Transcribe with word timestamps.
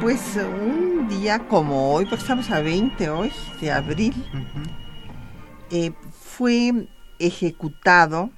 Pues 0.00 0.36
un 0.36 1.08
día 1.08 1.46
como 1.46 1.92
hoy, 1.92 2.06
porque 2.06 2.22
estamos 2.22 2.50
a 2.50 2.62
20 2.62 3.10
hoy 3.10 3.30
de 3.60 3.70
abril, 3.70 4.14
eh, 5.70 5.92
fue 6.18 6.88
ejecutado 7.18 8.30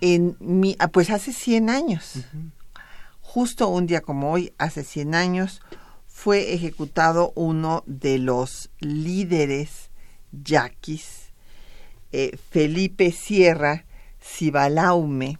en 0.00 0.36
mi, 0.38 0.76
ah, 0.78 0.86
pues 0.86 1.10
hace 1.10 1.32
100 1.32 1.70
años. 1.70 2.24
Justo 3.20 3.68
un 3.68 3.88
día 3.88 4.00
como 4.00 4.30
hoy, 4.30 4.52
hace 4.58 4.84
100 4.84 5.16
años, 5.16 5.60
fue 6.06 6.54
ejecutado 6.54 7.32
uno 7.34 7.82
de 7.86 8.18
los 8.18 8.70
líderes 8.78 9.90
yaquis, 10.30 11.32
eh, 12.12 12.38
Felipe 12.50 13.10
Sierra 13.10 13.86
Cibalaume. 14.22 15.38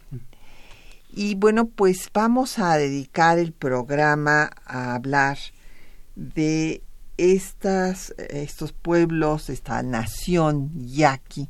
Y 1.13 1.35
bueno, 1.35 1.67
pues 1.67 2.09
vamos 2.15 2.59
a 2.59 2.77
dedicar 2.77 3.39
el 3.39 3.53
programa 3.53 4.51
a 4.65 4.95
hablar 4.95 5.39
de 6.15 6.83
estas, 7.17 8.15
estos 8.17 8.73
pueblos, 8.73 9.51
esta 9.51 9.83
nación 9.83 10.71
yaqui, 10.75 11.49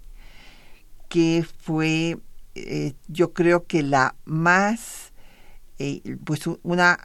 que 1.09 1.45
fue, 1.59 2.19
eh, 2.55 2.95
yo 3.09 3.35
creo 3.35 3.67
que 3.67 3.83
la 3.83 4.15
más, 4.25 5.13
eh, 5.79 6.17
pues 6.25 6.43
una 6.63 6.99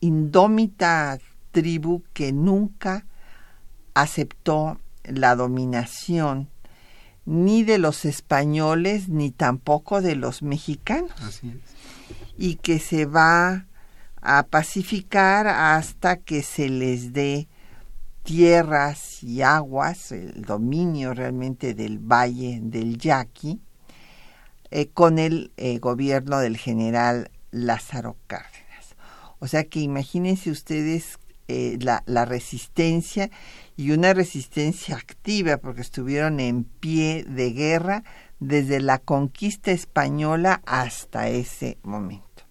indómita 0.00 1.18
tribu 1.52 2.02
que 2.12 2.32
nunca 2.32 3.06
aceptó 3.94 4.80
la 5.04 5.36
dominación 5.36 6.48
ni 7.24 7.62
de 7.62 7.78
los 7.78 8.04
españoles 8.04 9.08
ni 9.08 9.30
tampoco 9.30 10.02
de 10.02 10.16
los 10.16 10.42
mexicanos. 10.42 11.12
Así 11.20 11.48
es 11.48 11.72
y 12.36 12.56
que 12.56 12.78
se 12.78 13.06
va 13.06 13.66
a 14.20 14.42
pacificar 14.44 15.46
hasta 15.46 16.16
que 16.16 16.42
se 16.42 16.68
les 16.68 17.12
dé 17.12 17.48
tierras 18.22 19.22
y 19.22 19.42
aguas, 19.42 20.12
el 20.12 20.42
dominio 20.42 21.12
realmente 21.12 21.74
del 21.74 21.98
valle 21.98 22.60
del 22.62 22.98
Yaqui, 22.98 23.60
eh, 24.70 24.88
con 24.88 25.18
el 25.18 25.52
eh, 25.56 25.78
gobierno 25.78 26.38
del 26.38 26.56
general 26.56 27.30
Lázaro 27.50 28.16
Cárdenas. 28.26 28.96
O 29.40 29.48
sea 29.48 29.64
que 29.64 29.80
imagínense 29.80 30.50
ustedes 30.50 31.18
eh, 31.48 31.76
la, 31.80 32.04
la, 32.06 32.24
resistencia 32.24 33.28
y 33.76 33.92
una 33.92 34.14
resistencia 34.14 34.96
activa 34.96 35.56
porque 35.56 35.80
estuvieron 35.80 36.40
en 36.40 36.64
pie 36.64 37.24
de 37.24 37.52
guerra 37.52 38.04
desde 38.40 38.80
la 38.80 38.98
conquista 38.98 39.70
española 39.70 40.62
hasta 40.66 41.28
ese 41.28 41.78
momento. 41.82 42.44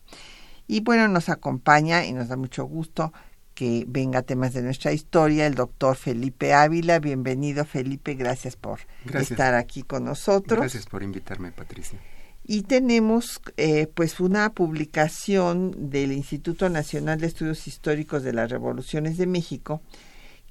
Y 0.67 0.81
bueno, 0.81 1.07
nos 1.07 1.29
acompaña 1.29 2.05
y 2.05 2.13
nos 2.13 2.29
da 2.29 2.37
mucho 2.37 2.63
gusto 2.63 3.11
que 3.53 3.85
venga 3.87 4.21
temas 4.21 4.53
de 4.53 4.61
nuestra 4.61 4.93
historia 4.93 5.45
el 5.45 5.55
doctor 5.55 5.95
Felipe 5.95 6.53
Ávila. 6.53 6.99
Bienvenido 6.99 7.65
Felipe, 7.65 8.15
gracias 8.15 8.55
por 8.55 8.79
estar 9.13 9.53
aquí 9.53 9.83
con 9.83 10.05
nosotros. 10.05 10.59
Gracias 10.59 10.85
por 10.85 11.03
invitarme, 11.03 11.51
Patricia. 11.51 11.99
Y 12.43 12.63
tenemos 12.63 13.39
eh, 13.57 13.87
pues 13.93 14.19
una 14.19 14.51
publicación 14.53 15.89
del 15.91 16.11
Instituto 16.11 16.69
Nacional 16.69 17.19
de 17.19 17.27
Estudios 17.27 17.67
Históricos 17.67 18.23
de 18.23 18.33
las 18.33 18.49
Revoluciones 18.49 19.17
de 19.17 19.27
México, 19.27 19.81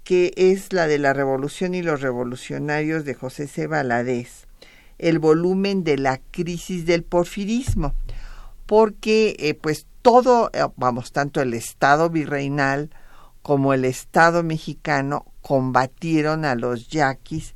que 0.04 0.32
es 0.36 0.72
la 0.72 0.86
de 0.86 0.98
la 0.98 1.12
Revolución 1.12 1.74
y 1.74 1.82
los 1.82 2.00
Revolucionarios 2.00 3.04
de 3.04 3.14
José 3.14 3.46
C. 3.46 3.66
Valadez 3.66 4.46
el 5.00 5.18
volumen 5.18 5.82
de 5.82 5.96
la 5.96 6.20
crisis 6.30 6.84
del 6.84 7.02
porfirismo, 7.02 7.94
porque 8.66 9.34
eh, 9.38 9.54
pues 9.54 9.86
todo, 10.02 10.50
eh, 10.52 10.60
vamos, 10.76 11.12
tanto 11.12 11.40
el 11.40 11.54
Estado 11.54 12.10
virreinal 12.10 12.90
como 13.42 13.72
el 13.72 13.86
Estado 13.86 14.42
mexicano 14.42 15.24
combatieron 15.40 16.44
a 16.44 16.54
los 16.54 16.88
yaquis 16.88 17.54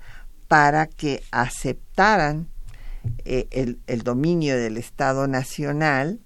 para 0.48 0.86
que 0.86 1.22
aceptaran 1.30 2.48
eh, 3.26 3.46
el, 3.50 3.78
el, 3.86 4.02
dominio 4.02 4.56
del 4.56 4.78
Estado 4.78 5.28
nacional 5.28 6.20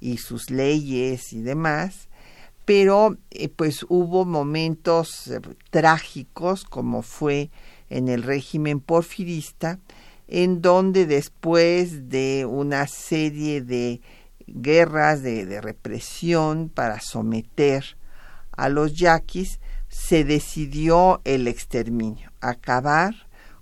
y 0.00 0.18
sus 0.18 0.50
leyes 0.50 1.32
y 1.32 1.40
demás, 1.40 2.08
pero 2.64 3.16
pues 3.56 3.84
hubo 3.88 4.24
momentos 4.24 5.30
trágicos 5.70 6.64
como 6.64 7.02
fue 7.02 7.50
en 7.90 8.08
el 8.08 8.22
régimen 8.22 8.80
porfirista, 8.80 9.78
en 10.28 10.62
donde 10.62 11.06
después 11.06 12.08
de 12.08 12.46
una 12.48 12.86
serie 12.86 13.60
de 13.60 14.00
guerras 14.46 15.22
de, 15.22 15.60
represión 15.60 16.68
para 16.68 17.00
someter 17.00 17.96
a 18.52 18.68
los 18.68 18.94
yaquis, 18.94 19.60
se 19.88 20.24
decidió 20.24 21.20
el 21.24 21.46
exterminio, 21.46 22.32
acabar 22.40 23.14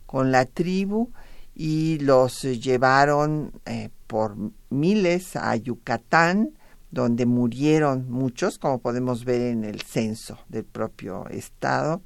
con 0.06 0.32
la 0.32 0.46
tribu 0.46 1.10
y 1.54 1.98
los 1.98 2.42
llevaron 2.42 3.52
eh, 3.66 3.90
por 4.06 4.36
miles 4.70 5.36
a 5.36 5.56
Yucatán, 5.56 6.52
donde 6.92 7.26
murieron 7.26 8.08
muchos, 8.10 8.58
como 8.58 8.78
podemos 8.78 9.24
ver 9.24 9.40
en 9.40 9.64
el 9.64 9.80
censo 9.80 10.38
del 10.48 10.64
propio 10.64 11.26
estado, 11.30 12.02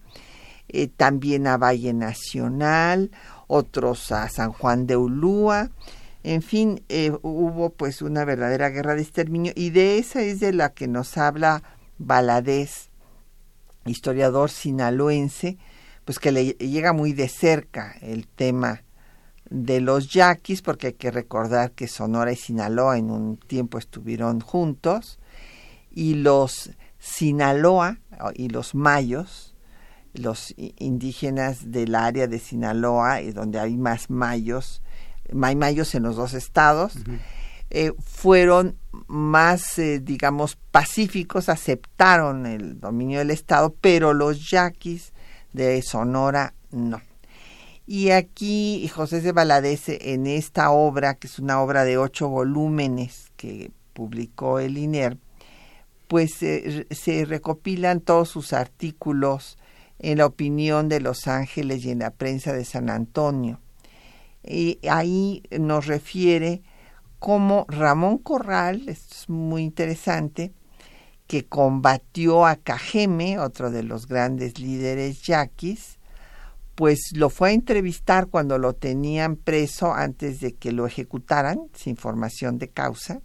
eh, 0.69 0.87
también 0.89 1.47
a 1.47 1.59
Valle 1.59 1.93
Nacional, 1.93 3.11
otros 3.49 4.11
a 4.13 4.29
San 4.29 4.53
Juan 4.53 4.87
de 4.87 4.97
Ulúa. 4.97 5.71
En 6.23 6.41
fin, 6.41 6.83
eh, 6.89 7.13
hubo 7.23 7.71
pues 7.71 8.01
una 8.01 8.25
verdadera 8.25 8.71
guerra 8.71 8.95
de 8.95 9.03
exterminio 9.03 9.53
y 9.55 9.71
de 9.71 9.99
esa 9.99 10.23
es 10.23 10.41
de 10.41 10.53
la 10.53 10.73
que 10.73 10.89
nos 10.89 11.19
habla 11.19 11.63
Baladés, 11.99 12.91
historiador 13.87 14.51
sinaloense, 14.51 15.59
pues 16.05 16.19
que 16.21 16.31
le 16.31 16.51
llega 16.53 16.93
muy 16.93 17.13
de 17.13 17.29
cerca 17.29 17.97
el 18.01 18.29
tema 18.29 18.83
de 19.51 19.81
los 19.81 20.13
yaquis, 20.13 20.63
porque 20.63 20.89
hay 20.89 20.93
que 20.95 21.11
recordar 21.11 21.73
que 21.73 21.89
Sonora 21.89 22.33
y 22.33 22.37
Sinaloa 22.37 22.99
en 22.99 23.11
un 23.11 23.37
tiempo 23.37 23.79
estuvieron 23.79 24.41
juntos, 24.41 25.19
y 25.91 26.15
los 26.15 26.71
Sinaloa 26.99 27.99
y 28.35 28.49
los 28.49 28.75
mayos, 28.75 29.55
los 30.15 30.55
indígenas 30.57 31.71
del 31.71 31.95
área 31.95 32.27
de 32.27 32.39
Sinaloa, 32.39 33.23
y 33.23 33.33
donde 33.33 33.61
hay 33.61 33.77
más 33.77 34.11
mayos, 34.11 34.83
hay 35.43 35.57
mayos 35.57 35.95
en 35.95 36.03
los 36.03 36.17
dos 36.17 36.35
estados, 36.35 36.95
eh, 37.71 37.93
fueron 37.99 38.79
más, 39.07 39.79
eh, 39.79 40.01
digamos, 40.01 40.57
pacíficos, 40.71 41.49
aceptaron 41.49 42.47
el 42.47 42.81
dominio 42.81 43.19
del 43.19 43.31
Estado, 43.31 43.75
pero 43.81 44.15
los 44.15 44.51
yaquis 44.51 45.13
de 45.53 45.83
Sonora 45.83 46.55
no. 46.71 47.01
Y 47.87 48.11
aquí 48.11 48.89
José 48.89 49.21
de 49.21 49.31
Valadez, 49.33 49.89
en 49.89 50.27
esta 50.27 50.71
obra, 50.71 51.15
que 51.15 51.29
es 51.29 51.39
una 51.39 51.61
obra 51.61 51.85
de 51.85 51.99
ocho 51.99 52.29
volúmenes 52.29 53.31
que 53.37 53.71
publicó 53.93 54.59
el 54.59 54.77
INER, 54.77 55.19
pues 56.09 56.35
se 56.35 57.25
recopilan 57.25 58.01
todos 58.01 58.29
sus 58.29 58.53
artículos 58.53 59.57
en 59.99 60.19
la 60.19 60.27
opinión 60.27 60.89
de 60.89 61.01
Los 61.01 61.27
Ángeles 61.29 61.85
y 61.85 61.91
en 61.91 62.01
la 62.01 62.11
prensa 62.11 62.53
de 62.53 62.65
San 62.65 62.91
Antonio. 62.91 63.61
Y 64.43 64.79
ahí 64.89 65.43
nos 65.59 65.87
refiere 65.87 66.63
cómo 67.19 67.67
Ramón 67.69 68.19
Corral, 68.19 68.89
esto 68.89 69.15
es 69.15 69.29
muy 69.29 69.63
interesante, 69.63 70.53
que 71.27 71.45
combatió 71.45 72.47
a 72.47 72.57
Cajeme, 72.57 73.39
otro 73.39 73.71
de 73.71 73.83
los 73.83 74.07
grandes 74.07 74.61
líderes 74.61 75.23
yaquis, 75.23 75.96
pues 76.77 77.13
lo 77.15 77.31
fue 77.31 77.49
a 77.51 77.53
entrevistar 77.55 78.27
cuando 78.27 78.59
lo 78.59 78.75
tenían 78.75 79.37
preso 79.37 79.95
antes 79.95 80.41
de 80.41 80.53
que 80.53 80.73
lo 80.73 80.87
ejecutaran, 80.87 81.59
sin 81.75 81.97
formación 81.97 82.59
de 82.59 82.69
causa. 82.69 83.23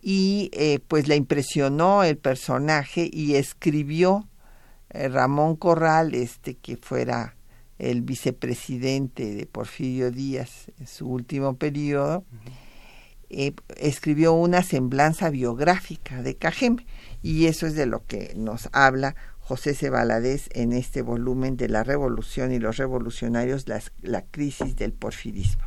Y 0.00 0.50
eh, 0.54 0.80
pues 0.88 1.06
le 1.06 1.16
impresionó 1.16 2.02
el 2.02 2.16
personaje 2.16 3.08
y 3.12 3.34
escribió 3.36 4.26
eh, 4.90 5.08
Ramón 5.08 5.56
Corral, 5.56 6.14
este 6.14 6.54
que 6.54 6.78
fuera 6.78 7.36
el 7.78 8.00
vicepresidente 8.00 9.34
de 9.34 9.46
Porfirio 9.46 10.10
Díaz 10.10 10.70
en 10.78 10.86
su 10.86 11.06
último 11.06 11.56
periodo, 11.56 12.24
eh, 13.28 13.52
escribió 13.76 14.32
una 14.32 14.62
semblanza 14.62 15.28
biográfica 15.28 16.22
de 16.22 16.36
Cajeme 16.36 16.86
y 17.22 17.46
eso 17.46 17.66
es 17.66 17.74
de 17.74 17.86
lo 17.86 18.04
que 18.06 18.32
nos 18.36 18.68
habla 18.72 19.16
José 19.44 19.74
C. 19.74 19.90
en 20.52 20.72
este 20.72 21.02
volumen 21.02 21.56
de 21.56 21.68
la 21.68 21.84
revolución 21.84 22.52
y 22.52 22.58
los 22.58 22.78
revolucionarios, 22.78 23.66
la 24.02 24.22
crisis 24.22 24.76
del 24.76 24.92
porfirismo. 24.92 25.64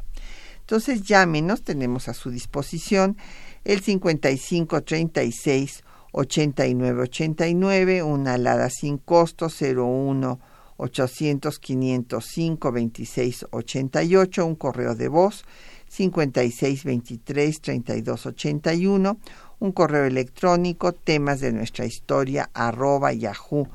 Entonces 0.62 1.04
llámenos, 1.04 1.64
tenemos 1.64 2.10
a 2.10 2.14
su 2.14 2.30
disposición 2.30 3.18
el 3.64 3.82
5536 3.82 5.84
8989, 6.12 8.04
una 8.04 8.34
alada 8.34 8.70
sin 8.70 8.98
costo 8.98 9.48
01 9.48 10.40
800 10.78 11.60
505 11.60 12.72
2688, 12.72 14.46
un 14.46 14.56
correo 14.56 14.96
de 14.96 15.08
voz 15.08 15.44
5623 15.88 17.62
3281, 17.62 19.18
un 19.60 19.72
correo 19.72 20.06
electrónico 20.06 20.94
temas 20.94 21.40
de 21.40 21.52
nuestra 21.52 21.86
historia 21.86 22.50
arroba 22.54 23.12
yahoo.com.mx, 23.14 23.68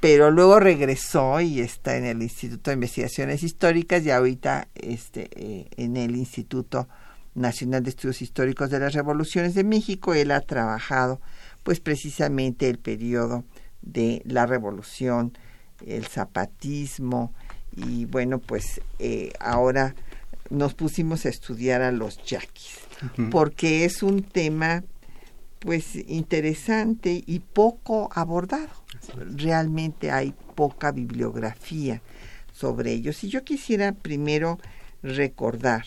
pero 0.00 0.32
luego 0.32 0.58
regresó 0.58 1.40
y 1.40 1.60
está 1.60 1.96
en 1.96 2.04
el 2.04 2.22
Instituto 2.22 2.70
de 2.70 2.74
Investigaciones 2.74 3.44
Históricas 3.44 4.04
y 4.04 4.10
ahorita 4.10 4.66
este, 4.74 5.30
eh, 5.36 5.68
en 5.76 5.96
el 5.96 6.16
Instituto 6.16 6.88
Nacional 7.34 7.82
de 7.82 7.90
Estudios 7.90 8.22
Históricos 8.22 8.70
de 8.70 8.78
las 8.78 8.94
Revoluciones 8.94 9.54
de 9.54 9.64
México. 9.64 10.14
Él 10.14 10.30
ha 10.30 10.40
trabajado 10.40 11.20
pues 11.62 11.80
precisamente 11.80 12.68
el 12.68 12.78
periodo 12.78 13.44
de 13.82 14.22
la 14.24 14.46
revolución, 14.46 15.36
el 15.84 16.06
zapatismo 16.06 17.32
y 17.74 18.04
bueno 18.04 18.38
pues 18.38 18.80
eh, 18.98 19.32
ahora 19.40 19.94
nos 20.50 20.74
pusimos 20.74 21.24
a 21.24 21.30
estudiar 21.30 21.80
a 21.80 21.90
los 21.90 22.22
yaquis 22.24 22.78
porque 23.30 23.84
es 23.84 24.02
un 24.02 24.22
tema 24.22 24.84
pues 25.58 25.96
interesante 26.06 27.24
y 27.26 27.38
poco 27.40 28.10
abordado 28.14 28.82
realmente 29.36 30.10
hay 30.10 30.34
poca 30.54 30.92
bibliografía 30.92 32.02
sobre 32.52 32.92
ellos. 32.92 33.22
Y 33.24 33.28
yo 33.28 33.44
quisiera 33.44 33.92
primero 33.92 34.58
recordar, 35.02 35.84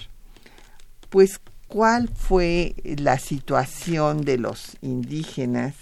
pues, 1.09 1.39
cuál 1.67 2.09
fue 2.09 2.75
la 2.83 3.19
situación 3.19 4.23
de 4.23 4.37
los 4.37 4.77
indígenas 4.81 5.75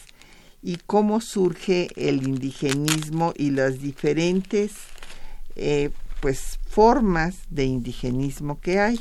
y 0.61 0.77
cómo 0.77 1.19
surge 1.19 1.89
el 1.95 2.23
indigenismo 2.23 3.33
y 3.35 3.51
las 3.51 3.79
diferentes 3.79 4.71
eh, 5.55 5.89
pues 6.21 6.57
formas 6.69 7.35
de 7.49 7.65
indigenismo 7.65 8.59
que 8.61 8.79
hay. 8.79 8.99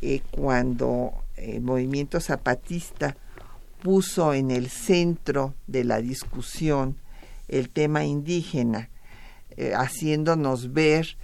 Eh, 0.00 0.22
cuando 0.30 1.12
el 1.36 1.60
movimiento 1.60 2.18
zapatista 2.18 3.16
puso 3.82 4.32
en 4.32 4.50
el 4.50 4.70
centro 4.70 5.54
de 5.66 5.84
la 5.84 6.00
discusión 6.00 6.96
el 7.48 7.68
tema 7.68 8.04
indígena, 8.04 8.88
eh, 9.56 9.74
haciéndonos 9.76 10.72
ver 10.72 11.18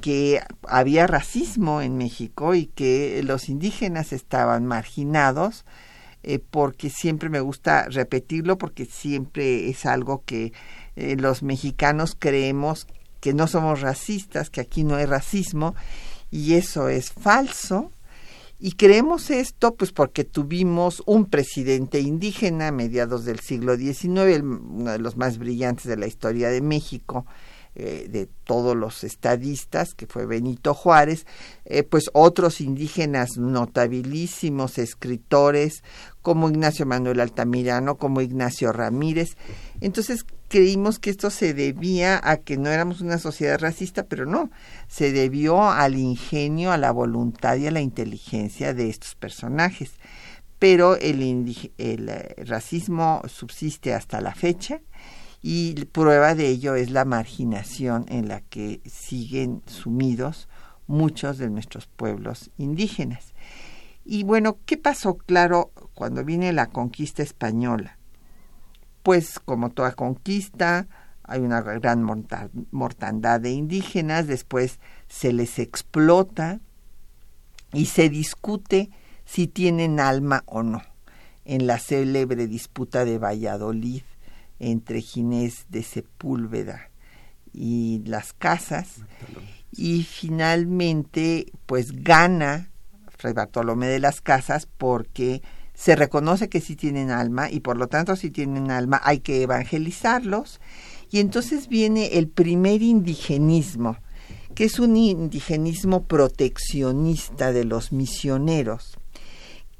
que 0.00 0.40
había 0.66 1.06
racismo 1.06 1.80
en 1.80 1.96
México 1.96 2.54
y 2.54 2.66
que 2.66 3.22
los 3.24 3.48
indígenas 3.48 4.12
estaban 4.12 4.66
marginados, 4.66 5.64
eh, 6.22 6.38
porque 6.38 6.90
siempre 6.90 7.28
me 7.28 7.40
gusta 7.40 7.88
repetirlo, 7.88 8.58
porque 8.58 8.84
siempre 8.86 9.70
es 9.70 9.86
algo 9.86 10.22
que 10.26 10.52
eh, 10.96 11.16
los 11.16 11.42
mexicanos 11.42 12.16
creemos 12.18 12.86
que 13.20 13.34
no 13.34 13.46
somos 13.46 13.80
racistas, 13.80 14.50
que 14.50 14.60
aquí 14.60 14.84
no 14.84 14.96
hay 14.96 15.06
racismo, 15.06 15.74
y 16.30 16.54
eso 16.54 16.88
es 16.88 17.12
falso. 17.12 17.90
Y 18.58 18.72
creemos 18.72 19.30
esto 19.30 19.74
pues 19.74 19.90
porque 19.90 20.24
tuvimos 20.24 21.02
un 21.06 21.24
presidente 21.24 22.00
indígena 22.00 22.68
a 22.68 22.72
mediados 22.72 23.24
del 23.24 23.40
siglo 23.40 23.76
XIX, 23.76 24.42
uno 24.42 24.92
de 24.92 24.98
los 24.98 25.16
más 25.16 25.38
brillantes 25.38 25.86
de 25.86 25.96
la 25.96 26.06
historia 26.06 26.50
de 26.50 26.60
México, 26.60 27.24
eh, 27.76 28.08
de 28.10 28.28
todos 28.44 28.76
los 28.76 29.04
estadistas, 29.04 29.94
que 29.94 30.06
fue 30.06 30.26
Benito 30.26 30.74
Juárez, 30.74 31.24
eh, 31.64 31.84
pues 31.84 32.10
otros 32.12 32.60
indígenas 32.60 33.36
notabilísimos, 33.36 34.78
escritores, 34.78 35.84
como 36.20 36.50
Ignacio 36.50 36.84
Manuel 36.84 37.20
Altamirano, 37.20 37.96
como 37.96 38.20
Ignacio 38.22 38.72
Ramírez. 38.72 39.36
Entonces 39.80 40.24
creímos 40.48 40.98
que 40.98 41.10
esto 41.10 41.30
se 41.30 41.54
debía 41.54 42.20
a 42.22 42.38
que 42.38 42.56
no 42.56 42.70
éramos 42.70 43.02
una 43.02 43.18
sociedad 43.18 43.60
racista, 43.60 44.02
pero 44.02 44.26
no, 44.26 44.50
se 44.88 45.12
debió 45.12 45.70
al 45.70 45.96
ingenio, 45.96 46.72
a 46.72 46.76
la 46.76 46.90
voluntad 46.90 47.56
y 47.56 47.68
a 47.68 47.70
la 47.70 47.80
inteligencia 47.80 48.74
de 48.74 48.90
estos 48.90 49.14
personajes. 49.14 49.92
Pero 50.58 50.96
el, 50.96 51.22
eh, 51.78 52.34
racismo 52.44 53.22
subsiste 53.28 53.94
hasta 53.94 54.20
la 54.20 54.34
fecha 54.34 54.80
y 55.42 55.84
prueba 55.86 56.34
de 56.34 56.48
ello 56.48 56.74
es 56.74 56.90
la 56.90 57.04
marginación 57.04 58.06
en 58.08 58.28
la 58.28 58.40
que 58.40 58.80
siguen 58.84 59.62
sumidos 59.66 60.48
muchos 60.86 61.38
de 61.38 61.48
nuestros 61.50 61.86
pueblos 61.86 62.50
indígenas. 62.58 63.34
Y 64.04 64.24
bueno, 64.24 64.58
¿qué 64.66 64.76
pasó? 64.76 65.16
Claro, 65.16 65.70
cuando 65.94 66.24
viene 66.24 66.52
la 66.52 66.66
conquista 66.66 67.22
española 67.22 67.96
pues 69.02 69.38
como 69.38 69.70
toda 69.70 69.92
conquista, 69.92 70.86
hay 71.22 71.40
una 71.40 71.60
gran 71.62 72.04
mortandad 72.70 73.40
de 73.40 73.50
indígenas, 73.50 74.26
después 74.26 74.78
se 75.08 75.32
les 75.32 75.58
explota 75.58 76.60
y 77.72 77.86
se 77.86 78.08
discute 78.08 78.90
si 79.24 79.46
tienen 79.46 80.00
alma 80.00 80.42
o 80.46 80.62
no, 80.62 80.82
en 81.44 81.66
la 81.66 81.78
célebre 81.78 82.46
disputa 82.46 83.04
de 83.04 83.18
Valladolid 83.18 84.02
entre 84.60 85.00
Ginés 85.00 85.66
de 85.70 85.82
Sepúlveda 85.82 86.90
y 87.52 88.02
las 88.06 88.32
casas, 88.32 89.00
y 89.72 90.04
finalmente 90.04 91.50
pues 91.66 92.02
gana 92.02 92.70
Fray 93.20 93.34
Bartolomé 93.34 93.86
de 93.86 94.00
las 94.00 94.20
Casas 94.20 94.66
porque 94.66 95.42
se 95.74 95.94
reconoce 95.94 96.48
que 96.48 96.60
sí 96.60 96.74
tienen 96.74 97.10
alma 97.10 97.50
y 97.50 97.60
por 97.60 97.76
lo 97.76 97.86
tanto 97.88 98.16
si 98.16 98.30
tienen 98.30 98.70
alma 98.70 99.00
hay 99.04 99.20
que 99.20 99.42
evangelizarlos. 99.42 100.60
Y 101.10 101.18
entonces 101.20 101.68
viene 101.68 102.18
el 102.18 102.28
primer 102.28 102.82
indigenismo, 102.82 103.96
que 104.54 104.64
es 104.64 104.78
un 104.78 104.96
indigenismo 104.96 106.04
proteccionista 106.04 107.52
de 107.52 107.64
los 107.64 107.92
misioneros, 107.92 108.96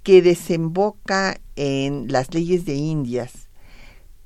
que 0.02 0.22
desemboca 0.22 1.40
en 1.56 2.10
las 2.10 2.34
leyes 2.34 2.64
de 2.64 2.75
Indias 2.75 3.39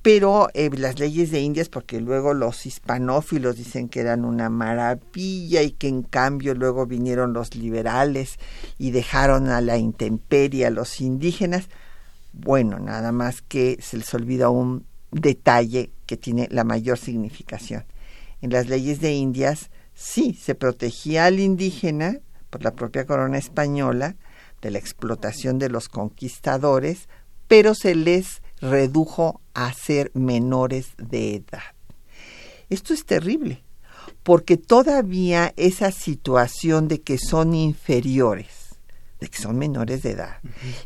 pero 0.05 0.51
eh, 0.53 0.69
las 0.77 0.99
leyes 0.99 1.31
de 1.31 1.41
Indias, 1.41 1.71
porque 1.71 1.99
luego 1.99 2.35
los 2.35 2.67
hispanófilos 2.67 3.57
dicen 3.57 3.89
que 3.89 4.01
eran 4.01 4.27
una 4.27 4.51
maravilla 4.51 5.63
y 5.63 5.71
que 5.71 5.89
en 5.89 6.03
cambio 6.03 6.53
luego 6.55 6.85
vinieron 6.85 7.33
los 7.33 7.55
liberales 7.55 8.39
y 8.77 8.91
dejaron 8.91 9.49
a 9.49 9.63
la 9.63 9.79
intemperie 9.79 10.67
a 10.67 10.71
los 10.71 11.01
indígenas, 11.01 11.71
bueno, 12.35 12.79
nada 12.81 13.13
más 13.13 13.41
que 13.41 13.79
se 13.81 13.97
les 13.97 14.13
olvida 14.13 14.51
un, 14.51 14.85
detalle 15.11 15.91
que 16.05 16.19
tiene 16.19 16.49
la 16.51 16.65
mayor 16.65 16.99
significación. 16.99 17.87
En 18.43 18.51
las 18.51 18.69
leyes 18.69 19.01
de 19.01 19.13
Indias 19.15 19.71
sí 19.95 20.35
se 20.35 20.55
protegía 20.55 21.25
al 21.25 21.41
indígena 21.41 22.19
por 22.51 22.63
la 22.63 22.73
propia 22.73 23.07
corona 23.07 23.39
española 23.39 24.17
de 24.61 24.71
la 24.71 24.79
explotación 24.79 25.59
de 25.59 25.71
los 25.71 25.89
conquistadores, 25.89 27.09
pero 27.49 27.75
se 27.75 27.95
les 27.95 28.43
redujo 28.65 29.41
a 29.53 29.73
ser 29.73 30.11
menores 30.15 30.95
de 30.97 31.37
edad. 31.37 31.63
Esto 32.71 32.95
es 32.95 33.05
terrible, 33.05 33.63
porque 34.23 34.57
todavía 34.57 35.53
esa 35.57 35.91
situación 35.93 36.89
de 36.89 37.03
que 37.03 37.19
son 37.19 37.55
inferiores, 37.55 38.77
de 39.21 39.29
que 39.29 39.39
son 39.41 39.59
menores 39.59 40.03
de 40.03 40.13
edad, 40.13 40.39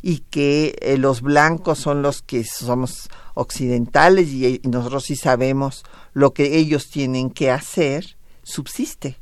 y 0.03 0.19
que 0.19 0.77
eh, 0.81 0.99
los 0.99 1.23
blancos 1.23 1.79
son 1.79 2.03
los 2.03 2.21
que 2.21 2.45
somos 2.45 3.09
occidentales 3.35 4.29
y, 4.29 4.61
nosotros 4.65 5.05
sí 5.05 5.17
sabemos 5.17 5.85
lo 6.13 6.35
que 6.35 6.59
ellos 6.59 6.91
tienen 6.91 7.31
que 7.31 7.51
hacer, 7.51 8.17
subsiste 8.43 9.19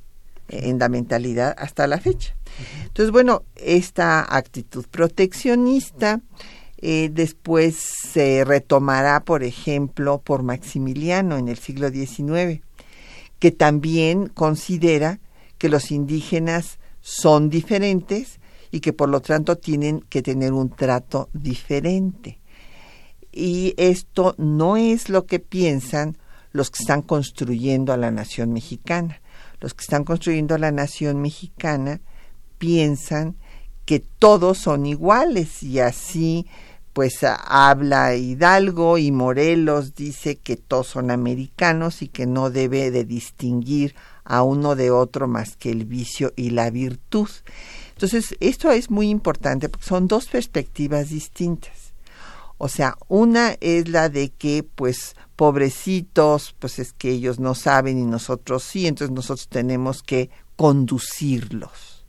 en 0.49 0.79
la 0.79 0.89
mentalidad 0.89 1.55
hasta 1.59 1.87
la 1.87 2.01
fecha. 2.01 2.35
Entonces, 2.85 3.11
bueno, 3.11 3.43
esta 3.57 4.25
actitud 4.35 4.87
proteccionista 4.91 6.21
eh, 6.79 7.09
después 7.11 7.77
se 7.77 8.45
retomará, 8.45 9.25
por 9.25 9.45
ejemplo, 9.45 10.19
por 10.19 10.43
Maximiliano 10.43 11.39
en 11.39 11.49
el 11.49 11.59
siglo 11.59 11.91
XIX, 11.91 12.61
que 13.39 13.51
también 13.51 14.29
considera 14.29 15.21
que 15.59 15.69
los 15.69 15.91
indígenas 15.91 16.79
son 17.01 17.49
diferentes 17.49 18.41
y 18.71 18.81
que 18.81 18.93
por 18.93 19.09
lo 19.09 19.21
tanto 19.21 19.57
tienen 19.57 20.01
que 20.01 20.23
tener 20.23 20.53
un 20.53 20.71
trato 20.71 21.31
diferente. 21.33 22.41
Y 23.33 23.75
esto 23.77 24.35
no 24.39 24.77
es 24.77 25.09
lo 25.09 25.27
que 25.27 25.39
piensan 25.39 26.17
los 26.53 26.71
que 26.71 26.83
están 26.83 27.03
construyendo 27.03 27.93
a 27.93 27.97
la 27.97 28.11
nación 28.11 28.53
mexicana. 28.53 29.21
Los 29.61 29.75
que 29.75 29.83
están 29.83 30.05
construyendo 30.05 30.55
a 30.55 30.59
la 30.59 30.73
nación 30.73 31.21
mexicana 31.21 32.01
piensan 32.59 33.37
que 33.85 34.01
todos 34.01 34.59
son 34.59 34.85
iguales 34.85 35.63
y 35.63 35.81
así 35.81 36.47
pues 36.97 37.19
habla 37.25 38.15
Hidalgo 38.15 38.97
y 38.97 39.13
Morelos 39.13 39.95
dice 39.95 40.37
que 40.37 40.57
todos 40.57 40.87
son 40.87 41.11
americanos 41.11 42.01
y 42.01 42.09
que 42.09 42.25
no 42.25 42.49
debe 42.49 42.91
de 42.91 43.05
distinguir 43.05 43.95
a 44.25 44.43
uno 44.43 44.75
de 44.77 44.91
otro 44.91 45.29
más 45.29 45.57
que 45.59 45.71
el 45.71 45.85
vicio 45.85 46.33
y 46.37 46.49
la 46.49 46.71
virtud. 46.71 47.29
Entonces, 47.91 48.35
esto 48.41 48.71
es 48.71 48.91
muy 48.91 49.11
importante 49.11 49.69
porque 49.69 49.85
son 49.85 50.09
dos 50.09 50.25
perspectivas 50.25 51.11
distintas. 51.11 51.93
O 52.57 52.67
sea, 52.67 52.97
una 53.09 53.59
es 53.61 53.91
la 53.91 54.09
de 54.09 54.31
que, 54.31 54.63
pues, 54.63 55.17
pobrecitos, 55.37 56.57
pues 56.59 56.79
es 56.79 56.95
que 56.95 57.11
ellos 57.11 57.39
no 57.39 57.55
saben 57.55 57.99
y 57.99 58.07
nosotros 58.07 58.63
sí, 58.63 58.87
entonces 58.87 59.15
nosotros 59.15 59.49
tenemos 59.49 60.03
que 60.03 60.31
conducirlos. 60.57 62.07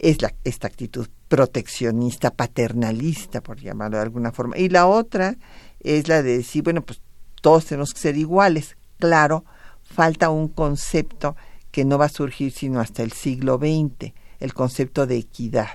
Es 0.00 0.20
la, 0.22 0.34
esta 0.42 0.66
actitud 0.66 1.06
proteccionista, 1.34 2.30
paternalista, 2.30 3.40
por 3.40 3.58
llamarlo 3.58 3.96
de 3.96 4.04
alguna 4.04 4.30
forma. 4.30 4.56
Y 4.56 4.68
la 4.68 4.86
otra 4.86 5.34
es 5.80 6.06
la 6.06 6.22
de 6.22 6.36
decir, 6.36 6.62
bueno, 6.62 6.82
pues 6.82 7.00
todos 7.42 7.66
tenemos 7.66 7.92
que 7.92 7.98
ser 7.98 8.16
iguales. 8.16 8.76
Claro, 9.00 9.44
falta 9.82 10.30
un 10.30 10.46
concepto 10.46 11.34
que 11.72 11.84
no 11.84 11.98
va 11.98 12.04
a 12.04 12.08
surgir 12.08 12.52
sino 12.52 12.78
hasta 12.78 13.02
el 13.02 13.10
siglo 13.10 13.58
XX, 13.58 14.12
el 14.38 14.54
concepto 14.54 15.08
de 15.08 15.16
equidad. 15.16 15.70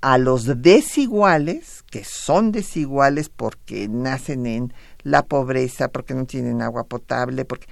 A 0.00 0.18
los 0.18 0.60
desiguales, 0.60 1.84
que 1.88 2.02
son 2.02 2.50
desiguales 2.50 3.28
porque 3.28 3.86
nacen 3.86 4.44
en 4.46 4.74
la 5.04 5.22
pobreza, 5.22 5.86
porque 5.86 6.14
no 6.14 6.26
tienen 6.26 6.62
agua 6.62 6.82
potable, 6.82 7.44
porque 7.44 7.68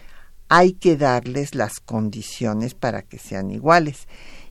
hay 0.49 0.75
que 0.75 0.97
darles 0.97 1.57
las 1.57 1.81
condiciones 1.81 2.75
para 2.75 3.03
que 3.03 3.19
sean 3.19 3.51
iguales. 3.51 4.07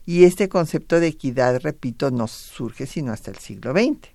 Y 0.06 0.24
este 0.24 0.48
concepto 0.48 1.00
de 1.00 1.08
equidad, 1.08 1.60
repito, 1.60 2.10
no 2.10 2.26
surge 2.28 2.86
sino 2.86 3.12
hasta 3.12 3.30
el 3.30 3.38
siglo 3.38 3.72
XX. 3.72 4.08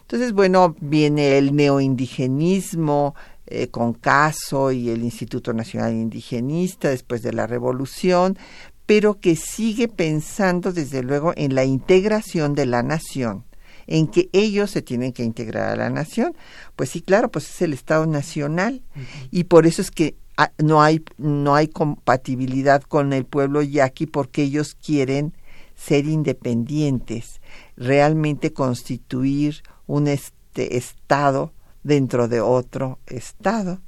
Entonces, 0.00 0.32
bueno, 0.32 0.74
viene 0.80 1.36
el 1.36 1.54
neoindigenismo 1.54 3.14
eh, 3.46 3.68
con 3.68 3.92
Caso 3.92 4.72
y 4.72 4.88
el 4.88 5.02
Instituto 5.02 5.52
Nacional 5.52 5.92
Indigenista 5.92 6.88
después 6.88 7.22
de 7.22 7.32
la 7.32 7.46
Revolución, 7.46 8.38
pero 8.86 9.20
que 9.20 9.36
sigue 9.36 9.86
pensando 9.86 10.72
desde 10.72 11.02
luego 11.02 11.34
en 11.36 11.54
la 11.54 11.64
integración 11.64 12.54
de 12.54 12.64
la 12.64 12.82
nación, 12.82 13.44
en 13.86 14.06
que 14.06 14.30
ellos 14.32 14.70
se 14.70 14.80
tienen 14.80 15.12
que 15.12 15.24
integrar 15.24 15.68
a 15.68 15.76
la 15.76 15.90
nación. 15.90 16.34
Pues 16.74 16.88
sí, 16.88 17.02
claro, 17.02 17.30
pues 17.30 17.50
es 17.50 17.60
el 17.60 17.74
Estado 17.74 18.06
Nacional 18.06 18.82
y 19.30 19.44
por 19.44 19.66
eso 19.66 19.82
es 19.82 19.90
que 19.90 20.16
no 20.58 20.82
hay, 20.82 21.04
no 21.16 21.54
hay 21.54 21.68
compatibilidad 21.68 22.82
con 22.82 23.12
el 23.12 23.24
pueblo 23.24 23.62
yaqui 23.62 24.06
porque 24.06 24.42
ellos 24.42 24.74
quieren 24.74 25.34
ser 25.74 26.06
independientes, 26.06 27.40
realmente 27.76 28.52
constituir 28.52 29.62
un 29.86 30.08
este 30.08 30.76
estado 30.76 31.52
dentro 31.82 32.28
de 32.28 32.40
otro 32.40 32.98
estado. 33.06 33.80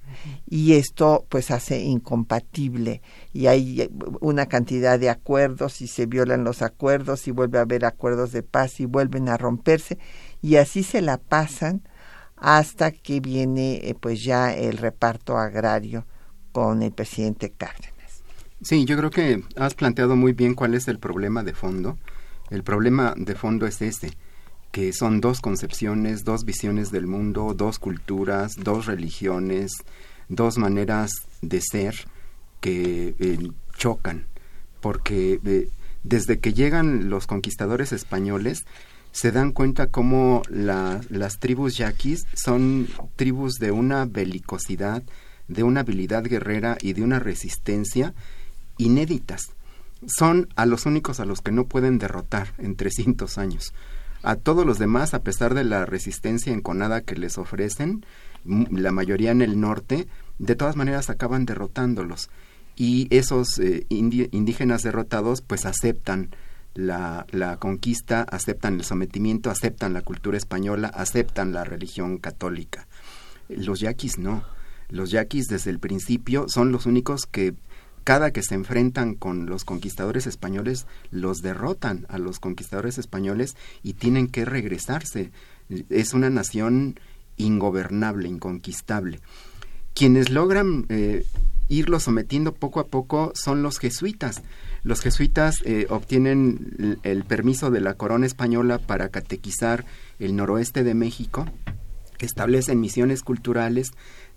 Y 0.49 0.75
esto 0.75 1.27
pues 1.29 1.51
hace 1.51 1.81
incompatible. 1.81 3.03
Y 3.33 3.47
hay 3.47 3.91
una 4.21 4.47
cantidad 4.47 4.99
de 4.99 5.11
acuerdos 5.11 5.81
y 5.81 5.87
se 5.87 6.07
violan 6.07 6.45
los 6.45 6.63
acuerdos 6.63 7.29
y 7.29 7.31
vuelve 7.31 7.59
a 7.59 7.63
haber 7.63 7.85
acuerdos 7.85 8.33
de 8.33 8.43
paz 8.43 8.81
y 8.81 8.87
vuelven 8.87 9.29
a 9.29 9.37
romperse. 9.37 9.99
Y 10.43 10.57
así 10.57 10.83
se 10.83 11.01
la 11.03 11.19
pasan 11.19 11.83
hasta 12.37 12.91
que 12.91 13.21
viene 13.21 13.81
eh, 13.83 13.95
pues 13.99 14.25
ya 14.25 14.55
el 14.55 14.79
reparto 14.79 15.37
agrario 15.37 16.07
con 16.53 16.83
el 16.83 16.93
presidente 16.93 17.51
Cárdenas. 17.51 18.23
Sí, 18.63 18.85
yo 18.85 18.97
creo 18.97 19.11
que 19.11 19.43
has 19.57 19.75
planteado 19.75 20.17
muy 20.17 20.33
bien 20.33 20.55
cuál 20.55 20.75
es 20.75 20.89
el 20.89 20.99
problema 20.99 21.43
de 21.43 21.55
fondo. 21.55 21.99
El 22.51 22.63
problema 22.63 23.15
de 23.17 23.35
fondo 23.35 23.67
es 23.67 23.81
este, 23.81 24.11
que 24.71 24.93
son 24.93 25.21
dos 25.21 25.41
concepciones, 25.41 26.25
dos 26.25 26.45
visiones 26.45 26.91
del 26.91 27.07
mundo, 27.07 27.55
dos 27.55 27.79
culturas, 27.79 28.53
dos 28.57 28.87
religiones, 28.87 29.73
dos 30.29 30.59
maneras 30.59 31.11
de 31.43 31.61
ser 31.61 31.95
que 32.61 33.15
eh, 33.19 33.51
chocan, 33.77 34.27
porque 34.81 35.41
eh, 35.45 35.69
desde 36.03 36.39
que 36.39 36.53
llegan 36.53 37.09
los 37.09 37.27
conquistadores 37.27 37.93
españoles, 37.93 38.65
se 39.13 39.33
dan 39.33 39.53
cuenta 39.53 39.89
cómo 39.89 40.43
las 40.49 41.39
tribus 41.39 41.77
yaquis 41.79 42.27
son 42.35 42.87
tribus 43.17 43.55
de 43.55 43.73
una 43.73 44.05
belicosidad, 44.05 45.03
de 45.51 45.65
una 45.65 45.81
habilidad 45.81 46.23
guerrera 46.23 46.79
y 46.81 46.93
de 46.95 47.03
una 47.03 47.19
resistencia 47.19 48.15
inéditas. 48.79 49.53
Son 50.07 50.49
a 50.57 50.65
los 50.65 50.87
únicos 50.87 51.21
a 51.21 51.27
los 51.27 51.43
que 51.43 51.53
no 51.53 51.67
pueden 51.67 51.99
derrotar 51.99 52.55
en 52.57 52.77
300 52.77 53.37
años. 53.37 53.75
A 54.23 54.37
todos 54.37 54.65
los 54.65 54.79
demás, 54.79 55.13
a 55.13 55.23
pesar 55.23 55.55
de 55.55 55.65
la 55.65 55.85
resistencia 55.87 56.53
enconada 56.53 57.03
que 57.03 57.17
les 57.17 57.37
ofrecen, 57.37 58.07
la 58.45 58.93
mayoría 58.93 59.33
en 59.33 59.43
el 59.43 59.61
norte, 59.61 60.07
de 60.39 60.55
todas 60.55 60.77
maneras 60.77 61.11
acaban 61.11 61.47
derrotándolos. 61.47 62.31
Y 62.77 63.09
esos 63.11 63.59
eh, 63.59 63.87
indígenas 63.91 64.83
derrotados 64.83 65.43
pues 65.43 65.67
aceptan 65.67 66.31
la, 66.75 67.27
la, 67.31 67.57
conquista, 67.57 68.23
aceptan 68.23 68.75
el 68.75 68.85
sometimiento, 68.85 69.51
aceptan 69.51 69.93
la 69.93 70.03
cultura 70.03 70.39
española, 70.39 70.89
aceptan 70.95 71.53
la 71.53 71.65
religión 71.65 72.19
católica. 72.19 72.87
Los 73.49 73.81
yaquis 73.81 74.17
no 74.19 74.45
los 74.91 75.11
yaquis 75.11 75.47
desde 75.47 75.71
el 75.71 75.79
principio 75.79 76.47
son 76.49 76.73
los 76.73 76.87
únicos 76.87 77.27
que 77.27 77.55
cada 78.05 78.31
que 78.31 78.43
se 78.43 78.55
enfrentan 78.55 79.15
con 79.15 79.47
los 79.47 79.65
conquistadores 79.65 80.27
españoles, 80.27 80.87
los 81.11 81.39
derrotan 81.39 82.07
a 82.09 82.19
los 82.19 82.41
conquistadores 82.41 82.99
españoles 82.99 83.57
y 83.83 83.93
tienen 83.93 84.27
que 84.27 84.45
regresarse. 84.45 85.31
Es 85.91 86.15
una 86.15 86.31
nación 86.31 86.99
ingobernable, 87.37 88.29
inconquistable. 88.29 89.21
Quienes 89.95 90.31
logran 90.31 90.87
eh, 90.89 91.25
irlo 91.69 92.01
sometiendo 92.01 92.53
poco 92.53 92.81
a 92.81 92.87
poco 92.87 93.33
son 93.35 93.63
los 93.63 93.79
jesuitas. 93.79 94.43
Los 94.83 95.03
jesuitas 95.03 95.57
eh, 95.65 95.87
obtienen 95.91 96.99
el 97.03 97.25
permiso 97.25 97.71
de 97.71 97.81
la 97.81 97.95
corona 97.95 98.27
española 98.27 98.79
para 98.79 99.11
catequizar 99.11 99.85
el 100.19 100.37
noroeste 100.37 100.85
de 100.85 100.95
México, 100.95 101.47
establecen 102.25 102.81
misiones 102.81 103.23
culturales, 103.23 103.93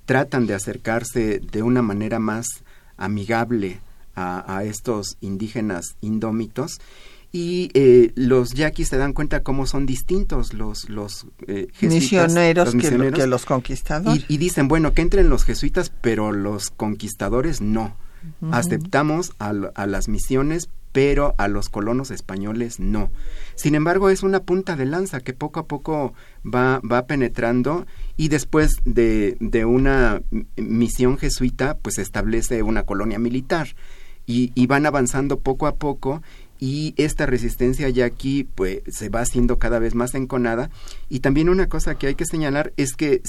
tratan 0.05 0.47
de 0.47 0.53
acercarse 0.53 1.39
de 1.39 1.63
una 1.63 1.81
manera 1.81 2.19
más 2.19 2.47
amigable 2.97 3.79
a, 4.15 4.63
estos 4.63 5.17
indígenas 5.21 5.95
indómitos 5.99 6.79
y 7.31 7.71
eh, 7.73 8.11
los 8.13 8.53
yaquis 8.53 8.89
se 8.89 8.97
dan 8.97 9.13
cuenta 9.13 9.41
cómo 9.41 9.65
son 9.65 9.87
distintos 9.87 10.53
los 10.53 10.87
los 10.87 11.25
eh, 11.47 11.69
misioneros, 11.81 12.75
que, 12.75 13.25
los 13.25 13.45
conquistadores. 13.45 14.23
y, 14.27 14.37
dicen 14.37 14.67
bueno 14.67 14.93
que 14.93 15.01
entren 15.01 15.29
los 15.29 15.43
jesuitas 15.45 15.91
pero 16.01 16.31
los 16.31 16.69
conquistadores 16.69 17.59
no. 17.59 17.95
Aceptamos 18.51 19.33
a, 19.39 19.51
las 19.51 20.07
misiones 20.07 20.69
pero 20.93 21.35
a 21.37 21.49
los 21.49 21.67
colonos 21.67 22.11
españoles 22.11 22.79
no. 22.79 23.11
Sin 23.55 23.75
embargo, 23.75 24.09
es 24.09 24.23
una 24.23 24.39
punta 24.41 24.77
de 24.77 24.85
lanza 24.85 25.19
que 25.19 25.33
poco 25.33 25.59
a 25.59 25.67
poco 25.67 26.13
va, 26.45 26.79
va 26.79 27.05
penetrando 27.07 27.85
y 28.15 28.29
después 28.29 28.75
de, 28.85 29.35
de 29.41 29.65
una 29.65 30.21
misión 30.55 31.17
jesuita, 31.17 31.75
pues 31.81 31.97
establece 31.97 32.63
una 32.63 32.83
colonia 32.83 33.19
militar. 33.19 33.75
Y, 34.25 34.53
y, 34.55 34.67
van 34.67 34.85
avanzando 34.85 35.41
poco 35.41 35.67
a 35.67 35.75
poco 35.75 36.21
y 36.57 36.93
esta 36.95 37.25
resistencia 37.25 37.89
ya 37.89 38.05
aquí 38.05 38.47
pues 38.55 38.79
se 38.87 39.09
va 39.09 39.19
haciendo 39.19 39.59
cada 39.59 39.79
vez 39.79 39.95
más 39.95 40.15
enconada 40.15 40.69
y 41.09 41.19
también 41.19 41.49
una 41.49 41.67
cosa 41.67 41.95
que 41.95 42.07
hay 42.07 42.15
que 42.15 42.25
señalar 42.25 42.71
es 42.77 42.93
que 42.93 43.21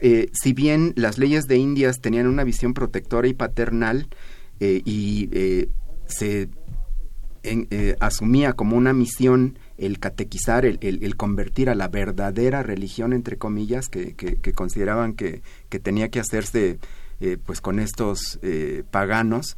eh, 0.00 0.30
si 0.32 0.52
bien 0.52 0.94
las 0.96 1.16
leyes 1.16 1.46
de 1.46 1.58
Indias 1.58 2.00
tenían 2.00 2.26
una 2.26 2.42
visión 2.42 2.74
protectora 2.74 3.28
y 3.28 3.34
paternal 3.34 4.08
eh, 4.58 4.82
y 4.84 5.28
eh, 5.32 5.68
se 6.10 6.48
asumía 8.00 8.52
como 8.52 8.76
una 8.76 8.92
misión 8.92 9.58
el 9.78 9.98
catequizar, 9.98 10.66
el, 10.66 11.16
convertir 11.16 11.70
a 11.70 11.74
la 11.74 11.88
verdadera 11.88 12.62
religión, 12.62 13.12
entre 13.12 13.38
comillas, 13.38 13.88
que, 13.88 14.14
consideraban 14.54 15.14
que, 15.14 15.42
tenía 15.82 16.10
que 16.10 16.20
hacerse 16.20 16.78
pues 17.46 17.62
con 17.62 17.78
estos 17.78 18.38
paganos, 18.90 19.56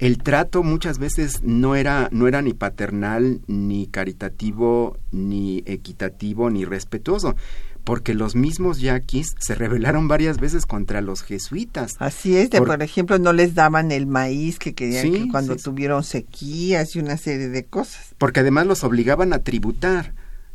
el 0.00 0.16
trato 0.18 0.62
muchas 0.62 0.98
veces 0.98 1.42
no 1.42 1.76
era, 1.76 2.08
no 2.10 2.26
era 2.26 2.40
ni 2.40 2.54
paternal, 2.54 3.42
ni 3.46 3.86
caritativo, 3.86 4.96
ni 5.12 5.62
equitativo, 5.66 6.48
ni 6.48 6.64
respetuoso 6.64 7.36
porque 7.84 8.14
los 8.14 8.34
mismos 8.34 8.80
yaquis 8.80 9.34
se 9.38 9.54
rebelaron 9.54 10.08
varias 10.08 10.38
veces 10.38 10.66
contra 10.66 11.00
los 11.00 11.22
jesuitas. 11.22 11.92
Así 11.98 12.36
es, 12.36 12.50
por, 12.50 12.82
ejemplo, 12.82 13.18
no 13.18 13.32
les 13.32 13.54
daban 13.54 13.90
el 13.92 14.06
maíz 14.06 14.58
que 14.58 14.74
querían 14.74 15.12
que 15.12 15.28
cuando 15.28 15.56
tuvieron 15.56 16.04
sequías 16.04 16.94
y 16.94 17.00
una 17.00 17.16
serie 17.16 17.48
de 17.48 17.64
cosas. 17.64 18.14
Porque 18.18 18.40
además 18.40 18.66
los 18.66 18.84
obligaban 18.84 19.32
a 19.32 19.40
tributar. 19.40 20.12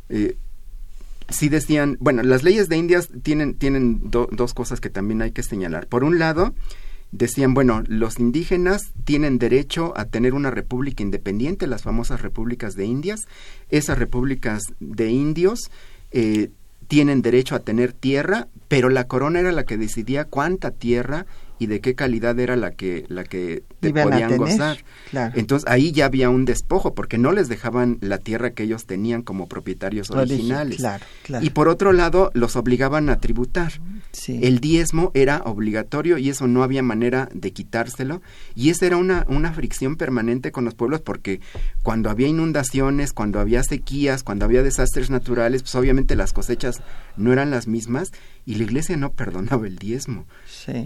Eh, 0.08 0.36
sí 1.28 1.48
decían, 1.48 1.96
bueno, 2.00 2.22
las 2.22 2.42
leyes 2.42 2.68
de 2.68 2.76
Indias 2.76 3.08
tienen, 3.22 3.54
tienen 3.54 4.10
dos 4.10 4.54
cosas 4.54 4.80
que 4.80 4.90
también 4.90 5.22
hay 5.22 5.32
que 5.32 5.42
señalar. 5.42 5.86
Por 5.88 6.04
un 6.04 6.18
lado, 6.18 6.54
decían, 7.12 7.54
bueno, 7.54 7.82
los 7.86 8.18
indígenas 8.18 8.82
tienen 9.04 9.38
derecho 9.38 9.92
a 9.96 10.06
tener 10.06 10.34
una 10.34 10.50
república 10.50 11.02
independiente, 11.02 11.66
las 11.66 11.82
famosas 11.82 12.22
repúblicas 12.22 12.74
de 12.74 12.84
Indias. 12.86 13.20
Esas 13.70 13.98
repúblicas 13.98 14.62
de 14.80 15.10
indios 15.10 15.70
eh, 16.12 16.50
tienen 16.88 17.22
derecho 17.22 17.54
a 17.54 17.60
tener 17.60 17.92
tierra, 17.92 18.48
pero 18.68 18.88
la 18.88 19.04
corona 19.04 19.40
era 19.40 19.52
la 19.52 19.64
que 19.64 19.76
decidía 19.76 20.24
cuánta 20.24 20.70
tierra 20.70 21.26
y 21.58 21.66
de 21.66 21.80
qué 21.80 21.94
calidad 21.94 22.38
era 22.38 22.56
la 22.56 22.72
que 22.72 23.04
la 23.08 23.24
que 23.24 23.62
te 23.80 23.92
podían 23.92 24.36
gozar. 24.36 24.78
Entonces 25.34 25.68
ahí 25.68 25.92
ya 25.92 26.06
había 26.06 26.30
un 26.30 26.44
despojo 26.44 26.94
porque 26.94 27.18
no 27.18 27.32
les 27.32 27.48
dejaban 27.48 27.98
la 28.00 28.18
tierra 28.18 28.50
que 28.50 28.64
ellos 28.64 28.86
tenían 28.86 29.22
como 29.22 29.48
propietarios 29.48 30.10
originales. 30.10 30.82
y 31.40 31.50
por 31.50 31.68
otro 31.68 31.92
lado 31.92 32.30
los 32.34 32.56
obligaban 32.56 33.08
a 33.08 33.20
tributar. 33.20 33.72
El 34.28 34.60
diezmo 34.60 35.10
era 35.14 35.42
obligatorio 35.44 36.18
y 36.18 36.30
eso 36.30 36.46
no 36.46 36.62
había 36.62 36.82
manera 36.82 37.28
de 37.32 37.52
quitárselo 37.52 38.22
y 38.54 38.70
esa 38.70 38.86
era 38.86 38.96
una 38.96 39.24
una 39.28 39.52
fricción 39.52 39.96
permanente 39.96 40.52
con 40.52 40.64
los 40.64 40.74
pueblos 40.74 41.00
porque 41.00 41.40
cuando 41.82 42.10
había 42.10 42.28
inundaciones, 42.28 43.12
cuando 43.12 43.40
había 43.40 43.62
sequías, 43.62 44.22
cuando 44.22 44.44
había 44.44 44.62
desastres 44.62 45.10
naturales, 45.10 45.62
pues 45.62 45.74
obviamente 45.74 46.16
las 46.16 46.32
cosechas 46.32 46.82
no 47.16 47.32
eran 47.32 47.50
las 47.50 47.66
mismas 47.66 48.12
y 48.44 48.56
la 48.56 48.64
iglesia 48.64 48.96
no 48.96 49.12
perdonaba 49.12 49.66
el 49.66 49.76
diezmo. 49.76 50.26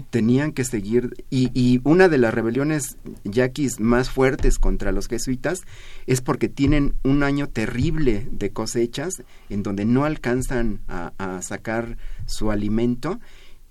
Tenían 0.09 0.51
que 0.51 0.63
seguir 0.63 1.25
y, 1.29 1.81
una 1.83 2.07
de 2.07 2.17
las 2.17 2.33
rebeliones 2.33 2.97
yaquis 3.23 3.79
más 3.79 4.09
fuertes 4.09 4.59
contra 4.59 4.91
los 4.91 5.07
jesuitas 5.07 5.61
es 6.05 6.21
porque 6.21 6.49
tienen 6.49 6.93
un 7.03 7.23
año 7.23 7.47
terrible 7.47 8.27
de 8.31 8.51
cosechas 8.51 9.23
en 9.49 9.63
donde 9.63 9.85
no 9.85 10.05
alcanzan 10.05 10.81
a, 10.87 11.41
sacar 11.41 11.97
su 12.25 12.51
alimento 12.51 13.19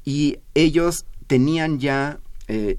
y 0.05 0.38
ellos 0.55 1.07
tenían 1.26 1.79
ya 1.79 2.19
eh, 2.49 2.79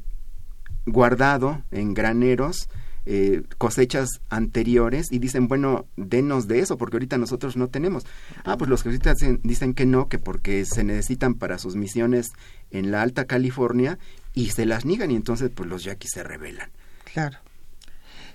guardado 0.85 1.63
en 1.71 1.93
graneros 1.93 2.67
eh, 3.05 3.43
cosechas 3.57 4.09
anteriores 4.29 5.11
y 5.11 5.19
dicen, 5.19 5.47
bueno, 5.47 5.85
denos 5.97 6.47
de 6.47 6.59
eso, 6.59 6.77
porque 6.77 6.97
ahorita 6.97 7.17
nosotros 7.17 7.57
no 7.57 7.67
tenemos. 7.67 8.05
Ah, 8.43 8.57
pues 8.57 8.69
los 8.69 8.83
jesuitas 8.83 9.17
dicen 9.43 9.73
que 9.73 9.85
no, 9.85 10.07
que 10.07 10.19
porque 10.19 10.65
se 10.65 10.83
necesitan 10.83 11.35
para 11.35 11.57
sus 11.57 11.75
misiones 11.75 12.31
en 12.69 12.91
la 12.91 13.01
Alta 13.01 13.25
California 13.25 13.97
y 14.33 14.49
se 14.49 14.65
las 14.65 14.85
niegan 14.85 15.11
y 15.11 15.15
entonces 15.15 15.49
pues 15.53 15.69
los 15.69 15.83
yaquis 15.83 16.11
se 16.11 16.23
rebelan. 16.23 16.69
Claro. 17.11 17.37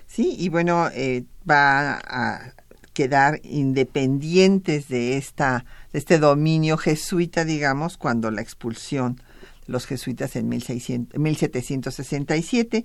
Sí, 0.07 0.35
y 0.39 0.49
bueno, 0.49 0.89
eh, 0.93 1.25
va 1.49 1.99
a 1.99 2.53
quedar 2.93 3.41
independientes 3.45 4.89
de 4.89 5.17
esta 5.17 5.65
de 5.93 5.99
este 5.99 6.19
dominio 6.19 6.77
jesuita, 6.77 7.45
digamos, 7.45 7.97
cuando 7.99 8.31
la 8.31 8.41
expulsión 8.41 9.21
los 9.67 9.87
jesuitas 9.87 10.37
en 10.37 10.49
1767. 10.49 12.85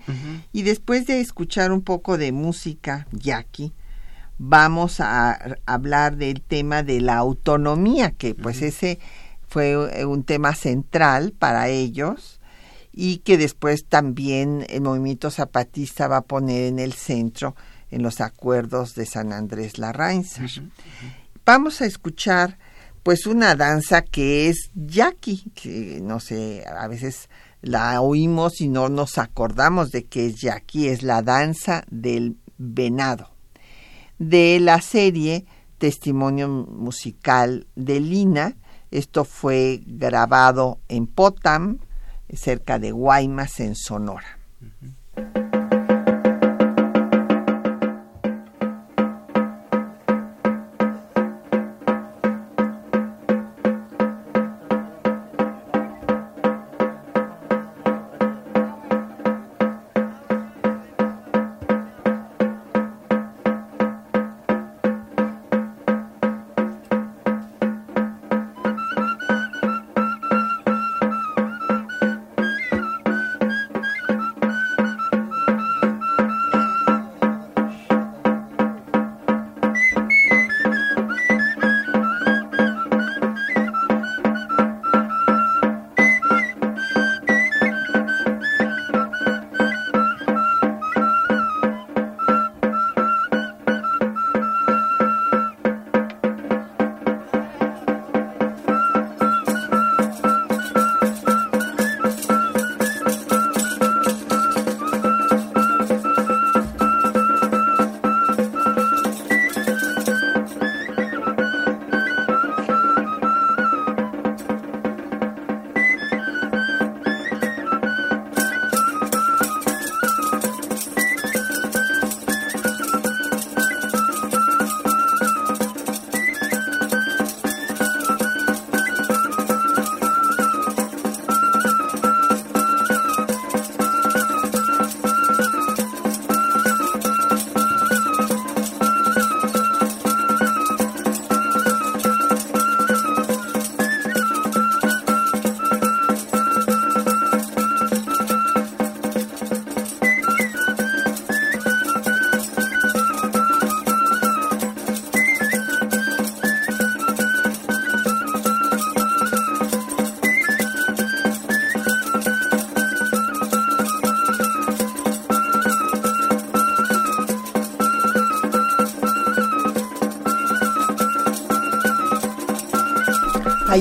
Y 0.51 0.63
después 0.63 1.07
de 1.07 1.19
escuchar 1.19 1.71
un 1.71 1.81
poco 1.81 2.17
de 2.17 2.31
música 2.31 3.07
yaqui, 3.11 3.73
vamos 4.37 4.99
a 4.99 5.57
hablar 5.65 6.17
del 6.17 6.41
tema 6.41 6.83
de 6.83 7.01
la 7.01 7.17
autonomía, 7.17 8.11
que 8.11 8.35
pues 8.35 8.61
ese 8.61 8.99
fue 9.47 10.05
un 10.05 10.23
tema 10.23 10.55
central 10.55 11.33
para 11.37 11.67
ellos 11.67 12.39
y 12.93 13.19
que 13.19 13.37
después 13.37 13.85
también 13.85 14.65
el 14.69 14.81
movimiento 14.81 15.31
zapatista 15.31 16.07
va 16.07 16.17
a 16.17 16.21
poner 16.21 16.63
en 16.63 16.79
el 16.79 16.93
centro 16.93 17.55
en 17.89 18.03
los 18.03 18.21
acuerdos 18.21 18.95
de 18.95 19.05
San 19.05 19.33
Andrés 19.33 19.77
Larrainza. 19.77 20.43
Vamos 21.45 21.81
a 21.81 21.85
escuchar 21.85 22.57
pues 23.03 23.25
una 23.25 23.55
danza 23.55 24.01
que 24.01 24.49
es 24.49 24.69
yaqui, 24.75 25.51
que 25.55 25.99
no 26.01 26.19
sé, 26.19 26.63
a 26.67 26.87
veces 26.87 27.29
la 27.61 28.01
oímos 28.01 28.61
y 28.61 28.67
no 28.67 28.89
nos 28.89 29.17
acordamos 29.17 29.91
de 29.91 30.05
que 30.05 30.27
es 30.27 30.41
yaqui, 30.41 30.87
es 30.87 31.03
la 31.03 31.21
danza 31.21 31.83
del 31.89 32.37
venado. 32.57 33.31
De 34.19 34.59
la 34.59 34.81
serie 34.81 35.45
Testimonio 35.77 36.47
Musical 36.47 37.67
de 37.75 37.99
Lina, 37.99 38.55
esto 38.91 39.25
fue 39.25 39.81
grabado 39.85 40.79
en 40.89 41.07
Potam, 41.07 41.79
cerca 42.31 42.77
de 42.77 42.91
Guaymas, 42.91 43.59
en 43.59 43.75
Sonora. 43.75 44.37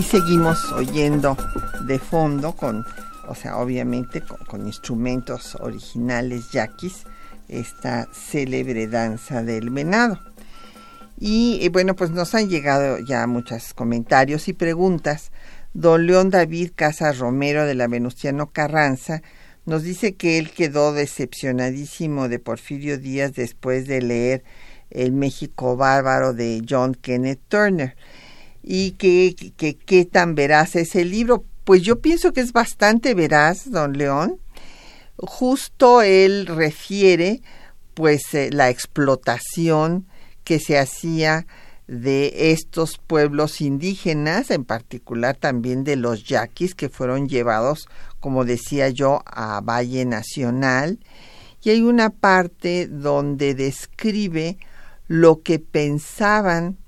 Ahí 0.00 0.06
seguimos 0.06 0.72
oyendo 0.72 1.36
de 1.84 1.98
fondo 1.98 2.52
con, 2.52 2.86
o 3.28 3.34
sea, 3.34 3.58
obviamente 3.58 4.22
con, 4.48 4.66
instrumentos 4.66 5.56
originales 5.60 6.52
yaquis, 6.52 7.04
esta 7.48 8.08
célebre 8.10 8.86
danza 8.86 9.42
del 9.42 9.68
venado. 9.68 10.18
Y 11.18 11.68
bueno, 11.68 11.96
pues 11.96 12.12
nos 12.12 12.34
han 12.34 12.48
llegado 12.48 12.98
ya 12.98 13.26
muchos 13.26 13.74
comentarios 13.74 14.48
y 14.48 14.54
preguntas. 14.54 15.32
Don 15.74 16.06
León 16.06 16.30
David 16.30 16.70
Casas 16.74 17.18
Romero 17.18 17.66
de 17.66 17.74
la 17.74 17.86
Venustiano 17.86 18.52
Carranza 18.52 19.20
nos 19.66 19.82
dice 19.82 20.14
que 20.14 20.38
él 20.38 20.50
quedó 20.50 20.94
decepcionadísimo 20.94 22.28
de 22.28 22.38
Porfirio 22.38 22.96
Díaz 22.96 23.34
después 23.34 23.86
de 23.86 24.00
leer 24.00 24.44
El 24.88 25.12
México 25.12 25.76
Bárbaro 25.76 26.32
de 26.32 26.62
John 26.66 26.94
Kenneth 26.94 27.40
Turner 27.48 27.96
y 28.62 28.92
qué 28.92 30.08
tan 30.10 30.34
veraz 30.34 30.76
es 30.76 30.94
el 30.94 31.10
libro. 31.10 31.44
Pues 31.64 31.82
yo 31.82 32.00
pienso 32.00 32.32
que 32.32 32.40
es 32.40 32.52
bastante 32.52 33.14
veraz, 33.14 33.70
don 33.70 33.96
León. 33.96 34.38
Justo 35.16 36.02
él 36.02 36.46
refiere 36.46 37.42
pues 37.94 38.32
eh, 38.32 38.50
la 38.50 38.70
explotación 38.70 40.06
que 40.44 40.58
se 40.58 40.78
hacía 40.78 41.46
de 41.86 42.52
estos 42.52 42.98
pueblos 42.98 43.60
indígenas, 43.60 44.50
en 44.50 44.64
particular 44.64 45.36
también 45.36 45.84
de 45.84 45.96
los 45.96 46.24
yaquis 46.24 46.74
que 46.74 46.88
fueron 46.88 47.28
llevados, 47.28 47.88
como 48.20 48.44
decía 48.44 48.88
yo, 48.88 49.22
a 49.26 49.60
Valle 49.60 50.04
Nacional. 50.04 51.00
Y 51.62 51.70
hay 51.70 51.82
una 51.82 52.10
parte 52.10 52.86
donde 52.86 53.54
describe 53.54 54.56
lo 55.08 55.42
que 55.42 55.58
pensaban 55.58 56.78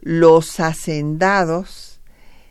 los 0.00 0.60
hacendados 0.60 2.00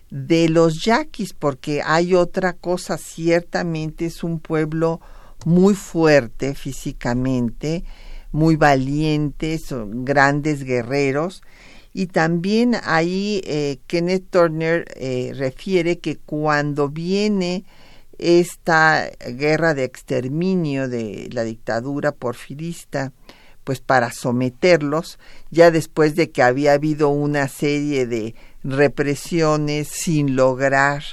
de 0.09 0.49
los 0.49 0.83
yaquis, 0.83 1.33
porque 1.33 1.81
hay 1.83 2.15
otra 2.15 2.53
cosa, 2.53 2.97
ciertamente 2.97 4.05
es 4.05 4.23
un 4.23 4.39
pueblo 4.39 5.01
muy 5.45 5.75
fuerte 5.75 6.55
físicamente, 6.55 7.83
muy 8.31 8.55
valiente, 8.55 9.57
son 9.57 10.05
grandes 10.05 10.63
guerreros. 10.63 11.41
Y 11.93 12.07
también 12.07 12.75
ahí 12.83 13.41
eh, 13.45 13.79
Kenneth 13.87 14.29
Turner 14.29 14.85
eh, 14.95 15.33
refiere 15.35 15.99
que 15.99 16.17
cuando 16.17 16.89
viene 16.89 17.65
esta 18.19 19.09
guerra 19.27 19.73
de 19.73 19.83
exterminio 19.83 20.87
de 20.87 21.29
la 21.31 21.43
dictadura 21.43 22.11
porfirista, 22.11 23.13
pues 23.67 23.81
para 23.81 24.13
someterlos, 24.13 25.19
ya 25.51 25.71
después 25.71 26.15
de 26.15 26.31
que 26.31 26.41
había 26.41 26.71
habido 26.71 27.09
una 27.09 27.49
serie 27.49 28.07
de 28.07 28.33
represiones 28.63 29.89
sin 29.89 30.37
lograr 30.37 31.03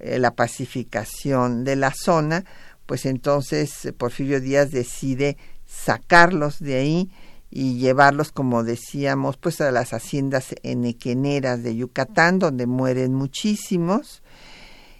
eh, 0.00 0.18
la 0.18 0.32
pacificación 0.32 1.62
de 1.62 1.76
la 1.76 1.94
zona, 1.94 2.44
pues 2.86 3.06
entonces 3.06 3.84
eh, 3.84 3.92
Porfirio 3.92 4.40
Díaz 4.40 4.72
decide 4.72 5.36
sacarlos 5.66 6.58
de 6.58 6.78
ahí 6.78 7.10
y 7.48 7.78
llevarlos, 7.78 8.32
como 8.32 8.64
decíamos, 8.64 9.36
pues 9.36 9.60
a 9.60 9.70
las 9.70 9.92
haciendas 9.92 10.56
enequeneras 10.64 11.62
de 11.62 11.76
Yucatán, 11.76 12.40
donde 12.40 12.66
mueren 12.66 13.14
muchísimos. 13.14 14.24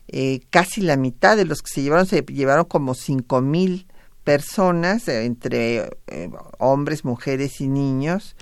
Eh, 0.06 0.42
casi 0.50 0.80
la 0.80 0.96
mitad 0.96 1.36
de 1.36 1.44
los 1.44 1.60
que 1.60 1.72
se 1.72 1.82
llevaron, 1.82 2.06
se 2.06 2.22
llevaron 2.22 2.66
como 2.66 2.94
cinco 2.94 3.40
mil 3.40 3.88
personas, 4.24 5.06
eh, 5.08 5.24
entre 5.24 5.90
eh, 6.06 6.30
hombres, 6.58 7.04
mujeres 7.04 7.60
y 7.60 7.68
niños. 7.68 8.36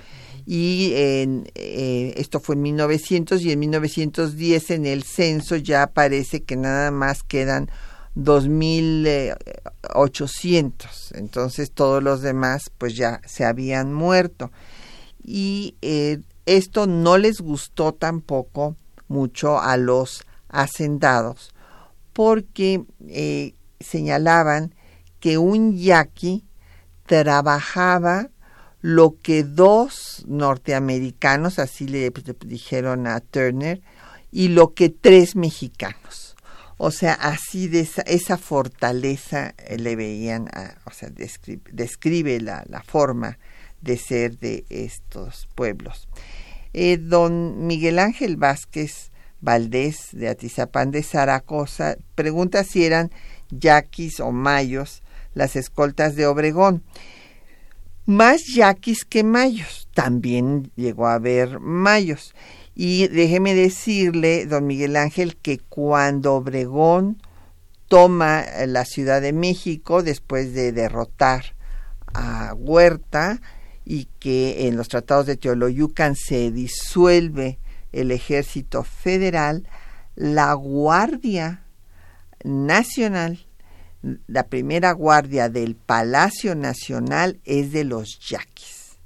Y 0.47 0.93
en, 0.95 1.51
eh, 1.55 2.14
esto 2.17 2.41
fue 2.41 2.55
en 2.55 2.62
1900 2.62 3.43
y 3.43 3.53
en 3.53 3.59
1910 3.59 4.71
en 4.71 4.87
el 4.87 5.03
censo 5.03 5.57
ya 5.57 5.88
parece 5.88 6.43
que 6.43 6.57
nada 6.57 6.91
más 6.91 7.23
quedan 7.23 7.71
2.800. 8.17 11.12
Entonces 11.14 11.71
todos 11.71 12.03
los 12.03 12.23
demás 12.23 12.71
pues 12.79 12.97
ya 12.97 13.21
se 13.27 13.45
habían 13.45 13.93
muerto. 13.93 14.51
Y 15.23 15.77
esto 16.47 16.87
no 16.87 17.19
les 17.19 17.43
gustó 17.43 17.93
tampoco 17.93 18.75
mucho 19.09 19.61
a 19.61 19.77
los 19.77 20.25
hacendados 20.49 21.51
porque 22.14 22.87
señalaban 23.81 24.73
que 25.21 25.39
un 25.39 25.77
yaqui 25.77 26.45
trabajaba 27.07 28.29
lo 28.81 29.17
que 29.21 29.43
dos 29.43 30.25
norteamericanos, 30.29 31.59
así 31.59 31.89
le 31.89 32.13
dijeron 32.45 33.07
a 33.07 33.21
Turner, 33.21 33.81
y 34.31 34.49
lo 34.49 34.75
que 34.75 34.89
tres 34.89 35.35
mexicanos. 35.35 36.37
O 36.77 36.93
sea, 36.93 37.15
así 37.15 37.67
de 37.67 37.89
esa, 38.07 38.39
fortaleza 38.39 39.55
eh, 39.59 39.79
le 39.79 39.97
veían, 39.97 40.49
o 40.85 40.93
sea, 40.93 41.11
describe, 41.11 42.41
la, 42.41 42.85
forma 42.87 43.39
de 43.81 43.97
ser 43.97 44.39
de 44.39 44.65
estos 44.71 45.49
pueblos. 45.57 46.09
Eh, 46.73 46.99
don 46.99 47.67
Miguel 47.67 47.99
Ángel 47.99 48.37
Vázquez 48.37 49.11
Valdés 49.41 50.09
de 50.13 50.29
Atizapán 50.29 50.91
de 50.91 51.03
Zaragoza 51.03 51.97
pregunta 52.15 52.65
si 52.65 52.85
eran 52.85 53.11
yaquis 53.51 54.21
o 54.21 54.31
mayos 54.31 55.03
las 55.38 55.55
escoltas 55.57 56.16
de 56.16 56.27
Obregón. 56.27 56.83
Más 58.05 58.44
yaquis 58.46 59.05
que 59.05 59.22
mayos. 59.22 59.88
También 59.94 60.72
llegó 60.74 61.07
a 61.07 61.14
haber 61.14 61.61
mayos. 61.61 62.35
Y 62.74 63.07
déjeme 63.09 63.55
decirle, 63.55 64.46
don 64.46 64.66
Miguel 64.66 64.96
Ángel, 64.96 65.37
que 65.37 65.59
cuando 65.59 66.35
Obregón 66.35 67.22
toma 67.87 68.44
la 68.66 68.85
Ciudad 68.85 69.22
de 69.22 69.33
México 69.33 70.03
después 70.03 70.53
de 70.55 70.72
derrotar 70.72 71.55
a 72.12 72.53
Huerta 72.55 73.40
y 73.85 74.07
que 74.18 74.66
en 74.66 74.77
los 74.77 74.88
tratados 74.88 75.27
de 75.27 75.37
Teoloyucan 75.37 76.16
se 76.16 76.51
disuelve 76.51 77.59
el 77.92 78.11
ejército 78.11 78.83
federal, 78.83 79.68
la 80.16 80.53
Guardia 80.55 81.62
Nacional 82.42 83.48
la 84.03 84.47
primera 84.47 84.93
guardia 84.93 85.49
del 85.49 85.75
Palacio 85.75 86.55
Nacional 86.55 87.41
es 87.45 87.73
de 87.73 87.85
los 87.85 88.19
yaquis. 88.21 88.99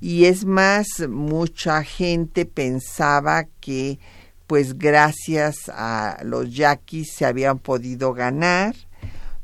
Y 0.00 0.24
es 0.26 0.44
más, 0.44 0.86
mucha 1.08 1.82
gente 1.82 2.44
pensaba 2.46 3.44
que 3.60 3.98
pues 4.46 4.78
gracias 4.78 5.70
a 5.70 6.18
los 6.22 6.54
yaquis 6.54 7.12
se 7.14 7.24
habían 7.24 7.58
podido 7.58 8.12
ganar, 8.12 8.74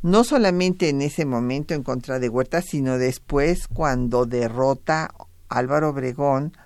no 0.03 0.25
solamente 0.25 0.89
en 0.89 1.03
ese 1.03 1.25
momento 1.25 1.75
en 1.75 1.83
contra 1.83 2.19
de 2.19 2.29
Huerta, 2.29 2.63
sino 2.63 2.99
después 2.99 3.67
cuando 3.69 4.27
derrota 4.27 5.15
Álvaro 5.49 5.91
Obregón 5.91 6.57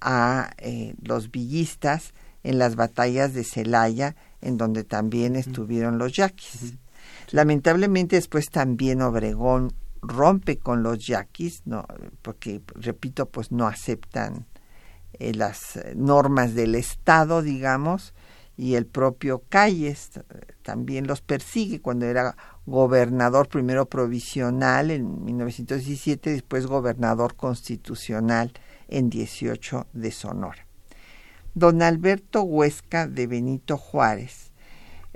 a 0.00 0.50
eh, 0.58 0.94
los 1.02 1.30
villistas 1.30 2.12
en 2.42 2.58
las 2.58 2.76
batallas 2.76 3.34
de 3.34 3.44
Celaya, 3.44 4.14
en 4.40 4.56
donde 4.56 4.84
también 4.84 5.36
estuvieron 5.36 5.98
los 5.98 6.12
yaquis. 6.12 6.74
Lamentablemente 7.30 8.16
después 8.16 8.50
también 8.50 9.02
Obregón 9.02 9.72
rompe 10.02 10.58
con 10.58 10.82
los 10.82 11.04
yaquis, 11.06 11.62
porque 12.22 12.62
repito, 12.74 13.26
pues 13.26 13.50
no 13.50 13.66
aceptan 13.66 14.46
eh, 15.14 15.34
las 15.34 15.80
normas 15.94 16.54
del 16.54 16.74
Estado, 16.74 17.42
digamos, 17.42 18.14
y 18.56 18.74
el 18.74 18.86
propio 18.86 19.42
Calles 19.48 20.10
eh, 20.16 20.22
también 20.62 21.06
los 21.06 21.20
persigue 21.20 21.80
cuando 21.80 22.06
era 22.06 22.36
gobernador 22.64 23.48
primero 23.48 23.86
provisional 23.86 24.90
en 24.90 25.24
1917, 25.24 26.30
después 26.30 26.66
gobernador 26.66 27.34
constitucional 27.34 28.52
en 28.88 29.10
18 29.10 29.86
de 29.92 30.10
Sonora. 30.10 30.66
Don 31.54 31.82
Alberto 31.82 32.42
Huesca 32.42 33.06
de 33.06 33.26
Benito 33.26 33.78
Juárez 33.78 34.45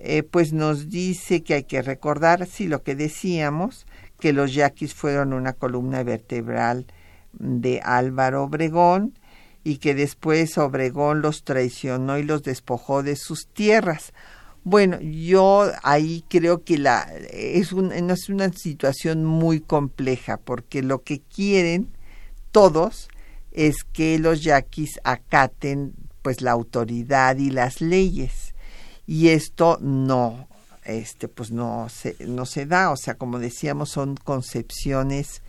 eh, 0.03 0.23
pues 0.23 0.55
nos 0.55 0.89
dice 0.89 1.43
que 1.43 1.53
hay 1.55 1.65
que 1.65 1.83
recordar, 1.83 2.47
sí, 2.47 2.67
lo 2.67 2.83
que 2.83 2.95
decíamos, 2.95 3.87
que 4.19 4.33
los 4.33 4.55
yaquis 4.55 4.95
fueron 4.95 5.35
una 5.35 5.53
columna 5.53 6.03
vertebral 6.03 6.87
de 7.35 7.83
Álvaro 7.85 8.45
Obregón 8.45 9.19
y 9.63 9.77
que 9.77 9.95
después 9.95 10.57
Obregón 10.57 11.21
los 11.21 11.45
traicionó 11.45 12.19
y 12.19 12.23
los 12.23 12.43
despojó 12.43 13.03
de 13.03 13.15
sus 13.15 13.47
tierras. 13.49 14.15
Bueno, 14.65 14.99
yo 15.01 15.71
ahí 15.83 16.25
creo 16.31 16.65
que 16.65 16.79
la 16.79 17.03
es, 17.31 17.73
es 17.73 18.29
una 18.31 18.53
situación 18.55 19.27
muy 19.27 19.61
compleja 19.61 20.39
porque 20.39 20.83
lo 20.83 21.03
que 21.03 21.21
quieren 21.21 21.91
todos 22.53 23.11
es 23.53 23.85
que 23.85 24.19
los 24.19 24.43
yaquis 24.43 24.99
acaten 25.05 25.93
pues 26.23 26.41
la 26.41 26.53
autoridad 26.53 27.37
y 27.37 27.51
las 27.51 27.83
leyes 27.83 28.55
y 29.11 29.31
esto 29.31 29.77
no 29.81 30.47
este 30.85 31.27
pues 31.27 31.51
no 31.51 31.89
se 31.89 32.15
no 32.29 32.47
se 32.47 32.65
da. 32.65 32.93
O 32.93 32.97
sea 32.97 33.15
como 33.15 33.41
decíamos 33.41 33.91
son 33.91 34.15
concepciones 34.15 35.43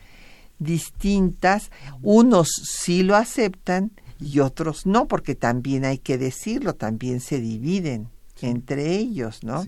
distintas. 0.57 1.69
Unos 2.01 2.49
sí 2.49 3.03
lo 3.03 3.15
aceptan 3.15 3.91
y 4.19 4.39
otros 4.39 4.87
no, 4.87 5.07
porque 5.07 5.35
también 5.35 5.85
hay 5.85 5.99
que 5.99 6.17
decirlo, 6.17 6.73
también 6.73 7.19
se 7.19 7.39
dividen 7.39 8.09
entre 8.41 8.95
ellos, 8.95 9.43
¿no? 9.43 9.63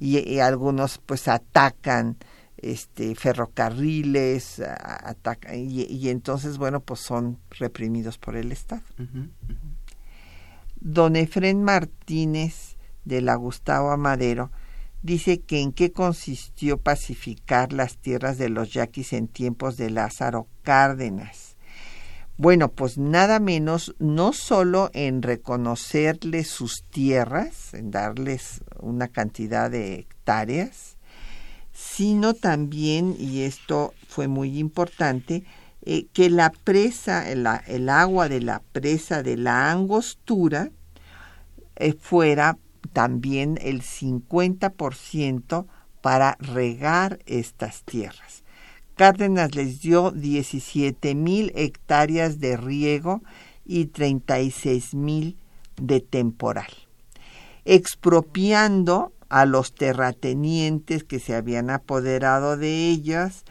y, 0.00 0.40
algunos 0.40 0.98
pues 0.98 1.28
atacan 1.28 2.16
este 2.56 3.14
ferrocarriles 3.14 4.58
atacan, 4.58 5.54
y, 5.54 6.08
entonces 6.08 6.58
bueno 6.58 6.80
pues 6.80 6.98
son 6.98 7.38
reprimidos 7.50 8.18
por 8.18 8.34
el 8.34 8.50
Estado. 8.50 8.82
Don 10.80 11.14
Efren 11.14 11.62
Martínez 11.62 12.73
de 13.04 13.20
la 13.20 13.34
Gustavo 13.34 13.90
Amadero 13.90 14.50
dice 15.02 15.40
que 15.40 15.60
en 15.60 15.72
qué 15.72 15.92
consistió 15.92 16.78
pacificar 16.78 17.72
las 17.72 17.98
tierras 17.98 18.38
de 18.38 18.48
los 18.48 18.72
yaquis 18.72 19.12
en 19.12 19.28
tiempos 19.28 19.76
de 19.76 19.90
Lázaro 19.90 20.48
Cárdenas. 20.62 21.56
Bueno, 22.36 22.72
pues 22.72 22.98
nada 22.98 23.38
menos, 23.38 23.94
no 23.98 24.32
solo 24.32 24.90
en 24.92 25.22
reconocerles 25.22 26.48
sus 26.48 26.82
tierras, 26.90 27.74
en 27.74 27.92
darles 27.92 28.60
una 28.80 29.06
cantidad 29.06 29.70
de 29.70 29.94
hectáreas, 29.94 30.96
sino 31.72 32.34
también, 32.34 33.14
y 33.18 33.42
esto 33.42 33.94
fue 34.08 34.26
muy 34.26 34.58
importante, 34.58 35.44
eh, 35.82 36.06
que 36.12 36.30
la 36.30 36.50
presa, 36.50 37.30
el, 37.30 37.46
agua 37.90 38.28
de 38.28 38.40
la 38.40 38.62
presa 38.72 39.22
de 39.22 39.36
la 39.36 39.70
angostura 39.70 40.70
eh, 41.76 41.92
fuera 41.92 42.56
también 42.94 43.58
el 43.60 43.82
50% 43.82 45.66
para 46.00 46.38
regar 46.40 47.18
estas 47.26 47.82
tierras. 47.82 48.42
Cárdenas 48.96 49.54
les 49.54 49.82
dio 49.82 50.12
17 50.12 51.14
mil 51.14 51.52
hectáreas 51.54 52.38
de 52.38 52.56
riego 52.56 53.22
y 53.66 53.86
36 53.86 54.94
mil 54.94 55.36
de 55.76 56.00
temporal, 56.00 56.72
expropiando 57.64 59.12
a 59.28 59.44
los 59.46 59.74
terratenientes 59.74 61.02
que 61.02 61.18
se 61.18 61.34
habían 61.34 61.70
apoderado 61.70 62.56
de 62.56 62.88
ellas, 62.88 63.44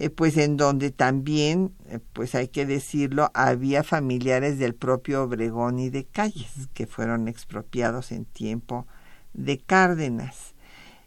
eh, 0.00 0.10
pues 0.10 0.36
en 0.36 0.56
donde 0.56 0.92
también, 0.92 1.74
eh, 1.88 1.98
pues 2.12 2.36
hay 2.36 2.46
que 2.46 2.66
decirlo, 2.66 3.32
había 3.34 3.82
familiares 3.82 4.60
del 4.60 4.76
propio 4.76 5.24
Obregón 5.24 5.80
y 5.80 5.90
de 5.90 6.04
Calles 6.04 6.68
que 6.72 6.86
fueron 6.86 7.26
expropiados 7.26 8.12
en 8.12 8.24
tiempo 8.24 8.86
de 9.34 9.58
Cárdenas, 9.58 10.54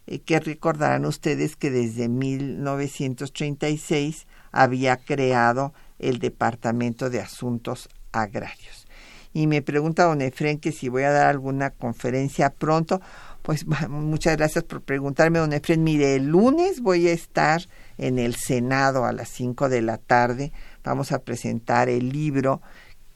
eh, 0.06 0.18
que 0.18 0.40
recordarán 0.40 1.06
ustedes 1.06 1.56
que 1.56 1.70
desde 1.70 2.10
1936 2.10 4.26
había 4.50 4.98
creado 4.98 5.72
el 5.98 6.18
Departamento 6.18 7.08
de 7.08 7.22
Asuntos 7.22 7.88
Agrarios. 8.12 8.86
Y 9.32 9.46
me 9.46 9.62
pregunta 9.62 10.04
don 10.04 10.20
Efren 10.20 10.58
que 10.58 10.70
si 10.70 10.90
voy 10.90 11.04
a 11.04 11.12
dar 11.12 11.28
alguna 11.28 11.70
conferencia 11.70 12.50
pronto. 12.50 13.00
Pues 13.40 13.64
muchas 13.88 14.36
gracias 14.36 14.64
por 14.64 14.82
preguntarme, 14.82 15.38
don 15.38 15.54
Efren. 15.54 15.82
Mire, 15.82 16.16
el 16.16 16.26
lunes 16.26 16.82
voy 16.82 17.08
a 17.08 17.12
estar 17.12 17.62
en 17.98 18.18
el 18.18 18.34
Senado 18.34 19.04
a 19.04 19.12
las 19.12 19.28
5 19.28 19.68
de 19.68 19.82
la 19.82 19.98
tarde. 19.98 20.52
Vamos 20.84 21.12
a 21.12 21.20
presentar 21.20 21.88
el 21.88 22.10
libro 22.10 22.60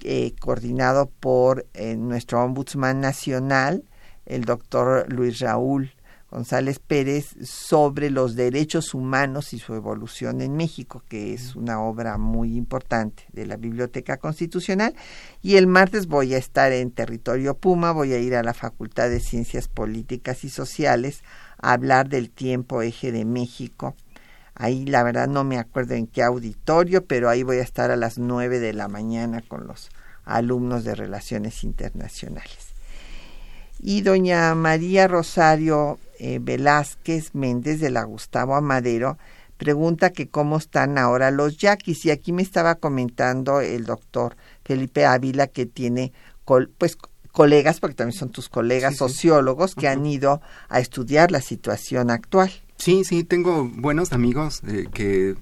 eh, 0.01 0.35
coordinado 0.39 1.11
por 1.21 1.67
eh, 1.75 1.97
nuestro 1.97 2.43
Ombudsman 2.43 3.01
Nacional, 3.01 3.85
el 4.27 4.45
doctor 4.45 5.11
Luis 5.13 5.41
Raúl 5.41 5.93
González 6.31 6.81
Pérez 6.81 7.37
sobre 7.43 8.11
los 8.11 8.35
derechos 8.35 8.95
humanos 8.95 9.53
y 9.53 9.59
su 9.59 9.75
evolución 9.75 10.41
en 10.41 10.57
México, 10.57 11.03
que 11.09 11.33
es 11.33 11.55
una 11.55 11.81
obra 11.81 12.19
muy 12.19 12.57
importante 12.57 13.25
de 13.33 13.47
la 13.47 13.57
Biblioteca 13.57 14.17
Constitucional. 14.17 14.95
Y 15.41 15.55
el 15.57 15.67
martes 15.67 16.09
voy 16.09 16.35
a 16.35 16.39
estar 16.39 16.73
en 16.73 16.91
territorio 16.91 17.57
Puma, 17.57 17.93
voy 17.93 18.13
a 18.13 18.19
ir 18.19 18.35
a 18.35 18.43
la 18.43 18.55
Facultad 18.55 19.09
de 19.09 19.21
Ciencias 19.21 19.69
Políticas 19.69 20.45
y 20.45 20.51
Sociales 20.51 21.23
a 21.59 21.73
hablar 21.73 22.09
del 22.09 22.31
tiempo 22.31 22.83
eje 22.83 23.13
de 23.13 23.25
México. 23.25 23.95
Ahí 24.57 24.87
la 24.87 25.03
verdad 25.03 25.29
no 25.29 25.45
me 25.45 25.59
acuerdo 25.59 25.95
en 25.95 26.07
qué 26.07 26.23
auditorio, 26.23 27.05
pero 27.05 27.29
ahí 27.29 27.43
voy 27.43 27.59
a 27.59 27.63
estar 27.63 27.91
a 27.91 27.97
las 27.97 28.19
nueve 28.19 28.59
de 28.59 28.73
la 28.73 28.89
mañana 28.89 29.43
con 29.47 29.67
los 29.67 29.91
alumnos 30.25 30.83
de 30.83 30.95
Relaciones 30.95 31.63
Internacionales. 31.63 32.75
Y 33.79 34.01
doña 34.01 34.55
María 34.55 35.07
Rosario 35.07 35.99
eh, 36.19 36.39
Velázquez 36.41 37.35
Méndez 37.35 37.81
de 37.81 37.91
la 37.91 38.05
Gustavo 38.05 38.57
Amadero 38.57 39.19
pregunta 39.57 40.11
que 40.11 40.29
cómo 40.29 40.57
están 40.57 40.99
ahora 40.99 41.31
los 41.31 41.59
yaquis. 41.59 42.05
Y 42.07 42.11
aquí 42.11 42.33
me 42.33 42.43
estaba 42.43 42.77
comentando 42.77 43.61
el 43.61 43.85
doctor 43.85 44.37
Felipe 44.65 45.05
Ávila 45.05 45.47
que 45.47 45.67
tiene 45.67 46.13
pues 46.79 46.97
colegas, 47.33 47.81
porque 47.81 47.97
también 47.97 48.19
son 48.19 48.31
tus 48.31 48.49
colegas 48.49 48.97
sociólogos, 48.97 49.75
que 49.75 49.89
han 49.89 50.07
ido 50.07 50.41
a 50.69 50.81
estudiar 50.81 51.31
la 51.31 51.41
situación 51.41 52.11
actual. 52.11 52.51
Sí, 52.79 53.05
sí, 53.05 53.25
tengo 53.25 53.65
buenos 53.65 54.13
amigos 54.13 54.63
eh, 54.67 54.87
que 54.93 55.35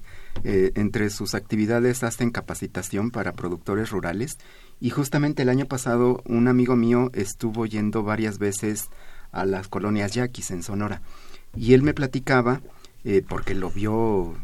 eh, 0.43 0.71
entre 0.75 1.09
sus 1.09 1.35
actividades 1.35 2.03
hacen 2.03 2.31
capacitación 2.31 3.11
para 3.11 3.33
productores 3.33 3.89
rurales 3.89 4.37
y 4.79 4.89
justamente 4.89 5.43
el 5.43 5.49
año 5.49 5.65
pasado 5.65 6.21
un 6.25 6.47
amigo 6.47 6.75
mío 6.75 7.11
estuvo 7.13 7.65
yendo 7.65 8.03
varias 8.03 8.37
veces 8.39 8.89
a 9.31 9.45
las 9.45 9.67
colonias 9.67 10.13
yaquis 10.13 10.51
en 10.51 10.63
Sonora. 10.63 11.01
Y 11.55 11.73
él 11.73 11.83
me 11.83 11.93
platicaba, 11.93 12.61
eh, 13.03 13.21
porque 13.27 13.53
lo 13.53 13.69
vio 13.69 14.35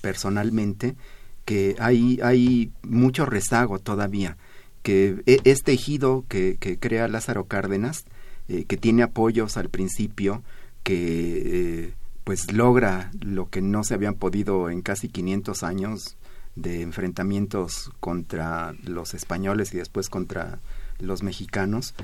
personalmente, 0.00 0.96
que 1.44 1.76
hay, 1.78 2.18
hay 2.22 2.72
mucho 2.82 3.26
rezago 3.26 3.78
todavía, 3.78 4.36
que 4.82 5.22
e, 5.26 5.40
este 5.44 5.72
ejido 5.72 6.24
que, 6.28 6.56
que 6.58 6.78
crea 6.78 7.08
Lázaro 7.08 7.44
Cárdenas, 7.44 8.04
eh, 8.48 8.64
que 8.64 8.76
tiene 8.76 9.02
apoyos 9.02 9.56
al 9.56 9.68
principio, 9.70 10.42
que 10.82 11.94
pues 12.24 12.52
logra 12.52 13.10
lo 13.20 13.48
que 13.50 13.62
no 13.62 13.84
se 13.84 13.94
habían 13.94 14.14
podido 14.14 14.70
en 14.70 14.82
casi 14.82 15.08
500 15.08 15.62
años 15.62 16.16
de 16.54 16.82
enfrentamientos 16.82 17.90
contra 18.00 18.74
los 18.84 19.14
españoles 19.14 19.72
y 19.74 19.78
después 19.78 20.08
contra 20.08 20.60
los 20.98 21.22
mexicanos, 21.22 21.94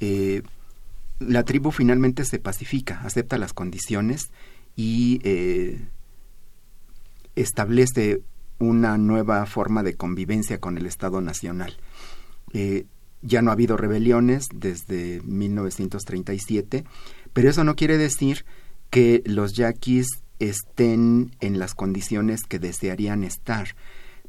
eh, 0.00 0.42
la 1.18 1.44
tribu 1.44 1.70
finalmente 1.70 2.24
se 2.24 2.38
pacifica, 2.38 3.02
acepta 3.04 3.38
las 3.38 3.52
condiciones 3.52 4.30
y 4.74 5.20
eh, 5.22 5.86
establece 7.36 8.22
una 8.58 8.98
nueva 8.98 9.44
forma 9.46 9.82
de 9.82 9.94
convivencia 9.94 10.58
con 10.58 10.78
el 10.78 10.86
Estado 10.86 11.20
Nacional. 11.20 11.76
Eh, 12.52 12.86
ya 13.22 13.42
no 13.42 13.50
ha 13.50 13.54
habido 13.54 13.76
rebeliones 13.76 14.46
desde 14.54 15.20
1937, 15.24 16.84
pero 17.32 17.50
eso 17.50 17.64
no 17.64 17.76
quiere 17.76 17.98
decir 17.98 18.44
que 18.90 19.22
los 19.24 19.54
yaquis 19.54 20.06
estén 20.38 21.34
en 21.40 21.58
las 21.58 21.74
condiciones 21.74 22.42
que 22.42 22.58
desearían 22.58 23.24
estar, 23.24 23.76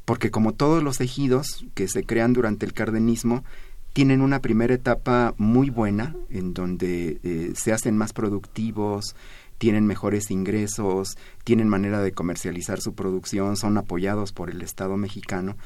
porque 0.04 0.30
como 0.30 0.52
todos 0.52 0.82
los 0.82 1.00
ejidos 1.00 1.66
que 1.74 1.88
se 1.88 2.04
crean 2.04 2.32
durante 2.32 2.66
el 2.66 2.72
cardenismo, 2.72 3.44
tienen 3.92 4.22
una 4.22 4.40
primera 4.40 4.74
etapa 4.74 5.34
muy 5.36 5.68
buena 5.68 6.16
en 6.30 6.54
donde 6.54 7.20
eh, 7.22 7.52
se 7.54 7.72
hacen 7.72 7.96
más 7.96 8.12
productivos, 8.12 9.14
tienen 9.58 9.86
mejores 9.86 10.30
ingresos, 10.30 11.16
tienen 11.44 11.68
manera 11.68 12.02
de 12.02 12.12
comercializar 12.12 12.80
su 12.80 12.94
producción, 12.94 13.56
son 13.56 13.76
apoyados 13.78 14.32
por 14.32 14.50
el 14.50 14.60
Estado 14.62 14.96
mexicano. 14.96 15.56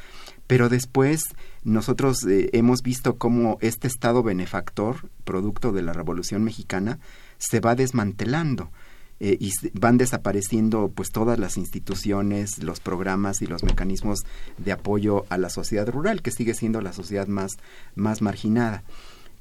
Pero 0.47 0.69
después 0.69 1.23
nosotros 1.65 2.25
eh, 2.25 2.51
hemos 2.53 2.83
visto 2.83 3.17
cómo 3.17 3.59
este 3.63 3.87
Estado 3.87 4.23
benefactor, 4.23 5.09
producto 5.25 5.73
de 5.73 5.83
la 5.83 5.93
Revolución 5.93 6.45
Mexicana, 6.45 6.99
se 7.39 7.61
va 7.61 7.75
desmantelando. 7.75 8.71
Eh, 9.19 9.39
y 9.41 9.51
van 9.73 9.97
desapareciendo 9.97 10.93
pues 10.95 11.11
todas 11.11 11.39
las 11.39 11.57
instituciones, 11.57 12.63
los 12.63 12.81
programas 12.81 13.41
y 13.41 13.47
los 13.47 13.65
mecanismos 13.65 14.27
de 14.59 14.73
apoyo 14.73 15.25
a 15.31 15.39
la 15.39 15.49
sociedad 15.49 15.89
rural, 15.89 16.21
que 16.21 16.31
sigue 16.31 16.53
siendo 16.53 16.83
la 16.83 16.93
sociedad 16.93 17.27
más, 17.27 17.53
más 17.95 18.21
marginada. 18.21 18.83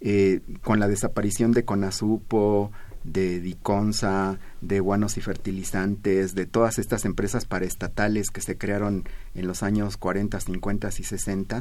Eh, 0.01 0.41
con 0.61 0.79
la 0.79 0.87
desaparición 0.87 1.51
de 1.51 1.65
Conasupo, 1.65 2.71
de 3.05 3.39
Diconsa, 3.39 4.37
de 4.61 4.79
guanos 4.79 5.17
y 5.17 5.21
fertilizantes, 5.21 6.35
de 6.35 6.45
todas 6.45 6.79
estas 6.79 7.05
empresas 7.05 7.45
paraestatales 7.45 8.29
que 8.29 8.41
se 8.41 8.57
crearon 8.57 9.03
en 9.35 9.47
los 9.47 9.63
años 9.63 9.97
40, 9.97 10.39
50 10.39 10.89
y 10.89 11.03
60, 11.03 11.59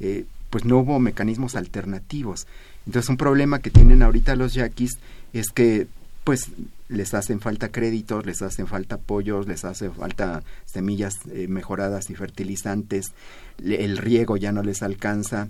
eh, 0.00 0.24
pues 0.50 0.64
no 0.64 0.78
hubo 0.78 0.98
mecanismos 1.00 1.56
alternativos. 1.56 2.46
Entonces 2.86 3.08
un 3.08 3.16
problema 3.16 3.58
que 3.58 3.70
tienen 3.70 4.02
ahorita 4.02 4.36
los 4.36 4.54
yaquis 4.54 4.98
es 5.32 5.48
que 5.48 5.88
pues 6.22 6.48
les 6.94 7.14
hacen 7.14 7.40
falta 7.40 7.70
créditos, 7.70 8.26
les 8.26 8.42
hacen 8.42 8.66
falta 8.66 8.96
apoyos, 8.96 9.46
les 9.46 9.64
hace 9.64 9.90
falta 9.90 10.42
semillas 10.64 11.14
eh, 11.30 11.48
mejoradas 11.48 12.10
y 12.10 12.14
fertilizantes, 12.14 13.12
el 13.58 13.98
riego 13.98 14.36
ya 14.36 14.52
no 14.52 14.62
les 14.62 14.82
alcanza, 14.82 15.48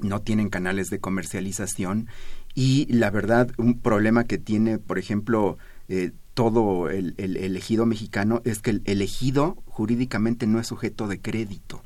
no 0.00 0.20
tienen 0.20 0.48
canales 0.48 0.88
de 0.88 1.00
comercialización. 1.00 2.08
Y 2.54 2.86
la 2.92 3.10
verdad 3.10 3.50
un 3.58 3.80
problema 3.80 4.24
que 4.24 4.38
tiene, 4.38 4.78
por 4.78 4.98
ejemplo, 4.98 5.58
eh, 5.88 6.12
todo 6.34 6.88
el, 6.88 7.14
ejido 7.56 7.86
mexicano 7.86 8.40
es 8.44 8.60
que 8.60 8.80
el 8.84 9.02
ejido 9.02 9.62
jurídicamente 9.66 10.46
no 10.46 10.58
es 10.58 10.66
sujeto 10.66 11.06
de 11.06 11.20
crédito. 11.20 11.82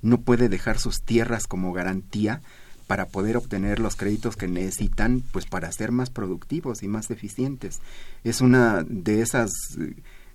No 0.00 0.20
puede 0.20 0.48
dejar 0.48 0.78
sus 0.78 1.02
tierras 1.02 1.46
como 1.46 1.72
garantía 1.72 2.40
para 2.88 3.06
poder 3.06 3.36
obtener 3.36 3.78
los 3.78 3.94
créditos 3.94 4.34
que 4.34 4.48
necesitan 4.48 5.22
pues 5.30 5.46
para 5.46 5.70
ser 5.70 5.92
más 5.92 6.10
productivos 6.10 6.82
y 6.82 6.88
más 6.88 7.10
eficientes. 7.10 7.80
Es 8.24 8.40
una 8.40 8.82
de 8.82 9.20
esas 9.20 9.50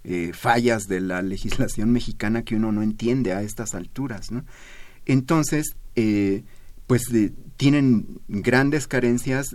eh, 0.05 0.31
fallas 0.33 0.83
de 0.83 1.01
la 1.01 1.21
legislación 1.21 1.91
mexicana 1.91 2.43
que 2.43 2.55
uno 2.55 2.71
no 2.71 2.83
entiende 2.83 3.33
a 3.33 3.41
estas 3.41 3.73
alturas. 3.73 4.31
¿no? 4.31 4.45
Entonces, 5.05 5.75
eh, 5.95 6.43
pues 6.87 7.03
tienen 7.57 8.19
grandes 8.27 8.87
carencias, 8.87 9.47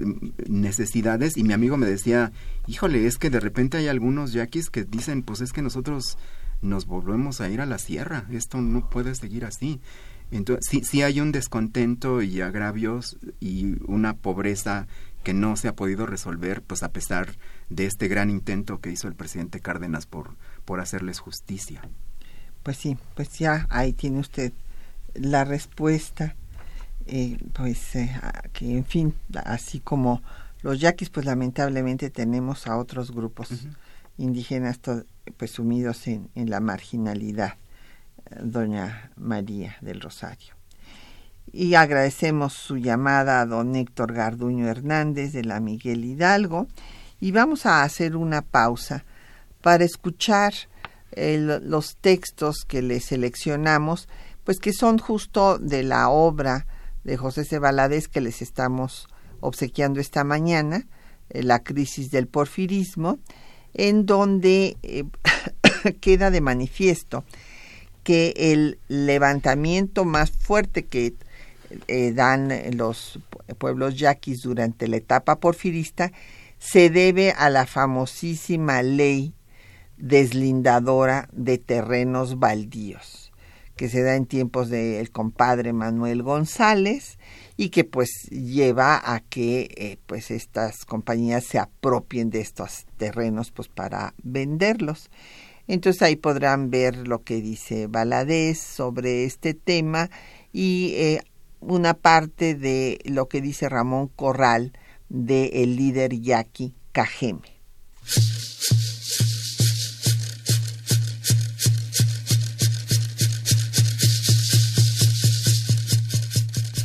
necesidades, 0.48 1.36
y 1.36 1.44
mi 1.44 1.52
amigo 1.52 1.76
me 1.76 1.86
decía, 1.86 2.32
híjole, 2.66 3.06
es 3.06 3.16
que 3.16 3.30
de 3.30 3.38
repente 3.38 3.76
hay 3.76 3.86
algunos 3.86 4.32
yaquis 4.32 4.70
que 4.70 4.84
dicen, 4.84 5.22
pues 5.22 5.40
es 5.40 5.52
que 5.52 5.62
nosotros 5.62 6.18
nos 6.62 6.86
volvemos 6.86 7.40
a 7.40 7.48
ir 7.48 7.60
a 7.60 7.66
la 7.66 7.78
sierra, 7.78 8.26
esto 8.30 8.60
no 8.60 8.88
puede 8.90 9.14
seguir 9.14 9.44
así. 9.44 9.80
Entonces, 10.30 10.66
sí, 10.68 10.82
sí 10.84 11.02
hay 11.02 11.20
un 11.20 11.32
descontento 11.32 12.22
y 12.22 12.40
agravios 12.40 13.18
y 13.40 13.76
una 13.86 14.14
pobreza 14.14 14.86
que 15.24 15.34
no 15.34 15.56
se 15.56 15.68
ha 15.68 15.74
podido 15.74 16.06
resolver, 16.06 16.62
pues 16.62 16.82
a 16.82 16.92
pesar 16.92 17.36
de 17.70 17.86
este 17.86 18.08
gran 18.08 18.30
intento 18.30 18.80
que 18.80 18.90
hizo 18.90 19.08
el 19.08 19.14
presidente 19.14 19.60
Cárdenas 19.60 20.06
por, 20.06 20.36
por 20.64 20.80
hacerles 20.80 21.18
justicia. 21.18 21.82
Pues 22.62 22.76
sí, 22.76 22.96
pues 23.14 23.38
ya 23.38 23.66
ahí 23.70 23.92
tiene 23.92 24.20
usted 24.20 24.52
la 25.14 25.44
respuesta. 25.44 26.36
Eh, 27.06 27.38
pues 27.54 27.96
eh, 27.96 28.14
que 28.52 28.76
en 28.76 28.84
fin, 28.84 29.14
así 29.44 29.80
como 29.80 30.22
los 30.60 30.78
yaquis, 30.78 31.08
pues 31.08 31.24
lamentablemente 31.24 32.10
tenemos 32.10 32.66
a 32.66 32.76
otros 32.76 33.12
grupos 33.12 33.66
indígenas 34.18 34.78
pues 35.36 35.52
sumidos 35.52 36.06
en, 36.06 36.28
en 36.34 36.50
la 36.50 36.60
marginalidad 36.60 37.56
doña 38.42 39.10
María 39.16 39.76
del 39.80 40.00
Rosario. 40.00 40.54
Y 41.52 41.74
agradecemos 41.74 42.52
su 42.52 42.76
llamada 42.76 43.40
a 43.40 43.46
don 43.46 43.74
Héctor 43.74 44.12
Garduño 44.12 44.68
Hernández 44.68 45.32
de 45.32 45.44
la 45.44 45.60
Miguel 45.60 46.04
Hidalgo 46.04 46.68
y 47.20 47.32
vamos 47.32 47.66
a 47.66 47.82
hacer 47.82 48.16
una 48.16 48.42
pausa 48.42 49.04
para 49.62 49.84
escuchar 49.84 50.52
los 51.16 51.96
textos 51.96 52.64
que 52.66 52.82
le 52.82 53.00
seleccionamos, 53.00 54.08
pues 54.44 54.58
que 54.58 54.72
son 54.72 54.98
justo 54.98 55.58
de 55.58 55.82
la 55.82 56.10
obra 56.10 56.66
de 57.04 57.16
José 57.16 57.44
C. 57.44 57.58
que 58.12 58.20
les 58.20 58.42
estamos 58.42 59.08
obsequiando 59.40 60.00
esta 60.00 60.24
mañana, 60.24 60.86
eh, 61.30 61.42
La 61.42 61.60
crisis 61.60 62.10
del 62.10 62.26
porfirismo, 62.26 63.18
en 63.74 64.06
donde 64.06 64.76
eh, 64.82 65.04
queda 66.00 66.30
de 66.30 66.40
manifiesto 66.40 67.24
que 68.08 68.32
el 68.38 68.78
levantamiento 68.88 70.06
más 70.06 70.30
fuerte 70.30 70.86
que 70.86 71.12
eh, 71.88 72.12
dan 72.14 72.50
los 72.74 73.20
pueblos 73.58 73.98
yaquis 73.98 74.40
durante 74.40 74.88
la 74.88 74.96
etapa 74.96 75.40
porfirista 75.40 76.10
se 76.58 76.88
debe 76.88 77.32
a 77.32 77.50
la 77.50 77.66
famosísima 77.66 78.80
ley 78.80 79.34
deslindadora 79.98 81.28
de 81.32 81.58
terrenos 81.58 82.38
baldíos 82.38 83.30
que 83.76 83.90
se 83.90 84.02
da 84.02 84.16
en 84.16 84.24
tiempos 84.24 84.70
del 84.70 85.10
compadre 85.10 85.74
Manuel 85.74 86.22
González 86.22 87.18
y 87.58 87.68
que 87.68 87.84
pues 87.84 88.08
lleva 88.30 89.02
a 89.04 89.20
que 89.20 89.68
eh, 89.76 89.98
pues 90.06 90.30
estas 90.30 90.86
compañías 90.86 91.44
se 91.44 91.58
apropien 91.58 92.30
de 92.30 92.40
estos 92.40 92.86
terrenos 92.96 93.50
pues 93.50 93.68
para 93.68 94.14
venderlos 94.22 95.10
entonces 95.68 96.02
ahí 96.02 96.16
podrán 96.16 96.70
ver 96.70 97.06
lo 97.06 97.22
que 97.22 97.40
dice 97.40 97.86
Valadez 97.86 98.58
sobre 98.58 99.24
este 99.24 99.54
tema 99.54 100.10
y 100.52 100.94
eh, 100.96 101.20
una 101.60 101.94
parte 101.94 102.54
de 102.54 102.98
lo 103.04 103.28
que 103.28 103.40
dice 103.40 103.68
Ramón 103.68 104.08
Corral 104.08 104.72
de 105.08 105.62
el 105.62 105.76
líder 105.76 106.20
yaqui 106.20 106.74
Cajeme. 106.92 107.58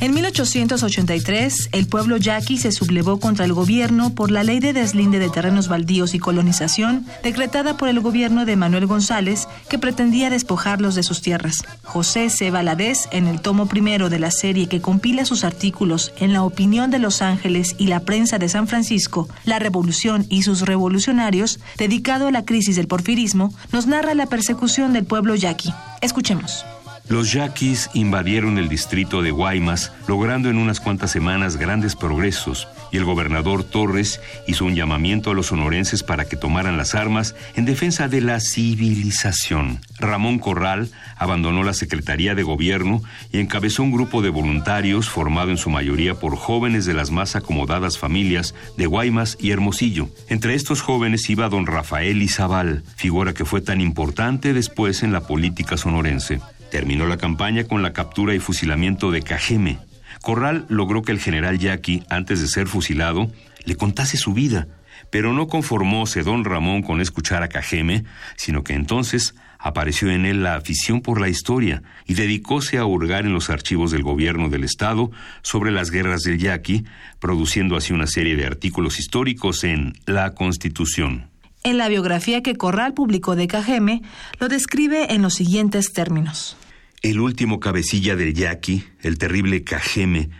En 0.04 0.12
1883, 0.12 1.70
el 1.72 1.86
pueblo 1.86 2.18
yaqui 2.18 2.58
se 2.58 2.72
sublevó 2.72 3.18
contra 3.18 3.46
el 3.46 3.54
gobierno 3.54 4.14
por 4.14 4.30
la 4.30 4.44
ley 4.44 4.60
de 4.60 4.74
deslinde 4.74 5.18
de 5.18 5.30
terrenos 5.30 5.68
baldíos 5.68 6.12
y 6.12 6.18
colonización 6.18 7.06
decretada 7.22 7.78
por 7.78 7.88
el 7.88 8.00
gobierno 8.00 8.44
de 8.44 8.54
Manuel 8.54 8.84
González, 8.84 9.48
que 9.70 9.78
pretendía 9.78 10.28
despojarlos 10.28 10.94
de 10.94 11.04
sus 11.04 11.22
tierras. 11.22 11.64
José 11.84 12.28
C. 12.28 12.50
Valadez, 12.50 13.08
en 13.12 13.26
el 13.28 13.40
tomo 13.40 13.64
primero 13.64 14.10
de 14.10 14.18
la 14.18 14.30
serie 14.30 14.68
que 14.68 14.82
compila 14.82 15.24
sus 15.24 15.42
artículos 15.42 16.12
en 16.18 16.34
la 16.34 16.42
opinión 16.42 16.90
de 16.90 16.98
Los 16.98 17.22
Ángeles 17.22 17.74
y 17.78 17.86
la 17.86 18.00
prensa 18.00 18.36
de 18.36 18.50
San 18.50 18.68
Francisco, 18.68 19.30
La 19.46 19.58
Revolución 19.58 20.26
y 20.28 20.42
sus 20.42 20.60
revolucionarios, 20.60 21.60
dedicado 21.78 22.26
a 22.26 22.30
la 22.30 22.44
crisis 22.44 22.76
del 22.76 22.88
porfirismo, 22.88 23.54
nos 23.72 23.86
narra 23.86 24.12
la 24.12 24.26
persecución 24.26 24.92
del 24.92 25.06
pueblo 25.06 25.34
yaqui. 25.34 25.72
Escuchemos. 26.02 26.66
Los 27.06 27.32
yaquis 27.32 27.90
invadieron 27.92 28.56
el 28.56 28.70
distrito 28.70 29.20
de 29.20 29.30
Guaymas, 29.30 29.92
logrando 30.08 30.48
en 30.48 30.56
unas 30.56 30.80
cuantas 30.80 31.10
semanas 31.10 31.58
grandes 31.58 31.96
progresos, 31.96 32.66
y 32.92 32.96
el 32.96 33.04
gobernador 33.04 33.62
Torres 33.62 34.22
hizo 34.46 34.64
un 34.64 34.74
llamamiento 34.74 35.30
a 35.30 35.34
los 35.34 35.48
sonorenses 35.48 36.02
para 36.02 36.24
que 36.24 36.36
tomaran 36.36 36.78
las 36.78 36.94
armas 36.94 37.34
en 37.56 37.66
defensa 37.66 38.08
de 38.08 38.22
la 38.22 38.40
civilización. 38.40 39.80
Ramón 39.98 40.38
Corral 40.38 40.88
abandonó 41.18 41.62
la 41.62 41.74
Secretaría 41.74 42.34
de 42.34 42.42
Gobierno 42.42 43.02
y 43.30 43.38
encabezó 43.38 43.82
un 43.82 43.92
grupo 43.92 44.22
de 44.22 44.30
voluntarios 44.30 45.10
formado 45.10 45.50
en 45.50 45.58
su 45.58 45.68
mayoría 45.68 46.14
por 46.14 46.36
jóvenes 46.36 46.86
de 46.86 46.94
las 46.94 47.10
más 47.10 47.36
acomodadas 47.36 47.98
familias 47.98 48.54
de 48.78 48.86
Guaymas 48.86 49.36
y 49.38 49.50
Hermosillo. 49.50 50.08
Entre 50.28 50.54
estos 50.54 50.80
jóvenes 50.80 51.28
iba 51.28 51.50
don 51.50 51.66
Rafael 51.66 52.22
Izabal, 52.22 52.82
figura 52.96 53.34
que 53.34 53.44
fue 53.44 53.60
tan 53.60 53.82
importante 53.82 54.54
después 54.54 55.02
en 55.02 55.12
la 55.12 55.26
política 55.26 55.76
sonorense. 55.76 56.40
Terminó 56.74 57.06
la 57.06 57.18
campaña 57.18 57.62
con 57.62 57.82
la 57.82 57.92
captura 57.92 58.34
y 58.34 58.40
fusilamiento 58.40 59.12
de 59.12 59.22
Cajeme. 59.22 59.78
Corral 60.20 60.66
logró 60.68 61.02
que 61.02 61.12
el 61.12 61.20
general 61.20 61.60
Yaqui, 61.60 62.02
antes 62.08 62.40
de 62.40 62.48
ser 62.48 62.66
fusilado, 62.66 63.30
le 63.64 63.76
contase 63.76 64.16
su 64.16 64.32
vida, 64.32 64.66
pero 65.08 65.32
no 65.32 65.46
conformóse 65.46 66.24
don 66.24 66.44
Ramón 66.44 66.82
con 66.82 67.00
escuchar 67.00 67.44
a 67.44 67.48
Cajeme, 67.48 68.02
sino 68.34 68.64
que 68.64 68.74
entonces 68.74 69.36
apareció 69.60 70.10
en 70.10 70.26
él 70.26 70.42
la 70.42 70.56
afición 70.56 71.00
por 71.00 71.20
la 71.20 71.28
historia 71.28 71.84
y 72.06 72.14
dedicóse 72.14 72.78
a 72.78 72.86
hurgar 72.86 73.24
en 73.24 73.34
los 73.34 73.50
archivos 73.50 73.92
del 73.92 74.02
gobierno 74.02 74.48
del 74.48 74.64
Estado 74.64 75.12
sobre 75.42 75.70
las 75.70 75.92
guerras 75.92 76.22
del 76.22 76.38
Yaqui, 76.38 76.86
produciendo 77.20 77.76
así 77.76 77.92
una 77.92 78.08
serie 78.08 78.34
de 78.34 78.46
artículos 78.46 78.98
históricos 78.98 79.62
en 79.62 79.92
La 80.06 80.34
Constitución. 80.34 81.30
En 81.62 81.78
la 81.78 81.88
biografía 81.88 82.42
que 82.42 82.56
Corral 82.56 82.94
publicó 82.94 83.36
de 83.36 83.46
Cajeme, 83.46 84.02
lo 84.40 84.48
describe 84.48 85.14
en 85.14 85.22
los 85.22 85.34
siguientes 85.34 85.92
términos. 85.92 86.56
El 87.04 87.20
último 87.20 87.60
cabecilla 87.60 88.16
del 88.16 88.32
yaqui, 88.32 88.82
el 89.02 89.18
terrible 89.18 89.62
Cajeme, 89.62 90.30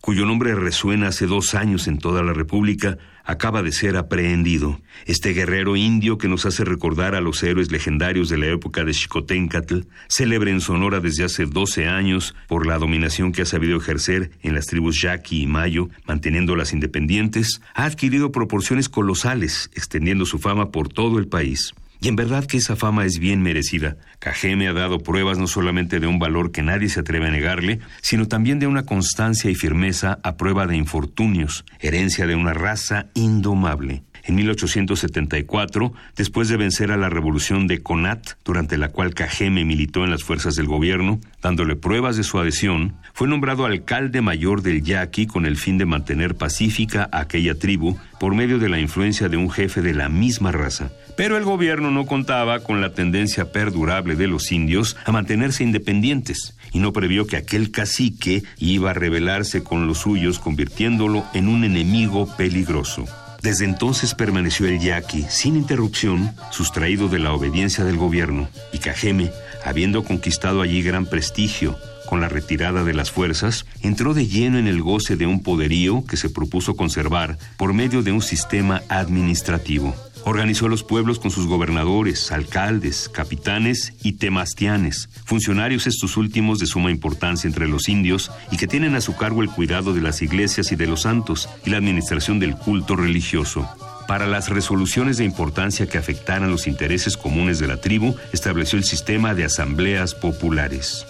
cuyo 0.00 0.24
nombre 0.24 0.54
resuena 0.54 1.08
hace 1.08 1.26
dos 1.26 1.54
años 1.54 1.86
en 1.86 1.98
toda 1.98 2.22
la 2.22 2.32
República, 2.32 2.96
acaba 3.24 3.62
de 3.62 3.72
ser 3.72 3.98
aprehendido. 3.98 4.80
Este 5.04 5.34
guerrero 5.34 5.76
indio 5.76 6.16
que 6.16 6.28
nos 6.28 6.46
hace 6.46 6.64
recordar 6.64 7.14
a 7.14 7.20
los 7.20 7.42
héroes 7.42 7.70
legendarios 7.70 8.30
de 8.30 8.38
la 8.38 8.46
época 8.46 8.84
de 8.84 8.94
Xicoténcatl, 8.94 9.80
célebre 10.08 10.50
en 10.50 10.62
Sonora 10.62 11.00
desde 11.00 11.24
hace 11.24 11.44
12 11.44 11.88
años 11.88 12.34
por 12.48 12.66
la 12.66 12.78
dominación 12.78 13.30
que 13.30 13.42
ha 13.42 13.46
sabido 13.46 13.76
ejercer 13.76 14.30
en 14.40 14.54
las 14.54 14.64
tribus 14.64 15.02
Yaqui 15.02 15.42
y 15.42 15.46
Mayo, 15.46 15.90
manteniéndolas 16.06 16.72
independientes, 16.72 17.60
ha 17.74 17.84
adquirido 17.84 18.32
proporciones 18.32 18.88
colosales, 18.88 19.68
extendiendo 19.74 20.24
su 20.24 20.38
fama 20.38 20.70
por 20.70 20.88
todo 20.88 21.18
el 21.18 21.28
país. 21.28 21.74
Y 22.04 22.08
en 22.08 22.16
verdad 22.16 22.44
que 22.44 22.58
esa 22.58 22.76
fama 22.76 23.06
es 23.06 23.18
bien 23.18 23.42
merecida. 23.42 23.96
Cajeme 24.18 24.68
ha 24.68 24.74
dado 24.74 24.98
pruebas 24.98 25.38
no 25.38 25.46
solamente 25.46 26.00
de 26.00 26.06
un 26.06 26.18
valor 26.18 26.52
que 26.52 26.60
nadie 26.60 26.90
se 26.90 27.00
atreve 27.00 27.28
a 27.28 27.30
negarle, 27.30 27.80
sino 28.02 28.28
también 28.28 28.58
de 28.58 28.66
una 28.66 28.82
constancia 28.82 29.50
y 29.50 29.54
firmeza 29.54 30.18
a 30.22 30.36
prueba 30.36 30.66
de 30.66 30.76
infortunios, 30.76 31.64
herencia 31.80 32.26
de 32.26 32.34
una 32.34 32.52
raza 32.52 33.06
indomable. 33.14 34.02
En 34.22 34.34
1874, 34.34 35.94
después 36.14 36.48
de 36.48 36.58
vencer 36.58 36.92
a 36.92 36.98
la 36.98 37.08
revolución 37.08 37.66
de 37.66 37.82
Conat, 37.82 38.32
durante 38.44 38.76
la 38.76 38.88
cual 38.88 39.14
Cajeme 39.14 39.64
militó 39.64 40.04
en 40.04 40.10
las 40.10 40.24
fuerzas 40.24 40.56
del 40.56 40.66
gobierno, 40.66 41.20
dándole 41.42 41.74
pruebas 41.74 42.18
de 42.18 42.22
su 42.22 42.38
adhesión, 42.38 42.96
fue 43.14 43.28
nombrado 43.28 43.64
alcalde 43.64 44.20
mayor 44.20 44.60
del 44.60 44.82
Yaqui 44.82 45.26
con 45.26 45.46
el 45.46 45.56
fin 45.56 45.78
de 45.78 45.86
mantener 45.86 46.34
pacífica 46.34 47.08
a 47.12 47.20
aquella 47.20 47.58
tribu 47.58 47.96
por 48.20 48.34
medio 48.34 48.58
de 48.58 48.68
la 48.68 48.78
influencia 48.78 49.30
de 49.30 49.38
un 49.38 49.50
jefe 49.50 49.80
de 49.80 49.94
la 49.94 50.10
misma 50.10 50.52
raza. 50.52 50.90
Pero 51.16 51.36
el 51.36 51.44
gobierno 51.44 51.90
no 51.90 52.06
contaba 52.06 52.60
con 52.60 52.80
la 52.80 52.92
tendencia 52.92 53.52
perdurable 53.52 54.16
de 54.16 54.26
los 54.26 54.50
indios 54.50 54.96
a 55.04 55.12
mantenerse 55.12 55.62
independientes 55.62 56.56
y 56.72 56.80
no 56.80 56.92
previó 56.92 57.26
que 57.26 57.36
aquel 57.36 57.70
cacique 57.70 58.42
iba 58.58 58.90
a 58.90 58.94
rebelarse 58.94 59.62
con 59.62 59.86
los 59.86 59.98
suyos 59.98 60.40
convirtiéndolo 60.40 61.24
en 61.32 61.48
un 61.48 61.64
enemigo 61.64 62.28
peligroso. 62.36 63.04
Desde 63.42 63.66
entonces 63.66 64.14
permaneció 64.14 64.66
el 64.66 64.80
yaqui 64.80 65.26
sin 65.28 65.54
interrupción, 65.54 66.34
sustraído 66.50 67.08
de 67.08 67.18
la 67.18 67.32
obediencia 67.32 67.84
del 67.84 67.98
gobierno, 67.98 68.48
y 68.72 68.78
Cajeme, 68.78 69.30
habiendo 69.64 70.02
conquistado 70.02 70.62
allí 70.62 70.82
gran 70.82 71.04
prestigio, 71.04 71.78
con 72.06 72.20
la 72.20 72.28
retirada 72.28 72.84
de 72.84 72.94
las 72.94 73.10
fuerzas, 73.10 73.66
entró 73.82 74.14
de 74.14 74.26
lleno 74.26 74.58
en 74.58 74.66
el 74.66 74.82
goce 74.82 75.16
de 75.16 75.26
un 75.26 75.42
poderío 75.42 76.04
que 76.04 76.16
se 76.16 76.30
propuso 76.30 76.76
conservar 76.76 77.38
por 77.56 77.72
medio 77.72 78.02
de 78.02 78.12
un 78.12 78.22
sistema 78.22 78.82
administrativo. 78.88 79.94
Organizó 80.26 80.68
los 80.68 80.82
pueblos 80.82 81.18
con 81.18 81.30
sus 81.30 81.46
gobernadores, 81.46 82.32
alcaldes, 82.32 83.10
capitanes 83.10 83.92
y 84.02 84.14
temastianes, 84.14 85.10
funcionarios 85.26 85.86
estos 85.86 86.16
últimos 86.16 86.58
de 86.58 86.66
suma 86.66 86.90
importancia 86.90 87.46
entre 87.46 87.68
los 87.68 87.90
indios 87.90 88.30
y 88.50 88.56
que 88.56 88.66
tienen 88.66 88.94
a 88.94 89.02
su 89.02 89.16
cargo 89.16 89.42
el 89.42 89.50
cuidado 89.50 89.92
de 89.92 90.00
las 90.00 90.22
iglesias 90.22 90.72
y 90.72 90.76
de 90.76 90.86
los 90.86 91.02
santos 91.02 91.50
y 91.66 91.70
la 91.70 91.76
administración 91.76 92.40
del 92.40 92.56
culto 92.56 92.96
religioso. 92.96 93.68
Para 94.08 94.26
las 94.26 94.48
resoluciones 94.48 95.18
de 95.18 95.24
importancia 95.24 95.86
que 95.86 95.98
afectaran 95.98 96.50
los 96.50 96.66
intereses 96.66 97.16
comunes 97.16 97.58
de 97.58 97.68
la 97.68 97.78
tribu, 97.78 98.14
estableció 98.32 98.78
el 98.78 98.84
sistema 98.84 99.34
de 99.34 99.44
asambleas 99.44 100.14
populares. 100.14 101.06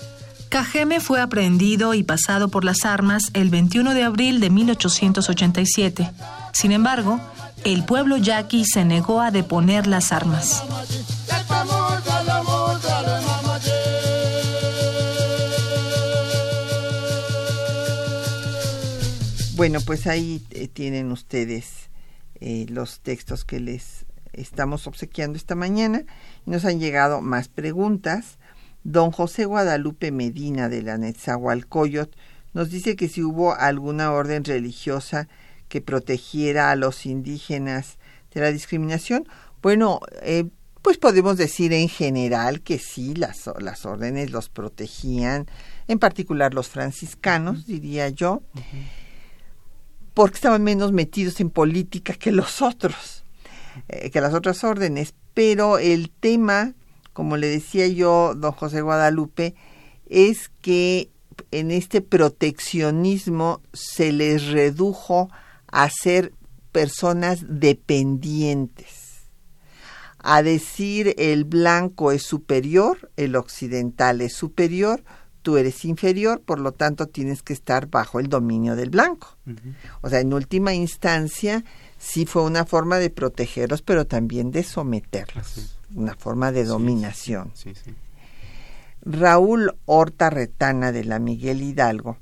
Cajeme 0.55 1.01
fue 1.01 1.21
aprehendido 1.21 1.95
y 1.95 2.05
pasado 2.05 2.47
por 2.47 2.65
las 2.65 2.85
armas 2.85 3.33
el 3.35 3.51
21 3.51 3.93
de 3.93 4.05
abril 4.05 4.39
de 4.39 4.51
1887. 4.51 6.09
Sin 6.53 6.71
embargo, 6.71 7.21
el 7.65 7.85
pueblo 7.85 8.19
yaqui 8.19 8.65
se 8.65 8.85
negó 8.85 9.21
a 9.21 9.33
deponer 9.33 9.89
las 9.89 10.13
armas. 10.13 10.63
Bueno, 19.57 19.81
pues 19.81 20.07
ahí 20.07 20.41
eh, 20.51 20.69
tienen 20.69 21.11
ustedes 21.11 21.91
eh, 22.37 22.67
los 22.69 23.01
textos 23.01 23.45
que 23.45 23.59
les 23.59 24.07
estamos 24.33 24.87
obsequiando 24.87 25.37
esta 25.37 25.57
mañana. 25.57 26.05
Nos 26.47 26.65
han 26.65 26.79
llegado 26.79 27.23
más 27.23 27.49
preguntas. 27.49 28.39
Don 28.85 29.11
José 29.11 29.47
Guadalupe 29.47 30.13
Medina 30.13 30.69
de 30.69 30.83
la 30.83 30.99
Netzahualcoyot 30.99 32.15
nos 32.53 32.71
dice 32.71 32.97
que 32.97 33.09
si 33.09 33.23
hubo 33.23 33.55
alguna 33.55 34.13
orden 34.13 34.45
religiosa 34.45 35.29
que 35.69 35.81
protegiera 35.81 36.71
a 36.71 36.77
los 36.77 37.05
indígenas 37.07 37.99
de 38.33 38.41
la 38.41 38.53
discriminación. 38.53 39.27
Bueno, 39.63 40.01
eh, 40.23 40.45
pues 40.83 40.99
podemos 40.99 41.39
decir 41.39 41.73
en 41.73 41.89
general 41.89 42.61
que 42.61 42.79
sí, 42.79 43.15
las, 43.15 43.51
las 43.59 43.87
órdenes 43.87 44.31
los 44.31 44.51
protegían, 44.51 45.47
en 45.89 45.99
particular 45.99 46.53
los 46.53 46.69
franciscanos, 46.69 47.67
diría 47.67 48.09
yo, 48.11 48.43
porque 50.13 50.37
estaban 50.37 50.63
menos 50.63 50.93
metidos 50.93 51.41
en 51.41 51.51
política 51.51 52.13
que 52.13 52.33
los 52.33 52.61
otros, 52.61 53.25
eh, 53.89 54.11
que 54.11 54.21
las 54.21 54.35
otras 54.35 54.63
órdenes. 54.63 55.15
Pero 55.33 55.79
el 55.79 56.11
tema, 56.11 56.75
como 57.15 57.39
le 57.39 57.47
decía 57.47 57.87
yo, 57.89 58.35
don 58.37 58.53
José 58.53 58.83
Guadalupe, 58.83 59.55
es 60.07 60.51
que 60.61 61.11
en 61.51 61.71
este 61.71 62.03
proteccionismo 62.03 63.63
se 63.73 64.13
les 64.13 64.49
redujo 64.49 65.31
a 65.69 65.89
ser 65.89 66.35
personas 66.73 67.45
dependientes, 67.49 69.29
a 70.19 70.43
decir 70.43 71.15
el 71.17 71.45
blanco 71.45 72.13
es 72.13 72.23
superior, 72.23 73.11
el 73.17 73.37
occidental 73.37 74.21
es 74.21 74.35
superior, 74.35 75.03
tú 75.43 75.57
eres 75.57 75.85
inferior, 75.85 76.41
por 76.41 76.59
lo 76.59 76.73
tanto 76.73 77.07
tienes 77.07 77.43
que 77.43 77.53
estar 77.53 77.89
bajo 77.89 78.19
el 78.19 78.29
dominio 78.29 78.75
del 78.77 78.91
blanco. 78.91 79.37
O 80.01 80.09
sea, 80.09 80.21
en 80.21 80.33
última 80.33 80.75
instancia, 80.75 81.65
sí 81.99 82.27
fue 82.27 82.43
una 82.43 82.65
forma 82.65 82.99
de 82.99 83.11
protegerlos, 83.11 83.83
pero 83.83 84.07
también 84.07 84.51
de 84.51 84.63
someterlos, 84.63 85.74
una 85.95 86.15
forma 86.15 86.53
de 86.53 86.65
dominación. 86.65 87.53
Raúl 89.03 89.77
Horta 89.85 90.31
Retana 90.31 90.93
de 90.93 91.05
la 91.05 91.19
Miguel 91.19 91.63
Hidalgo 91.63 92.19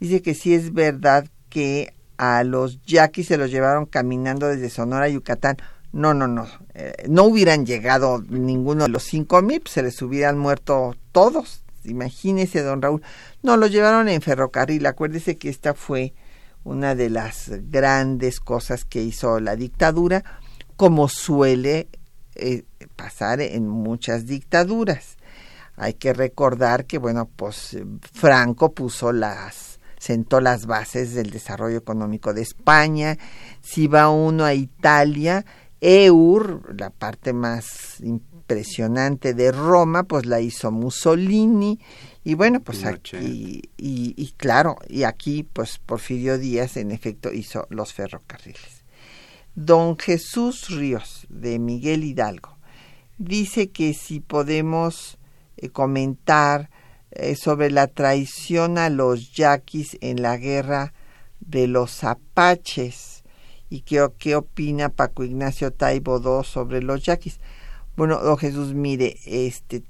dice 0.00 0.22
que 0.22 0.34
sí 0.34 0.54
es 0.54 0.72
verdad 0.72 1.26
que 1.48 1.94
a 2.16 2.44
los 2.44 2.82
yaquis 2.84 3.28
se 3.28 3.36
los 3.36 3.50
llevaron 3.50 3.86
caminando 3.86 4.48
desde 4.48 4.70
Sonora 4.70 5.06
a 5.06 5.08
Yucatán. 5.08 5.56
No, 5.92 6.14
no, 6.14 6.26
no. 6.26 6.46
Eh, 6.74 7.04
no 7.08 7.24
hubieran 7.24 7.66
llegado 7.66 8.22
ninguno 8.28 8.84
de 8.84 8.90
los 8.90 9.02
cinco 9.02 9.42
mil, 9.42 9.60
pues 9.60 9.74
se 9.74 9.82
les 9.82 10.00
hubieran 10.00 10.38
muerto 10.38 10.96
todos. 11.12 11.64
Imagínese, 11.84 12.62
don 12.62 12.80
Raúl. 12.80 13.02
No, 13.42 13.56
los 13.56 13.70
llevaron 13.70 14.08
en 14.08 14.22
ferrocarril. 14.22 14.86
Acuérdese 14.86 15.36
que 15.36 15.50
esta 15.50 15.74
fue 15.74 16.14
una 16.64 16.94
de 16.94 17.10
las 17.10 17.50
grandes 17.70 18.40
cosas 18.40 18.84
que 18.84 19.02
hizo 19.02 19.40
la 19.40 19.56
dictadura, 19.56 20.24
como 20.76 21.08
suele 21.08 21.88
eh, 22.34 22.64
pasar 22.96 23.40
en 23.40 23.68
muchas 23.68 24.26
dictaduras. 24.26 25.16
Hay 25.76 25.94
que 25.94 26.12
recordar 26.12 26.86
que, 26.86 26.98
bueno, 26.98 27.28
pues 27.34 27.76
Franco 28.12 28.72
puso 28.72 29.12
las 29.12 29.72
sentó 30.02 30.40
las 30.40 30.66
bases 30.66 31.14
del 31.14 31.30
desarrollo 31.30 31.78
económico 31.78 32.34
de 32.34 32.42
España. 32.42 33.18
Si 33.60 33.86
va 33.86 34.10
uno 34.10 34.44
a 34.44 34.52
Italia, 34.52 35.44
Eur, 35.80 36.74
la 36.76 36.90
parte 36.90 37.32
más 37.32 38.00
impresionante 38.00 39.32
de 39.32 39.52
Roma, 39.52 40.02
pues 40.02 40.26
la 40.26 40.40
hizo 40.40 40.72
Mussolini. 40.72 41.78
Y 42.24 42.34
bueno, 42.34 42.60
pues 42.60 42.84
aquí, 42.84 43.62
y, 43.76 44.14
y 44.16 44.32
claro, 44.36 44.76
y 44.88 45.04
aquí 45.04 45.44
pues 45.44 45.78
Porfirio 45.78 46.36
Díaz 46.36 46.76
en 46.76 46.90
efecto 46.90 47.32
hizo 47.32 47.68
los 47.70 47.92
ferrocarriles. 47.92 48.81
Don 49.54 49.98
Jesús 49.98 50.70
Ríos, 50.70 51.26
de 51.28 51.58
Miguel 51.58 52.04
Hidalgo, 52.04 52.56
dice 53.18 53.70
que 53.70 53.92
si 53.92 54.20
podemos 54.20 55.18
eh, 55.58 55.68
comentar 55.68 56.70
eh, 57.10 57.36
sobre 57.36 57.70
la 57.70 57.86
traición 57.86 58.78
a 58.78 58.88
los 58.88 59.32
yaquis 59.32 59.98
en 60.00 60.22
la 60.22 60.38
guerra 60.38 60.94
de 61.40 61.66
los 61.66 62.02
apaches 62.04 63.24
y 63.68 63.82
qué, 63.82 64.06
qué 64.18 64.36
opina 64.36 64.88
Paco 64.88 65.24
Ignacio 65.24 65.70
Taibo 65.70 66.18
II 66.18 66.46
sobre 66.46 66.82
los 66.82 67.02
yaquis. 67.02 67.38
Bueno, 67.94 68.18
don 68.20 68.38
Jesús, 68.38 68.72
mire, 68.72 69.18
este, 69.26 69.82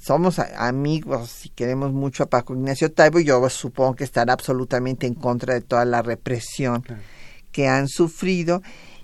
somos 0.00 0.40
amigos 0.40 1.46
y 1.46 1.50
queremos 1.50 1.92
mucho 1.92 2.24
a 2.24 2.26
Paco 2.26 2.54
Ignacio 2.54 2.90
Taibo. 2.90 3.20
Yo 3.20 3.48
supongo 3.50 3.94
que 3.94 4.04
estará 4.04 4.32
absolutamente 4.32 5.06
en 5.06 5.14
contra 5.14 5.54
de 5.54 5.60
toda 5.60 5.84
la 5.84 6.02
represión 6.02 6.84
que 7.52 7.68
han 7.68 7.86
sufrido. 7.86 8.62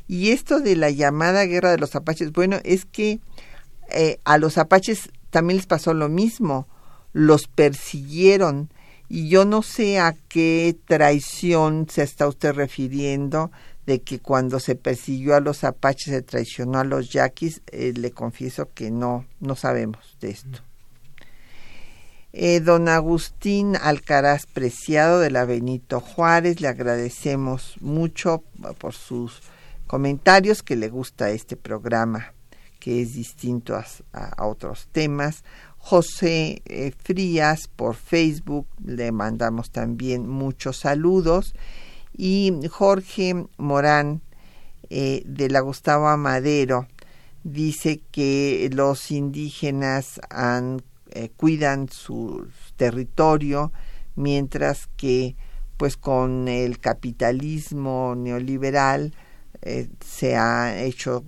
Y 0.09 0.31
esto 0.31 0.61
de 0.61 0.77
la 0.77 0.91
llamada 0.91 1.45
guerra 1.45 1.71
de 1.71 1.79
los 1.79 1.95
apaches, 1.95 2.33
bueno, 2.33 2.59
es 2.65 2.85
que 2.85 3.21
eh, 3.91 4.19
a 4.25 4.39
los 4.39 4.59
apaches 4.59 5.11
también 5.31 5.59
les 5.59 5.67
pasó 5.67 5.95
lo 5.95 6.09
mismo. 6.09 6.67
Los 7.13 7.47
persiguieron. 7.47 8.71
Y 9.09 9.29
yo 9.29 9.45
no 9.45 9.63
sé 9.63 9.99
a 9.99 10.15
qué 10.29 10.77
traición 10.87 11.87
se 11.91 12.03
está 12.03 12.27
usted 12.27 12.55
refiriendo 12.55 13.51
de 13.87 14.01
que 14.01 14.21
cuando 14.21 14.61
se 14.61 14.75
persiguió 14.75 15.35
a 15.35 15.41
los 15.41 15.65
apaches 15.65 16.15
se 16.15 16.23
traicionó 16.23 16.79
a 16.79 16.85
los 16.85 17.11
yaquis, 17.11 17.63
eh, 17.73 17.93
le 17.97 18.13
confieso 18.13 18.71
que 18.73 18.91
no, 18.91 19.27
no 19.41 19.57
sabemos 19.57 20.17
de 20.21 20.31
esto. 20.31 20.61
Eh, 22.33 22.61
don 22.61 22.89
Agustín 22.89 23.77
Alcaraz 23.77 24.47
Preciado 24.47 25.21
de 25.21 25.31
la 25.31 25.45
Benito 25.45 26.01
Juárez, 26.01 26.61
le 26.61 26.69
agradecemos 26.69 27.75
mucho 27.81 28.43
por 28.79 28.95
sus 28.95 29.43
comentarios, 29.93 30.63
que 30.63 30.75
le 30.75 30.89
gusta 30.89 31.29
este 31.29 31.55
programa, 31.55 32.33
que 32.81 33.03
es 33.03 33.13
distinto 33.13 33.77
a 33.77 34.47
otros 34.47 34.89
temas. 34.91 35.45
José 35.77 36.63
eh, 36.65 36.93
Frías 36.97 37.69
por 37.69 37.95
Facebook, 37.95 38.67
le 38.83 39.13
mandamos 39.13 39.71
también 39.71 40.27
muchos 40.27 40.79
saludos. 40.79 41.55
Y 42.17 42.55
Jorge 42.71 43.45
Morán 43.59 44.23
eh, 44.89 45.25
de 45.27 45.51
la 45.51 45.61
Gustavo 45.61 46.09
Amadero 46.09 46.87
dice 47.45 48.01
que 48.13 48.71
los 48.73 49.11
indígenas 49.11 50.23
eh, 51.11 51.29
cuidan 51.37 51.91
su 51.91 52.47
territorio 52.77 53.73
mientras 54.15 54.89
que 54.97 55.37
pues 55.77 55.99
con 55.99 56.49
el 56.49 56.79
capitalismo 56.79 58.15
neoliberal 58.17 59.13
se 60.05 60.37
han 60.37 60.79
hecho 60.79 61.25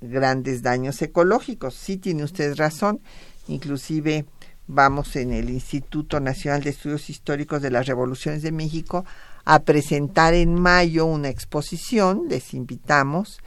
grandes 0.00 0.62
daños 0.62 1.00
ecológicos. 1.02 1.74
Sí 1.74 1.96
tiene 1.96 2.24
usted 2.24 2.54
razón 2.56 3.00
inclusive 3.48 4.26
vamos 4.66 5.16
en 5.16 5.32
el 5.32 5.50
Instituto 5.50 6.20
Nacional 6.20 6.62
de 6.62 6.70
Estudios 6.70 7.10
Históricos 7.10 7.62
de 7.62 7.70
las 7.70 7.86
Revoluciones 7.86 8.42
de 8.42 8.52
México 8.52 9.04
a 9.44 9.60
presentar 9.60 10.34
en 10.34 10.54
mayo 10.54 11.06
una 11.06 11.28
exposición, 11.28 12.24
les 12.28 12.52
invitamos, 12.52 13.40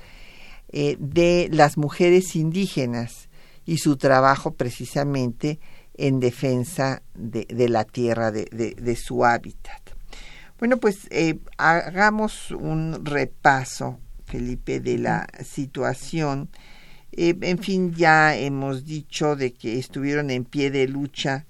eh, 0.70 0.98
de 1.00 1.48
las 1.52 1.78
mujeres 1.78 2.36
indígenas 2.36 3.30
y 3.66 3.78
su 3.78 3.98
trabajo 3.98 4.56
precisamente 4.56 5.60
en 5.94 6.20
defensa 6.20 7.04
de, 7.14 7.70
la 7.70 7.84
tierra, 7.84 8.32
de, 8.32 8.96
su 8.96 9.24
hábitat. 9.24 9.82
Bueno, 10.58 10.78
pues 10.78 11.08
eh, 11.12 11.40
hagamos 11.58 12.50
un 12.52 13.06
repaso, 13.06 14.00
Felipe, 14.32 14.80
de 14.80 14.98
la 14.98 15.28
situación 15.44 16.50
eh, 17.14 17.38
en 17.42 17.58
fin, 17.58 17.94
ya 17.94 18.36
hemos 18.38 18.86
dicho 18.86 19.36
de 19.36 19.52
que 19.54 19.78
estuvieron 19.78 20.30
en 20.30 20.46
pie 20.46 20.72
de 20.72 20.88
lucha 20.88 21.46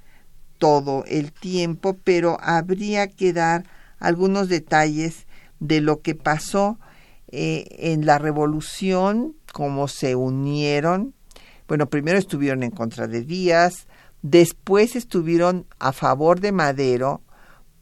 todo 0.58 1.04
el 1.08 1.32
tiempo, 1.32 1.98
pero 2.04 2.38
habría 2.42 3.08
que 3.08 3.32
dar 3.34 3.66
algunos 4.00 4.50
detalles 4.50 5.28
de 5.60 5.82
lo 5.82 6.02
que 6.02 6.16
pasó 6.16 6.80
eh, 7.32 7.66
en 7.78 8.06
la 8.06 8.18
revolución, 8.18 9.36
cómo 9.54 9.88
se 9.88 10.16
unieron. 10.16 11.14
Bueno, 11.68 11.88
primero 11.88 12.18
estuvieron 12.18 12.64
en 12.64 12.72
contra 12.72 13.08
de 13.08 13.22
Díaz, 13.22 13.88
después 14.24 14.96
estuvieron 14.96 15.68
a 15.80 15.94
favor 15.94 16.40
de 16.40 16.52
Madero 16.52 17.22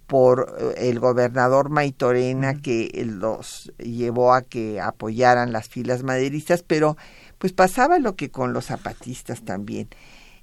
por 0.10 0.56
eh, 0.60 0.90
el 0.90 1.00
gobernador 1.00 1.70
Maitorena 1.70 2.56
que 2.56 2.90
los 3.06 3.72
llevó 3.78 4.34
a 4.34 4.42
que 4.42 4.82
apoyaran 4.82 5.54
las 5.54 5.70
filas 5.70 6.04
maderistas, 6.04 6.64
pero 6.64 6.98
pues 7.38 7.54
pasaba 7.54 8.00
lo 8.00 8.16
que 8.16 8.32
con 8.32 8.52
los 8.52 8.66
zapatistas 8.66 9.46
también. 9.46 9.88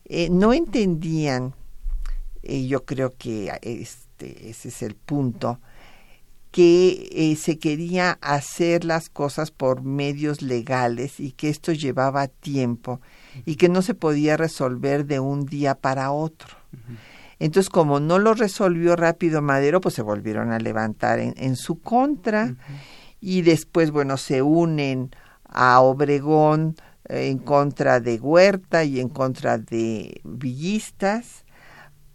Eh, 0.05 0.31
no 0.31 0.53
entendían, 0.55 1.53
y 2.43 2.69
yo 2.69 2.85
creo 2.85 3.11
que 3.11 3.53
este, 3.61 4.49
ese 4.49 4.69
es 4.69 4.83
el 4.83 4.95
punto, 4.95 5.59
que 6.53 7.09
eh, 7.11 7.37
se 7.37 7.59
quería 7.59 8.19
hacer 8.23 8.85
las 8.85 9.11
cosas 9.11 9.51
por 9.51 9.83
medios 9.83 10.43
legales 10.43 11.19
y 11.19 11.33
que 11.33 11.49
esto 11.49 11.73
llevaba 11.73 12.29
tiempo 12.29 13.01
y 13.45 13.57
que 13.57 13.69
no 13.69 13.83
se 13.83 13.95
podía 13.95 14.37
resolver 14.37 15.07
de 15.07 15.19
un 15.19 15.45
día 15.45 15.75
para 15.75 16.13
otro. 16.13 16.57
Entonces, 17.39 17.69
como 17.71 18.01
no 18.01 18.19
lo 18.19 18.35
resolvió 18.35 18.97
rápido 18.97 19.43
Madero, 19.43 19.81
pues 19.81 19.95
se 19.95 20.03
volvieron 20.03 20.53
a 20.53 20.59
levantar 20.59 21.19
en, 21.19 21.57
su 21.57 21.81
contra 21.81 22.55
y 23.21 23.43
después, 23.43 23.91
bueno, 23.91 24.17
se 24.17 24.43
unen 24.43 25.11
a 25.45 25.81
Obregón 25.81 26.77
eh, 27.09 27.29
en 27.29 27.39
contra 27.39 28.01
de 28.01 28.17
Huerta 28.17 28.85
y 28.85 29.01
en 29.01 29.09
contra 29.09 29.59
de 29.59 30.21
Villistas, 30.25 31.45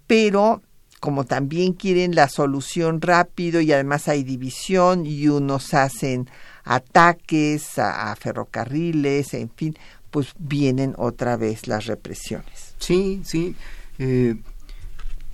pero 0.07 0.61
como 0.99 1.25
también 1.25 1.73
quieren 1.73 2.13
la 2.13 2.29
solución 2.29 3.01
rápido 3.01 3.59
y 3.61 3.71
además 3.73 4.07
hay 4.07 4.23
división 4.23 5.05
y 5.05 5.27
unos 5.27 5.73
hacen 5.73 6.29
ataques 6.63 7.79
a, 7.79 8.15
ferrocarriles, 8.15 9.33
en 9.33 9.49
fin, 9.49 9.75
pues 10.11 10.33
vienen 10.37 10.93
otra 10.97 11.37
vez 11.37 11.67
las 11.67 11.87
represiones. 11.87 12.75
Sí, 12.77 13.21
sí. 13.23 13.55
Eh, 13.97 14.35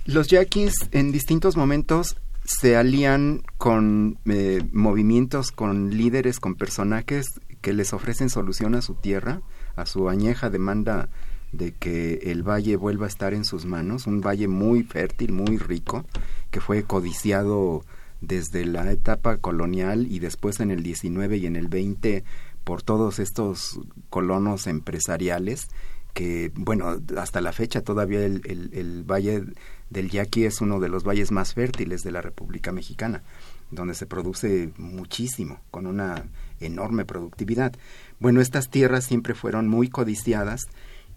los 0.08 0.28
yaquis 0.28 0.88
en 0.92 1.12
distintos 1.12 1.58
momentos 1.58 2.16
se 2.42 2.76
alían 2.76 3.42
con 3.58 4.18
eh, 4.24 4.62
movimientos, 4.72 5.52
con 5.52 5.90
líderes, 5.90 6.40
con 6.40 6.54
personajes 6.54 7.26
que 7.60 7.74
les 7.74 7.92
ofrecen 7.92 8.30
solución 8.30 8.74
a 8.74 8.80
su 8.80 8.94
tierra, 8.94 9.42
a 9.76 9.84
su 9.84 10.08
añeja 10.08 10.48
demanda 10.48 11.10
de 11.52 11.72
que 11.72 12.20
el 12.22 12.42
valle 12.42 12.76
vuelva 12.76 13.04
a 13.04 13.10
estar 13.10 13.34
en 13.34 13.44
sus 13.44 13.66
manos, 13.66 14.06
un 14.06 14.22
valle 14.22 14.48
muy 14.48 14.82
fértil, 14.82 15.32
muy 15.32 15.58
rico, 15.58 16.06
que 16.50 16.62
fue 16.62 16.84
codiciado 16.84 17.84
desde 18.22 18.64
la 18.64 18.90
etapa 18.90 19.36
colonial 19.36 20.06
y 20.10 20.20
después 20.20 20.60
en 20.60 20.70
el 20.70 20.82
19 20.82 21.36
y 21.36 21.44
en 21.44 21.56
el 21.56 21.68
20 21.68 22.24
por 22.64 22.82
todos 22.82 23.18
estos 23.18 23.78
colonos 24.08 24.68
empresariales 24.68 25.68
que, 26.14 26.50
bueno, 26.54 26.96
hasta 27.16 27.42
la 27.42 27.52
fecha 27.52 27.82
todavía 27.82 28.24
el, 28.24 28.40
el 28.72 29.04
Valle 29.04 29.44
del 29.90 30.10
Yaqui 30.10 30.44
es 30.44 30.60
uno 30.60 30.80
de 30.80 30.88
los 30.88 31.04
valles 31.04 31.30
más 31.30 31.54
fértiles 31.54 32.02
de 32.02 32.12
la 32.12 32.20
República 32.20 32.72
Mexicana, 32.72 33.22
donde 33.70 33.94
se 33.94 34.06
produce 34.06 34.70
muchísimo, 34.76 35.60
con 35.70 35.86
una 35.86 36.24
enorme 36.60 37.04
productividad. 37.04 37.72
Bueno, 38.18 38.40
estas 38.40 38.68
tierras 38.70 39.04
siempre 39.04 39.34
fueron 39.34 39.68
muy 39.68 39.88
codiciadas 39.88 40.66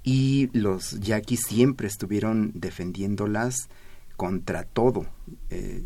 y 0.03 0.49
los 0.53 0.99
yaquis 0.99 1.41
siempre 1.47 1.87
estuvieron 1.87 2.51
defendiéndolas 2.55 3.69
contra 4.15 4.63
todo. 4.63 5.05
Eh, 5.49 5.83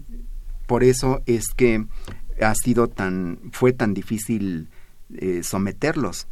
por 0.68 0.84
eso 0.84 1.22
es 1.26 1.46
que 1.56 1.86
ha 2.42 2.54
sido 2.56 2.88
tan, 2.88 3.40
fue 3.52 3.74
tan 3.74 3.94
difícil 3.94 4.70
eh, 5.14 5.42
someterlos. 5.44 6.28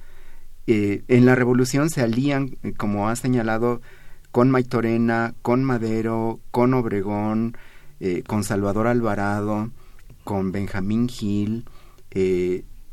Eh, 0.66 1.04
en 1.08 1.26
la 1.26 1.36
revolución 1.36 1.90
se 1.90 2.02
alían, 2.02 2.58
como 2.78 3.10
ha 3.10 3.16
señalado, 3.16 3.82
con 4.34 4.52
Maitorena, 4.52 5.34
con 5.42 5.64
Madero, 5.64 6.42
con 6.52 6.74
Obregón, 6.74 7.56
con 8.28 8.44
Salvador 8.44 8.88
Alvarado, 8.88 9.72
con 10.26 10.52
Benjamín 10.52 11.08
Gil, 11.08 11.64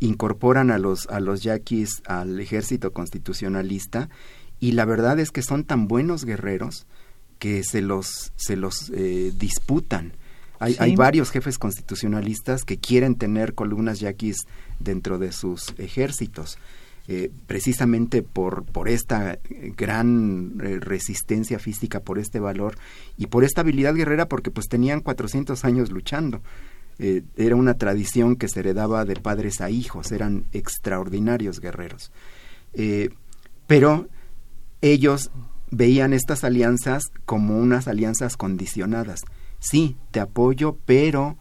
incorporan 0.00 0.70
a 0.70 0.78
los, 0.78 1.06
a 1.08 1.20
los 1.20 1.42
yaquis 1.42 2.02
al 2.06 2.40
ejército 2.40 2.92
constitucionalista 2.92 4.08
y 4.58 4.72
la 4.72 4.84
verdad 4.84 5.18
es 5.20 5.30
que 5.30 5.42
son 5.42 5.64
tan 5.64 5.88
buenos 5.88 6.24
guerreros 6.24 6.86
que 7.38 7.62
se 7.62 7.80
los, 7.80 8.32
se 8.36 8.56
los 8.56 8.90
eh, 8.94 9.32
disputan. 9.36 10.12
Hay, 10.58 10.76
hay, 10.78 10.94
varios 10.94 11.30
jefes 11.30 11.56
constitucionalistas 11.56 12.64
que 12.64 12.78
quieren 12.78 13.14
tener 13.14 13.54
columnas 13.54 14.00
yaquis 14.00 14.46
dentro 14.78 15.18
de 15.18 15.32
sus 15.32 15.74
ejércitos. 15.78 16.58
Eh, 17.12 17.28
precisamente 17.48 18.22
por, 18.22 18.62
por 18.62 18.88
esta 18.88 19.40
gran 19.76 20.60
eh, 20.62 20.78
resistencia 20.78 21.58
física, 21.58 21.98
por 21.98 22.20
este 22.20 22.38
valor 22.38 22.76
y 23.16 23.26
por 23.26 23.42
esta 23.42 23.62
habilidad 23.62 23.96
guerrera, 23.96 24.28
porque 24.28 24.52
pues 24.52 24.68
tenían 24.68 25.00
400 25.00 25.64
años 25.64 25.90
luchando. 25.90 26.40
era 27.00 27.56
una 27.56 27.74
tradición 27.74 28.36
que 28.36 28.46
se 28.46 28.60
heredaba 28.60 29.04
de 29.04 29.16
padres 29.16 29.60
a 29.60 29.70
hijos, 29.70 30.12
eran 30.12 30.44
extraordinarios 30.52 31.58
guerreros. 31.58 32.12
pero 33.66 34.06
ellos 34.80 35.32
veían 35.72 36.12
estas 36.12 36.44
alianzas 36.44 37.02
como 37.24 37.58
unas 37.58 37.88
alianzas 37.88 38.36
condicionadas. 38.36 39.22
Sí, 39.58 39.96
te 40.12 40.20
apoyo, 40.20 40.78
pero 40.86 41.36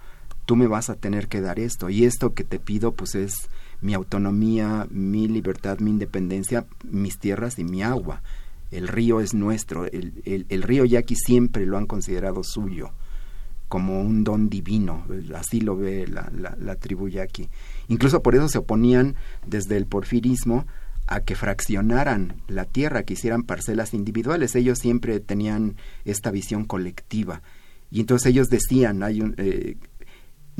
tú 0.47 0.55
me 0.55 0.65
vas 0.65 0.89
a 0.89 0.95
tener 0.95 1.27
que 1.27 1.41
dar 1.41 1.59
esto. 1.59 1.91
Y 1.91 2.05
esto 2.05 2.33
que 2.33 2.43
te 2.43 2.57
pido, 2.57 2.93
pues 2.93 3.13
es 3.13 3.49
mi 3.81 3.93
autonomía, 3.93 4.87
mi 4.89 5.27
libertad, 5.27 5.79
mi 5.79 5.91
independencia, 5.91 6.65
mis 6.83 7.17
tierras 7.17 7.59
y 7.59 7.63
mi 7.63 7.81
agua. 7.81 8.21
El 8.71 8.87
río 8.87 9.19
es 9.19 9.33
nuestro. 9.33 9.85
El, 9.85 10.13
el, 10.25 10.63
río 10.63 10.85
Yaqui 10.85 11.15
siempre 11.15 11.65
lo 11.65 11.77
han 11.77 11.87
considerado 11.87 12.43
suyo, 12.43 12.91
como 13.67 14.01
un 14.01 14.23
don 14.23 14.49
divino. 14.49 15.05
Así 15.35 15.61
lo 15.61 15.75
ve 15.75 16.07
la, 16.07 16.29
la, 16.35 16.55
la 16.59 16.75
tribu 16.75 17.07
Yaqui. 17.07 17.49
Incluso 17.87 18.21
por 18.21 18.35
eso 18.35 18.47
se 18.47 18.59
oponían 18.59 19.15
desde 19.47 19.77
el 19.77 19.85
porfirismo 19.85 20.65
a 21.07 21.21
que 21.21 21.35
fraccionaran 21.35 22.35
la 22.47 22.65
tierra, 22.65 23.03
que 23.03 23.13
hicieran 23.13 23.43
parcelas 23.43 23.95
individuales. 23.95 24.55
Ellos 24.55 24.77
siempre 24.77 25.19
tenían 25.19 25.75
esta 26.05 26.29
visión 26.29 26.65
colectiva. 26.65 27.41
Y 27.89 28.01
entonces 28.01 28.27
ellos 28.27 28.49
decían, 28.49 29.01
hay 29.01 29.21
un, 29.21 29.33
eh, 29.37 29.77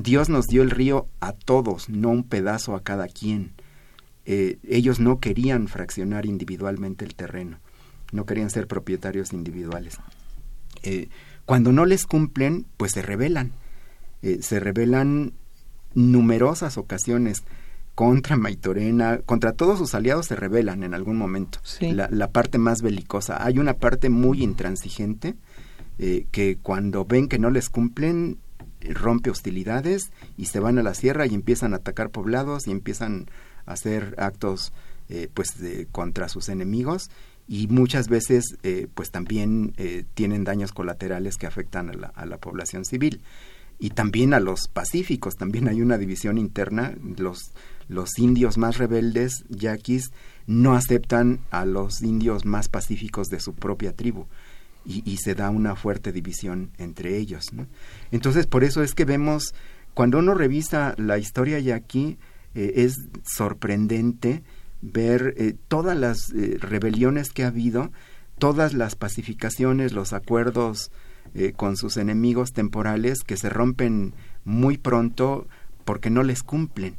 Dios 0.01 0.29
nos 0.29 0.45
dio 0.47 0.61
el 0.61 0.71
río 0.71 1.07
a 1.19 1.33
todos, 1.33 1.89
no 1.89 2.09
un 2.09 2.23
pedazo 2.23 2.75
a 2.75 2.83
cada 2.83 3.07
quien. 3.07 3.51
Eh, 4.25 4.57
ellos 4.67 4.99
no 4.99 5.19
querían 5.19 5.67
fraccionar 5.67 6.25
individualmente 6.25 7.05
el 7.05 7.15
terreno, 7.15 7.59
no 8.11 8.25
querían 8.25 8.49
ser 8.49 8.67
propietarios 8.67 9.33
individuales. 9.33 9.97
Eh, 10.83 11.09
cuando 11.45 11.71
no 11.71 11.85
les 11.85 12.05
cumplen, 12.05 12.65
pues 12.77 12.91
se 12.93 13.01
rebelan. 13.01 13.53
se 14.21 14.59
rebelan 14.59 15.33
numerosas 15.93 16.77
ocasiones 16.77 17.43
contra 17.99 18.37
Maitorena, 18.37 19.19
contra 19.25 19.51
todos 19.51 19.77
sus 19.77 19.93
aliados 19.93 20.27
se 20.27 20.37
rebelan 20.37 20.83
en 20.83 20.93
algún 20.93 21.17
momento. 21.17 21.59
La, 21.81 22.29
parte 22.29 22.57
más 22.57 22.81
belicosa. 22.81 23.43
Hay 23.43 23.59
una 23.59 23.73
parte 23.73 24.09
muy 24.09 24.41
intransigente 24.41 25.35
eh, 25.97 26.25
que 26.31 26.57
cuando 26.61 27.03
ven 27.03 27.27
que 27.27 27.39
no 27.39 27.51
les 27.51 27.67
cumplen, 27.69 28.37
rompe 28.81 29.29
hostilidades 29.29 30.11
y 30.37 30.45
se 30.45 30.59
van 30.59 30.77
a 30.79 30.83
la 30.83 30.93
sierra 30.93 31.25
y 31.27 31.33
empiezan 31.33 31.73
a 31.73 31.77
atacar 31.77 32.09
poblados 32.09 32.67
y 32.67 32.71
empiezan 32.71 33.27
a 33.65 33.73
hacer 33.73 34.15
actos 34.17 34.73
eh, 35.09 35.27
pues 35.33 35.55
contra 35.91 36.29
sus 36.29 36.49
enemigos 36.49 37.09
y 37.47 37.67
muchas 37.67 38.07
veces 38.07 38.57
eh, 38.63 38.87
pues 38.93 39.11
también 39.11 39.73
tienen 40.13 40.43
daños 40.43 40.71
colaterales 40.71 41.37
que 41.37 41.47
afectan 41.47 41.89
a 41.89 41.93
la, 41.93 42.07
a 42.07 42.25
la 42.25 42.37
población 42.37 42.85
civil 42.85 43.21
y 43.79 43.91
también 43.91 44.33
a 44.33 44.39
los 44.39 44.67
pacíficos 44.67 45.35
también 45.35 45.67
hay 45.67 45.81
una 45.81 45.97
división 45.97 46.37
interna 46.37 46.93
los 47.17 47.51
los 47.89 48.19
indios 48.19 48.57
más 48.57 48.77
rebeldes, 48.77 49.43
yaquis, 49.49 50.11
no 50.47 50.75
aceptan 50.75 51.39
a 51.49 51.65
los 51.65 52.01
indios 52.01 52.45
más 52.45 52.69
pacíficos 52.69 53.27
de 53.27 53.39
su 53.39 53.55
propia 53.55 53.93
tribu. 53.93 54.27
Y, 54.85 55.17
se 55.17 55.35
da 55.35 55.51
una 55.51 55.75
fuerte 55.75 56.11
división 56.11 56.71
entre 56.77 57.17
ellos. 57.17 57.51
Entonces, 58.11 58.47
por 58.47 58.63
eso 58.63 58.81
es 58.81 58.95
que 58.95 59.05
vemos, 59.05 59.53
cuando 59.93 60.17
uno 60.17 60.33
revisa 60.33 60.95
la 60.97 61.19
historia 61.19 61.59
yaqui, 61.59 62.17
eh, 62.55 62.73
es 62.77 62.95
sorprendente 63.23 64.41
ver 64.81 65.35
eh, 65.37 65.53
todas 65.67 65.95
las 65.95 66.31
eh, 66.31 66.57
rebeliones 66.59 67.31
que 67.31 67.43
ha 67.43 67.47
habido, 67.47 67.91
todas 68.39 68.73
las 68.73 68.95
pacificaciones, 68.95 69.93
los 69.93 70.13
acuerdos 70.13 70.91
con 71.57 71.77
sus 71.77 71.97
enemigos 71.97 72.53
temporales 72.53 73.19
que 73.19 73.37
se 73.37 73.49
rompen 73.49 74.15
muy 74.45 74.79
pronto 74.79 75.47
porque 75.85 76.09
no 76.09 76.23
les 76.23 76.41
cumplen 76.41 76.95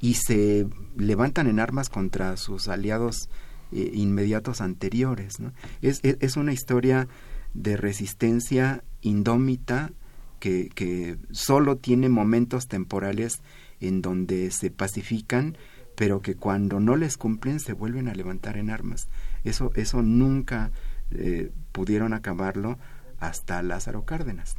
y 0.00 0.14
se 0.14 0.66
levantan 0.96 1.46
en 1.46 1.60
armas 1.60 1.88
contra 1.88 2.36
sus 2.36 2.66
aliados 2.66 3.28
eh, 3.72 3.90
inmediatos 3.94 4.60
anteriores. 4.60 5.40
¿no? 5.40 5.52
Es, 5.82 6.00
es, 6.02 6.36
una 6.36 6.52
historia 6.52 7.08
de 7.54 7.76
resistencia 7.76 8.84
indómita 9.00 9.92
que, 10.40 10.70
que 10.74 11.18
solo 11.30 11.76
tiene 11.76 12.08
momentos 12.08 12.68
temporales 12.68 13.40
en 13.80 14.02
donde 14.02 14.50
se 14.50 14.70
pacifican, 14.70 15.56
pero 15.94 16.20
que 16.20 16.34
cuando 16.34 16.80
no 16.80 16.96
les 16.96 17.16
cumplen 17.16 17.60
se 17.60 17.72
vuelven 17.72 18.08
a 18.08 18.14
levantar 18.14 18.56
en 18.56 18.70
armas. 18.70 19.08
Eso, 19.44 19.72
eso 19.74 20.02
nunca 20.02 20.70
eh, 21.10 21.50
pudieron 21.72 22.12
acabarlo 22.12 22.78
hasta 23.18 23.62
Lázaro 23.62 24.04
Cárdenas. 24.04 24.56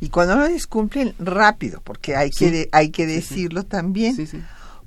Y 0.00 0.08
cuando 0.10 0.36
no 0.36 0.48
les 0.48 0.66
cumplen, 0.66 1.14
rápido, 1.18 1.80
porque 1.82 2.16
hay 2.16 2.30
que, 2.30 2.68
hay 2.72 2.90
que 2.90 3.06
decirlo 3.06 3.64
también, 3.64 4.16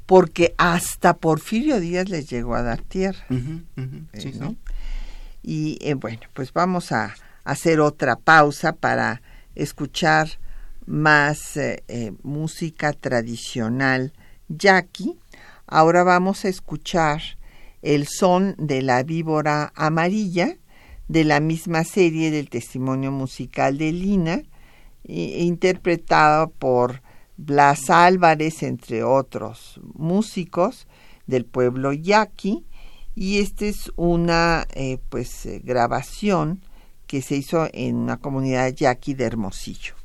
porque 0.06 0.53
hasta 0.58 1.18
Porfirio 1.18 1.80
Díaz 1.80 2.10
les 2.10 2.30
llegó 2.30 2.56
a 2.56 2.62
dar 2.62 2.82
tierra. 2.82 3.26
Eh, 3.30 4.56
y 5.41 5.78
eh, 5.82 5.93
bueno, 5.95 6.22
pues 6.34 6.53
vamos 6.53 6.91
a 6.91 7.16
hacer 7.43 7.80
otra 7.80 8.16
pausa 8.16 8.74
para 8.74 9.22
escuchar 9.56 10.30
más 10.86 11.60
música 12.24 12.93
tradicional 12.93 14.14
yaqui. 14.49 15.18
Ahora 15.68 16.03
vamos 16.03 16.45
a 16.45 16.49
escuchar 16.49 17.22
el 17.82 18.08
son 18.08 18.56
de 18.58 18.82
la 18.82 19.03
víbora 19.03 19.72
amarilla 19.76 20.58
de 21.08 21.24
la 21.24 21.39
misma 21.39 21.84
serie 21.84 22.32
del 22.32 22.49
testimonio 22.49 23.12
musical 23.12 23.78
de 23.78 23.91
Lina, 23.91 24.43
interpretado 25.03 26.49
por 26.49 27.01
Blas 27.38 27.89
Álvarez, 27.89 28.63
entre 28.63 29.03
otros 29.03 29.79
músicos 29.93 30.88
del 31.27 31.45
pueblo 31.45 31.93
yaqui, 31.93 32.65
y 33.15 33.39
esta 33.39 33.65
es 33.65 33.91
una 33.95 34.67
eh, 34.73 34.99
pues 35.09 35.45
eh, 35.45 35.61
grabación 35.63 36.61
que 37.07 37.21
se 37.21 37.36
hizo 37.38 37.67
en 37.73 37.95
una 37.95 38.17
comunidad 38.17 38.73
yaqui 38.73 39.13
de 39.13 39.25
Hermosillo. 39.25 39.95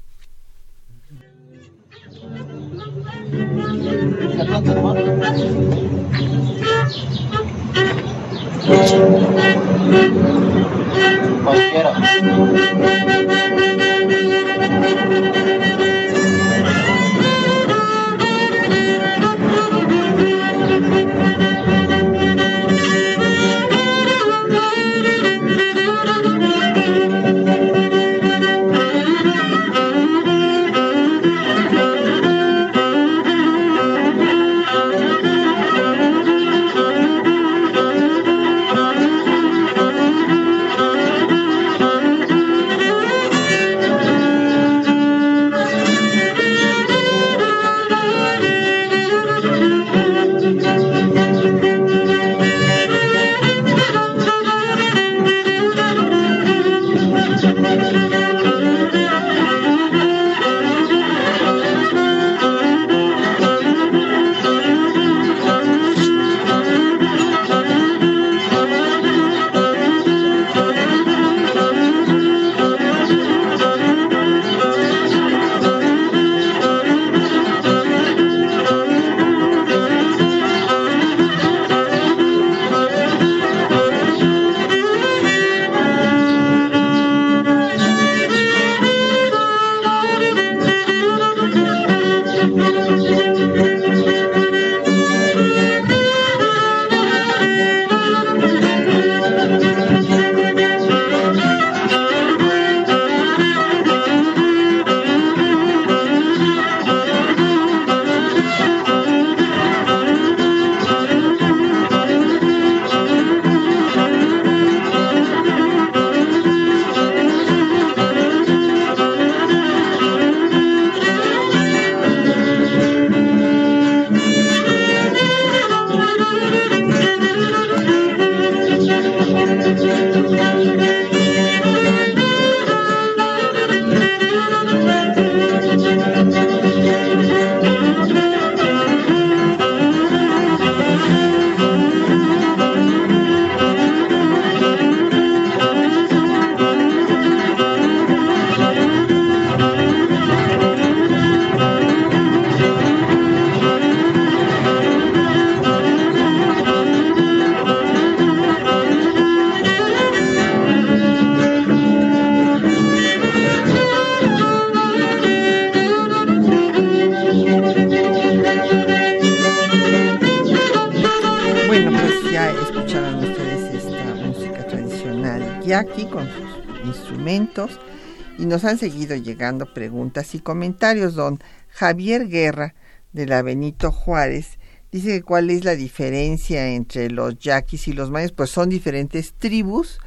Y 178.38 178.46
nos 178.46 178.64
han 178.64 178.78
seguido 178.78 179.14
llegando 179.16 179.72
preguntas 179.72 180.34
y 180.34 180.40
comentarios. 180.40 181.14
Don 181.14 181.38
Javier 181.68 182.28
Guerra 182.28 182.74
de 183.12 183.26
la 183.26 183.42
Benito 183.42 183.92
Juárez 183.92 184.58
dice 184.90 185.08
que 185.08 185.22
cuál 185.22 185.50
es 185.50 185.64
la 185.64 185.76
diferencia 185.76 186.68
entre 186.68 187.10
los 187.10 187.38
yaquis 187.38 187.86
y 187.88 187.92
los 187.92 188.10
mayas, 188.10 188.32
pues 188.32 188.50
son 188.50 188.68
diferentes 188.68 189.34
tribus 189.34 189.98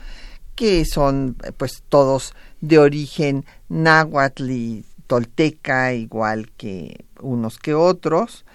que 0.55 0.85
son 0.85 1.37
pues 1.57 1.83
todos 1.89 2.33
de 2.61 2.79
origen 2.79 3.45
náhuatl 3.69 4.49
y 4.49 4.85
tolteca 5.07 5.93
igual 5.93 6.51
que 6.57 7.05
unos 7.21 7.57
que 7.59 7.73
otros. 7.73 8.45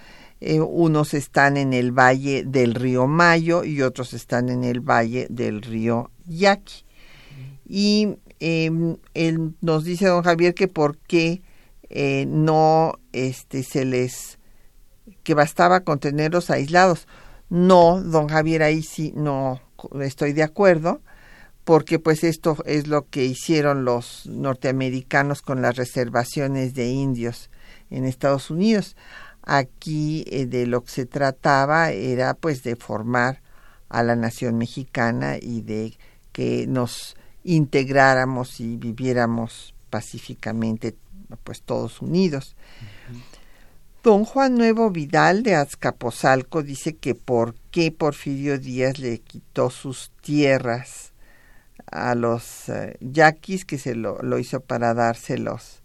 Eh, 0.41 0.61
unos 0.61 1.13
están 1.13 1.57
en 1.57 1.73
el 1.73 1.91
valle 1.91 2.43
del 2.45 2.75
río 2.75 3.07
Mayo 3.07 3.63
y 3.63 3.81
otros 3.81 4.13
están 4.13 4.49
en 4.49 4.63
el 4.63 4.79
valle 4.79 5.27
del 5.29 5.61
río 5.61 6.11
Yaqui. 6.27 6.88
Y 7.69 8.17
eh, 8.39 8.97
él 9.13 9.55
nos 9.61 9.83
dice 9.83 10.07
don 10.07 10.23
Javier 10.23 10.55
que 10.55 10.67
por 10.67 10.97
qué 10.97 11.43
eh, 11.89 12.25
no 12.27 12.99
este, 13.13 13.63
se 13.63 13.85
les 13.85 14.39
que 15.23 15.35
bastaba 15.35 15.81
con 15.81 15.99
tenerlos 15.99 16.49
aislados. 16.49 17.07
No, 17.49 18.01
don 18.01 18.27
Javier, 18.27 18.63
ahí 18.63 18.81
sí 18.81 19.13
no 19.15 19.61
estoy 20.01 20.33
de 20.33 20.43
acuerdo, 20.43 21.01
porque 21.63 21.99
pues 21.99 22.23
esto 22.23 22.57
es 22.65 22.87
lo 22.87 23.07
que 23.07 23.25
hicieron 23.25 23.85
los 23.85 24.25
norteamericanos 24.25 25.41
con 25.41 25.61
las 25.61 25.75
reservaciones 25.75 26.73
de 26.73 26.87
indios 26.89 27.49
en 27.91 28.05
Estados 28.05 28.49
Unidos. 28.49 28.95
Aquí 29.43 30.25
eh, 30.27 30.45
de 30.45 30.67
lo 30.67 30.81
que 30.83 30.91
se 30.91 31.05
trataba 31.05 31.91
era 31.91 32.33
pues 32.33 32.63
de 32.63 32.75
formar 32.75 33.41
a 33.89 34.03
la 34.03 34.15
nación 34.15 34.57
mexicana 34.57 35.37
y 35.41 35.61
de 35.61 35.97
que 36.31 36.67
nos 36.67 37.15
integráramos 37.43 38.59
y 38.59 38.77
viviéramos 38.77 39.73
pacíficamente 39.89 40.95
pues 41.43 41.61
todos 41.61 42.01
unidos. 42.01 42.55
Don 44.03 44.23
Juan 44.23 44.55
Nuevo 44.55 44.89
Vidal 44.91 45.43
de 45.43 45.55
Azcapotzalco 45.55 46.63
dice 46.63 46.95
que 46.95 47.15
por 47.15 47.55
qué 47.69 47.91
Porfirio 47.91 48.57
Díaz 48.57 48.97
le 48.97 49.19
quitó 49.19 49.69
sus 49.69 50.11
tierras 50.21 51.11
a 51.91 52.15
los 52.15 52.69
eh, 52.69 52.97
yaquis, 53.01 53.65
que 53.65 53.77
se 53.77 53.95
lo, 53.95 54.39
hizo 54.39 54.61
para 54.61 54.93
dárselos 54.93 55.81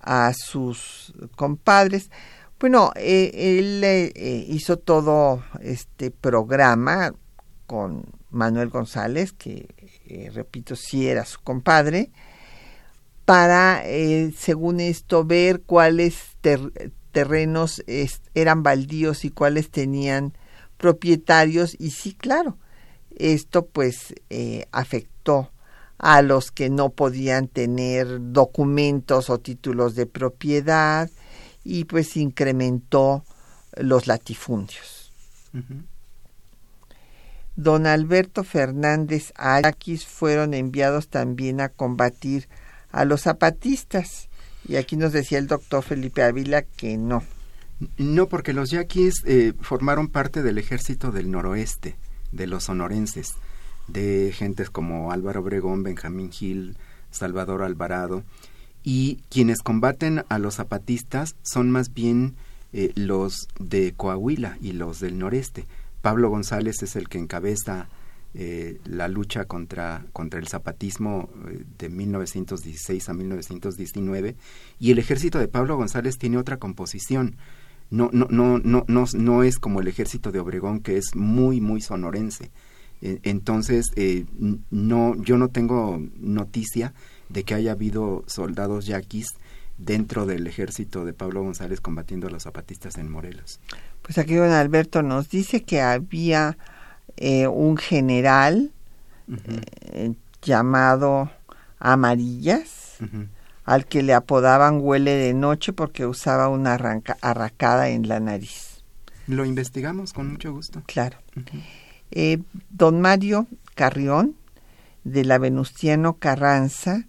a 0.00 0.32
sus 0.34 1.14
compadres. 1.34 2.10
Bueno, 2.60 2.92
eh, 2.94 3.30
él 3.34 3.82
eh, 3.82 4.12
hizo 4.48 4.76
todo 4.76 5.42
este 5.60 6.12
programa 6.12 7.12
con 7.66 8.04
Manuel 8.32 8.68
González, 8.68 9.32
que 9.32 9.68
repito, 10.32 10.76
sí 10.76 11.08
era 11.08 11.24
su 11.24 11.40
compadre, 11.40 12.10
para, 13.24 13.84
según 14.36 14.80
esto, 14.80 15.24
ver 15.24 15.62
cuáles 15.62 16.36
terrenos 17.12 17.82
eran 18.34 18.62
baldíos 18.62 19.24
y 19.24 19.30
cuáles 19.30 19.70
tenían 19.70 20.34
propietarios 20.82 21.76
y 21.78 21.90
sí, 21.90 22.12
claro, 22.12 22.58
esto 23.16 23.66
pues 23.66 24.14
eh, 24.30 24.66
afectó 24.72 25.52
a 25.98 26.20
los 26.22 26.50
que 26.50 26.68
no 26.68 26.90
podían 26.90 27.46
tener 27.46 28.18
documentos 28.32 29.30
o 29.30 29.38
títulos 29.38 29.94
de 29.94 30.06
propiedad 30.06 31.08
y 31.62 31.84
pues 31.84 32.16
incrementó 32.16 33.24
los 33.76 34.08
latifundios. 34.08 35.12
Don 37.62 37.86
Alberto 37.86 38.42
Fernández 38.44 39.32
Ayaquis 39.36 40.04
fueron 40.04 40.52
enviados 40.52 41.08
también 41.08 41.60
a 41.60 41.68
combatir 41.68 42.48
a 42.90 43.04
los 43.04 43.22
zapatistas 43.22 44.28
y 44.68 44.76
aquí 44.76 44.96
nos 44.96 45.12
decía 45.12 45.38
el 45.38 45.46
doctor 45.46 45.82
Felipe 45.82 46.22
Ávila 46.22 46.62
que 46.62 46.96
no. 46.96 47.22
No, 47.98 48.28
porque 48.28 48.52
los 48.52 48.70
yaquis 48.70 49.22
eh, 49.26 49.54
formaron 49.60 50.08
parte 50.08 50.42
del 50.42 50.58
ejército 50.58 51.10
del 51.10 51.30
noroeste, 51.30 51.96
de 52.30 52.46
los 52.46 52.64
sonorenses, 52.64 53.34
de 53.88 54.32
gentes 54.34 54.70
como 54.70 55.10
Álvaro 55.10 55.40
Obregón, 55.40 55.82
Benjamín 55.82 56.30
Gil, 56.30 56.76
Salvador 57.10 57.62
Alvarado, 57.62 58.22
y 58.84 59.20
quienes 59.30 59.62
combaten 59.62 60.24
a 60.28 60.38
los 60.38 60.56
zapatistas 60.56 61.34
son 61.42 61.70
más 61.70 61.92
bien 61.92 62.34
eh, 62.72 62.92
los 62.94 63.48
de 63.58 63.94
Coahuila 63.96 64.56
y 64.60 64.72
los 64.72 65.00
del 65.00 65.18
noreste. 65.18 65.66
Pablo 66.02 66.28
González 66.28 66.82
es 66.82 66.96
el 66.96 67.08
que 67.08 67.18
encabeza 67.18 67.88
eh, 68.34 68.80
la 68.84 69.08
lucha 69.08 69.44
contra, 69.44 70.06
contra 70.12 70.40
el 70.40 70.48
zapatismo 70.48 71.30
eh, 71.48 71.64
de 71.78 71.88
1916 71.88 73.08
a 73.08 73.14
1919 73.14 74.36
y 74.78 74.90
el 74.90 74.98
ejército 74.98 75.38
de 75.38 75.48
Pablo 75.48 75.76
González 75.76 76.18
tiene 76.18 76.38
otra 76.38 76.58
composición. 76.58 77.36
No, 77.90 78.08
no, 78.12 78.26
no, 78.30 78.58
no, 78.58 78.84
no, 78.88 79.04
no 79.14 79.42
es 79.42 79.58
como 79.58 79.80
el 79.80 79.88
ejército 79.88 80.32
de 80.32 80.40
Obregón 80.40 80.80
que 80.80 80.96
es 80.96 81.14
muy, 81.14 81.60
muy 81.60 81.82
sonorense. 81.82 82.50
E, 83.02 83.20
entonces, 83.22 83.92
eh, 83.96 84.24
no, 84.70 85.14
yo 85.22 85.36
no 85.36 85.48
tengo 85.48 86.02
noticia 86.18 86.94
de 87.28 87.44
que 87.44 87.54
haya 87.54 87.72
habido 87.72 88.24
soldados 88.26 88.86
yaquis 88.86 89.26
dentro 89.76 90.26
del 90.26 90.46
ejército 90.46 91.04
de 91.04 91.12
Pablo 91.12 91.42
González 91.42 91.80
combatiendo 91.80 92.28
a 92.28 92.30
los 92.30 92.44
zapatistas 92.44 92.96
en 92.96 93.10
Morelos. 93.10 93.60
Pues 94.02 94.18
aquí 94.18 94.34
don 94.34 94.50
Alberto 94.50 95.02
nos 95.02 95.30
dice 95.30 95.62
que 95.62 95.80
había 95.80 96.58
eh, 97.16 97.46
un 97.46 97.76
general 97.76 98.72
eh, 99.92 100.12
llamado 100.42 101.30
Amarillas, 101.78 102.98
al 103.64 103.86
que 103.86 104.02
le 104.02 104.14
apodaban 104.14 104.80
huele 104.80 105.12
de 105.12 105.34
noche 105.34 105.72
porque 105.72 106.06
usaba 106.06 106.48
una 106.48 106.74
arracada 107.20 107.88
en 107.88 108.08
la 108.08 108.20
nariz. 108.20 108.82
Lo 109.26 109.44
investigamos 109.44 110.12
con 110.12 110.32
mucho 110.32 110.52
gusto. 110.52 110.82
Claro. 110.86 111.18
Eh, 112.10 112.42
don 112.70 113.00
Mario 113.00 113.46
Carrión, 113.74 114.36
de 115.04 115.24
la 115.24 115.38
Venustiano 115.38 116.18
Carranza, 116.18 117.06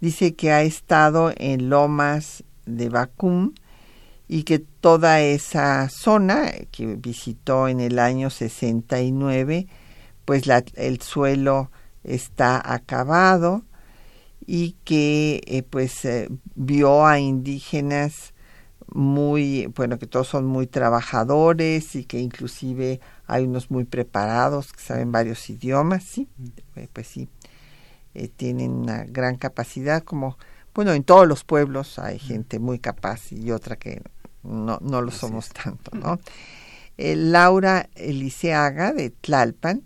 dice 0.00 0.34
que 0.34 0.52
ha 0.52 0.62
estado 0.62 1.32
en 1.36 1.68
Lomas 1.68 2.44
de 2.66 2.88
Bacum 2.88 3.54
y 4.32 4.44
que 4.44 4.60
toda 4.60 5.20
esa 5.20 5.90
zona 5.90 6.50
que 6.70 6.96
visitó 6.96 7.68
en 7.68 7.80
el 7.80 7.98
año 7.98 8.30
69, 8.30 9.66
pues 10.24 10.46
la, 10.46 10.64
el 10.72 11.02
suelo 11.02 11.70
está 12.02 12.72
acabado 12.72 13.62
y 14.46 14.76
que 14.84 15.42
eh, 15.46 15.62
pues 15.62 16.06
eh, 16.06 16.30
vio 16.54 17.04
a 17.04 17.18
indígenas 17.18 18.32
muy, 18.94 19.66
bueno, 19.66 19.98
que 19.98 20.06
todos 20.06 20.28
son 20.28 20.46
muy 20.46 20.66
trabajadores 20.66 21.94
y 21.94 22.06
que 22.06 22.18
inclusive 22.18 23.00
hay 23.26 23.44
unos 23.44 23.70
muy 23.70 23.84
preparados 23.84 24.72
que 24.72 24.80
saben 24.80 25.12
varios 25.12 25.50
idiomas, 25.50 26.04
sí, 26.04 26.26
eh, 26.76 26.88
pues 26.90 27.06
sí, 27.06 27.28
tienen 28.36 28.70
una 28.70 29.04
gran 29.04 29.36
capacidad 29.36 30.02
como, 30.02 30.38
bueno, 30.74 30.94
en 30.94 31.04
todos 31.04 31.28
los 31.28 31.44
pueblos 31.44 31.98
hay 31.98 32.18
gente 32.18 32.58
muy 32.58 32.78
capaz 32.78 33.30
y 33.30 33.50
otra 33.50 33.76
que 33.76 34.00
no, 34.42 34.78
no 34.80 35.02
lo 35.02 35.10
somos 35.10 35.48
tanto, 35.50 35.96
¿no? 35.96 36.18
Eh, 36.98 37.16
Laura 37.16 37.88
Eliseaga 37.94 38.92
de 38.92 39.10
Tlalpan 39.10 39.82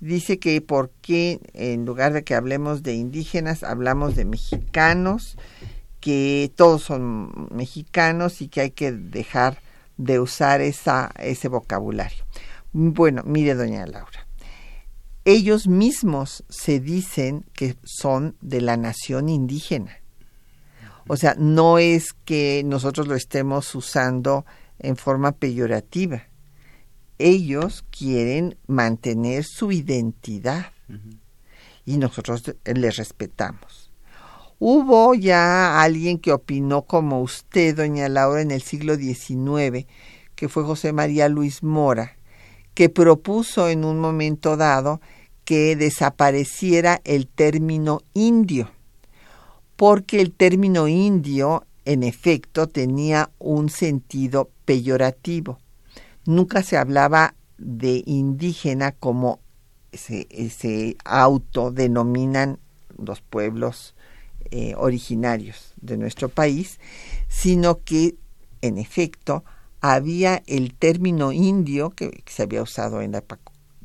dice 0.00 0.38
que 0.38 0.60
por 0.60 0.90
qué 1.02 1.40
en 1.54 1.84
lugar 1.84 2.12
de 2.12 2.24
que 2.24 2.34
hablemos 2.34 2.82
de 2.82 2.94
indígenas 2.94 3.62
hablamos 3.62 4.14
de 4.14 4.24
mexicanos, 4.24 5.36
que 6.00 6.52
todos 6.54 6.82
son 6.82 7.48
mexicanos 7.50 8.40
y 8.40 8.48
que 8.48 8.60
hay 8.60 8.70
que 8.70 8.92
dejar 8.92 9.58
de 9.96 10.20
usar 10.20 10.60
esa, 10.60 11.10
ese 11.18 11.48
vocabulario. 11.48 12.24
Bueno, 12.72 13.22
mire 13.24 13.54
doña 13.54 13.86
Laura, 13.86 14.26
ellos 15.24 15.66
mismos 15.66 16.44
se 16.48 16.78
dicen 16.78 17.44
que 17.54 17.76
son 17.82 18.36
de 18.40 18.60
la 18.60 18.76
nación 18.76 19.28
indígena 19.28 19.98
o 21.08 21.16
sea, 21.16 21.34
no 21.38 21.78
es 21.78 22.12
que 22.24 22.62
nosotros 22.64 23.06
lo 23.06 23.14
estemos 23.14 23.74
usando 23.74 24.44
en 24.78 24.96
forma 24.96 25.32
peyorativa. 25.32 26.24
Ellos 27.18 27.84
quieren 27.90 28.58
mantener 28.66 29.44
su 29.44 29.72
identidad 29.72 30.66
y 31.84 31.96
nosotros 31.98 32.42
les 32.64 32.96
respetamos. 32.96 33.90
Hubo 34.58 35.14
ya 35.14 35.80
alguien 35.80 36.18
que 36.18 36.32
opinó 36.32 36.82
como 36.82 37.20
usted, 37.22 37.76
doña 37.76 38.08
Laura, 38.08 38.40
en 38.40 38.50
el 38.50 38.62
siglo 38.62 38.96
XIX, 38.96 39.86
que 40.34 40.48
fue 40.48 40.64
José 40.64 40.92
María 40.92 41.28
Luis 41.28 41.62
Mora, 41.62 42.16
que 42.74 42.88
propuso 42.88 43.68
en 43.68 43.84
un 43.84 44.00
momento 44.00 44.56
dado 44.56 45.00
que 45.44 45.76
desapareciera 45.76 47.00
el 47.04 47.28
término 47.28 48.00
indio 48.12 48.70
porque 49.76 50.20
el 50.20 50.32
término 50.32 50.88
indio, 50.88 51.66
en 51.84 52.02
efecto, 52.02 52.66
tenía 52.66 53.30
un 53.38 53.68
sentido 53.68 54.50
peyorativo. 54.64 55.58
Nunca 56.24 56.62
se 56.62 56.76
hablaba 56.76 57.34
de 57.58 58.02
indígena 58.06 58.92
como 58.92 59.40
se, 59.92 60.96
autodenominan 61.04 62.58
los 62.98 63.20
pueblos 63.20 63.94
eh, 64.50 64.74
originarios 64.76 65.74
de 65.80 65.96
nuestro 65.96 66.28
país, 66.28 66.80
sino 67.28 67.82
que, 67.82 68.16
en 68.62 68.78
efecto, 68.78 69.44
había 69.80 70.42
el 70.46 70.74
término 70.74 71.32
indio 71.32 71.90
que, 71.90 72.22
se 72.26 72.42
había 72.42 72.62
usado 72.62 73.02
en 73.02 73.12
la 73.12 73.24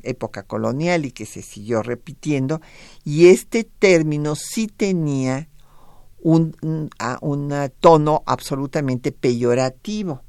época 0.02 0.42
colonial 0.42 1.04
y 1.04 1.12
que 1.12 1.26
se 1.26 1.42
siguió 1.42 1.82
repitiendo, 1.82 2.60
y 3.04 3.26
este 3.26 3.64
término 3.64 4.34
sí 4.34 4.66
tenía 4.66 5.48
un, 6.22 6.56
un, 7.20 7.72
tono 7.80 8.22
absolutamente 8.26 9.12
peyorativo. 9.12 10.22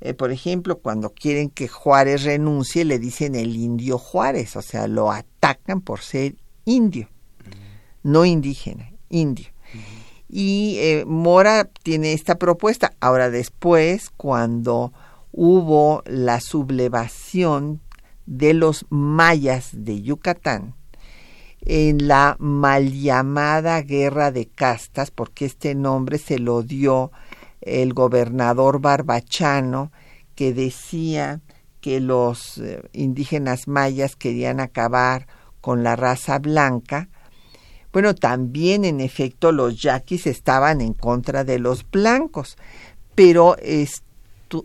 Eh, 0.00 0.14
por 0.14 0.30
ejemplo, 0.30 0.78
cuando 0.78 1.10
quieren 1.10 1.50
que 1.50 1.66
Juárez 1.66 2.22
renuncie, 2.22 2.84
le 2.84 2.98
dicen 2.98 3.34
el 3.34 3.56
indio 3.56 3.98
Juárez, 3.98 4.54
o 4.56 4.62
sea, 4.62 4.86
lo 4.86 5.10
atacan 5.10 5.80
por 5.80 6.00
ser 6.00 6.36
indio, 6.64 7.08
no 8.02 8.24
indígena, 8.24 8.92
indio. 9.08 9.48
Y 10.28 10.76
eh, 10.78 11.04
Mora 11.06 11.64
tiene 11.82 12.12
esta 12.12 12.36
propuesta. 12.36 12.92
Ahora 13.00 13.30
después, 13.30 14.10
cuando 14.10 14.92
hubo 15.32 16.02
la 16.06 16.40
sublevación 16.40 17.80
de 18.26 18.52
los 18.52 18.84
mayas 18.90 19.70
de 19.72 20.02
Yucatán, 20.02 20.74
en 21.62 22.08
la 22.08 22.36
mal 22.38 22.92
llamada 22.92 23.82
guerra 23.82 24.30
de 24.30 24.46
castas, 24.46 25.10
porque 25.10 25.44
este 25.44 25.74
nombre 25.74 26.18
se 26.18 26.38
lo 26.38 26.62
dio 26.62 27.10
el 27.60 27.94
gobernador 27.94 28.80
barbachano, 28.80 29.92
que 30.34 30.52
decía 30.54 31.40
que 31.80 32.00
los 32.00 32.58
eh, 32.58 32.82
indígenas 32.92 33.68
mayas 33.68 34.16
querían 34.16 34.60
acabar 34.60 35.26
con 35.60 35.82
la 35.82 35.96
raza 35.96 36.38
blanca. 36.38 37.08
Bueno, 37.92 38.14
también 38.14 38.84
en 38.84 39.00
efecto 39.00 39.52
los 39.52 39.80
yaquis 39.82 40.26
estaban 40.26 40.80
en 40.80 40.92
contra 40.92 41.44
de 41.44 41.58
los 41.58 41.88
blancos, 41.90 42.56
pero 43.14 43.56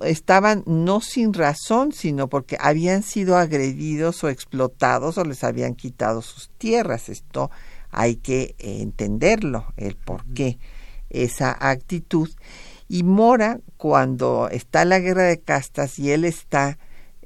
estaban 0.04 0.64
no 0.66 1.02
sin 1.02 1.34
razón, 1.34 1.92
sino 1.92 2.28
porque 2.28 2.58
habían 2.60 3.04
sido 3.04 3.38
agredidos 3.38 4.24
o 4.24 4.30
explotados 4.30 5.18
o 5.18 5.24
les 5.24 5.44
habían 5.44 5.76
quitado 5.76 6.22
sus 6.22 6.50
tierras. 6.58 7.10
Esto 7.10 7.52
hay 7.92 8.16
que 8.16 8.56
entenderlo, 8.60 9.74
el 9.78 9.96
por 9.96 10.26
qué 10.34 10.58
esa 11.10 11.56
actitud. 11.60 12.30
Y 12.90 13.04
Mora, 13.04 13.60
cuando 13.78 14.50
está 14.52 14.84
la 14.86 15.00
guerra 15.00 15.24
de 15.24 15.40
castas 15.40 15.98
y 16.00 16.12
él 16.12 16.26
está 16.26 16.78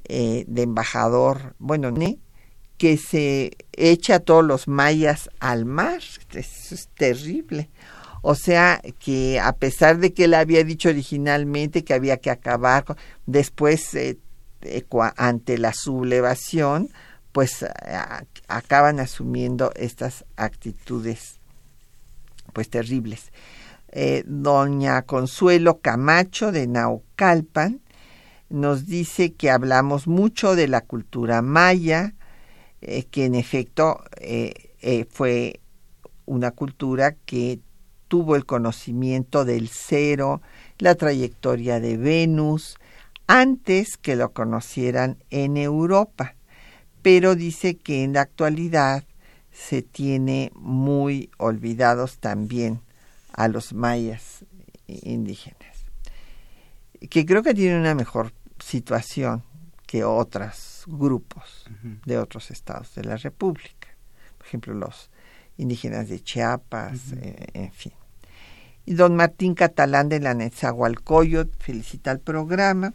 eh, 0.05 0.45
de 0.47 0.61
embajador, 0.61 1.55
bueno, 1.57 1.91
que 2.77 2.97
se 2.97 3.57
echa 3.73 4.15
a 4.15 4.19
todos 4.19 4.45
los 4.45 4.67
mayas 4.67 5.29
al 5.39 5.65
mar, 5.65 6.01
eso 6.31 6.75
es 6.75 6.89
terrible. 6.95 7.69
O 8.21 8.35
sea 8.35 8.81
que 8.99 9.39
a 9.39 9.53
pesar 9.53 9.99
de 9.99 10.13
que 10.13 10.25
él 10.25 10.33
había 10.33 10.63
dicho 10.63 10.89
originalmente 10.89 11.83
que 11.83 11.93
había 11.93 12.17
que 12.17 12.31
acabar, 12.31 12.85
después 13.25 13.93
eh, 13.95 14.17
eh, 14.61 14.85
ante 15.15 15.57
la 15.57 15.73
sublevación, 15.73 16.89
pues 17.31 17.65
acaban 18.47 18.99
asumiendo 18.99 19.71
estas 19.75 20.25
actitudes 20.35 21.39
pues 22.53 22.69
terribles. 22.69 23.31
Eh, 23.89 24.23
doña 24.25 25.03
Consuelo 25.03 25.79
Camacho 25.79 26.51
de 26.51 26.67
Naucalpan 26.67 27.81
nos 28.49 28.85
dice 28.85 29.33
que 29.33 29.49
hablamos 29.49 30.07
mucho 30.07 30.55
de 30.55 30.67
la 30.67 30.81
cultura 30.81 31.41
maya, 31.41 32.15
eh, 32.81 33.03
que 33.05 33.25
en 33.25 33.35
efecto 33.35 34.03
eh, 34.17 35.05
fue 35.09 35.59
una 36.25 36.51
cultura 36.51 37.15
que 37.25 37.59
tuvo 38.07 38.35
el 38.35 38.45
conocimiento 38.45 39.45
del 39.45 39.69
cero, 39.69 40.41
la 40.79 40.95
trayectoria 40.95 41.79
de 41.79 41.97
Venus, 41.97 42.77
antes 43.27 43.97
que 43.97 44.15
lo 44.15 44.31
conocieran 44.31 45.17
en 45.29 45.57
Europa, 45.57 46.35
pero 47.01 47.35
dice 47.35 47.75
que 47.75 48.03
en 48.03 48.13
la 48.13 48.21
actualidad 48.21 49.03
se 49.51 49.81
tiene 49.81 50.51
muy 50.55 51.29
olvidados 51.37 52.19
también 52.19 52.81
a 53.33 53.47
los 53.47 53.73
mayas 53.73 54.45
indígenas, 54.87 55.85
que 57.09 57.25
creo 57.25 57.43
que 57.43 57.53
tienen 57.53 57.81
una 57.81 57.95
mejor 57.95 58.33
situación 58.59 59.43
que 59.85 60.03
otros 60.03 60.83
grupos 60.87 61.65
de 62.05 62.17
otros 62.17 62.51
estados 62.51 62.93
de 62.95 63.03
la 63.03 63.17
República, 63.17 63.89
por 64.37 64.47
ejemplo 64.47 64.73
los 64.73 65.09
indígenas 65.57 66.09
de 66.09 66.21
Chiapas, 66.21 67.13
eh, 67.21 67.47
en 67.53 67.71
fin. 67.71 67.93
Y 68.85 68.93
don 68.93 69.15
Martín 69.15 69.53
Catalán 69.53 70.07
de 70.09 70.19
la 70.19 70.33
Netzahualcoyot 70.33 71.51
felicita 71.59 72.11
el 72.11 72.19
programa. 72.19 72.93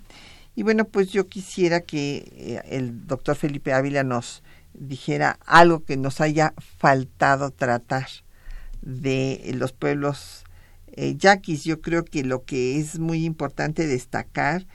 Y 0.54 0.62
bueno, 0.62 0.84
pues 0.84 1.10
yo 1.10 1.26
quisiera 1.26 1.80
que 1.80 2.32
eh, 2.36 2.62
el 2.70 3.06
doctor 3.06 3.36
Felipe 3.36 3.72
Ávila 3.72 4.02
nos 4.02 4.42
dijera 4.74 5.38
algo 5.44 5.84
que 5.84 5.96
nos 5.96 6.20
haya 6.20 6.54
faltado 6.78 7.50
tratar 7.50 8.06
de 8.80 9.52
los 9.54 9.72
pueblos 9.72 10.44
eh, 10.92 11.16
yaquis. 11.16 11.64
Yo 11.64 11.80
creo 11.80 12.04
que 12.04 12.24
lo 12.24 12.44
que 12.44 12.78
es 12.78 12.98
muy 12.98 13.24
importante 13.24 13.86
destacar 13.86 14.66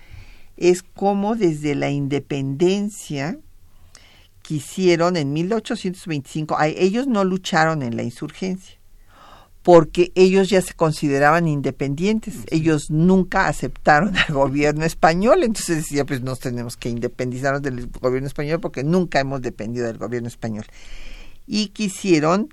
es 0.56 0.84
cómo 0.84 1.36
desde 1.36 1.76
la 1.76 1.90
independencia 1.90 3.38
quisieron 4.48 5.18
en 5.18 5.34
1825, 5.34 6.58
ellos 6.62 7.06
no 7.06 7.26
lucharon 7.26 7.84
en 7.84 7.98
la 7.98 8.04
insurgencia, 8.04 8.78
porque 9.62 10.14
ellos 10.16 10.48
ya 10.48 10.62
se 10.62 10.74
consideraban 10.74 11.50
independientes, 11.50 12.36
ellos 12.50 12.90
nunca 12.90 13.48
aceptaron 13.48 14.16
al 14.16 14.34
gobierno 14.34 14.86
español, 14.86 15.44
entonces 15.44 15.76
decía, 15.76 16.06
pues 16.06 16.22
nos 16.22 16.40
tenemos 16.40 16.78
que 16.78 16.88
independizarnos 16.88 17.62
del 17.62 17.88
gobierno 17.88 18.28
español 18.28 18.62
porque 18.62 18.86
nunca 18.86 19.20
hemos 19.20 19.42
dependido 19.42 19.86
del 19.86 19.98
gobierno 19.98 20.30
español. 20.30 20.66
Y 21.46 21.68
quisieron 21.68 22.48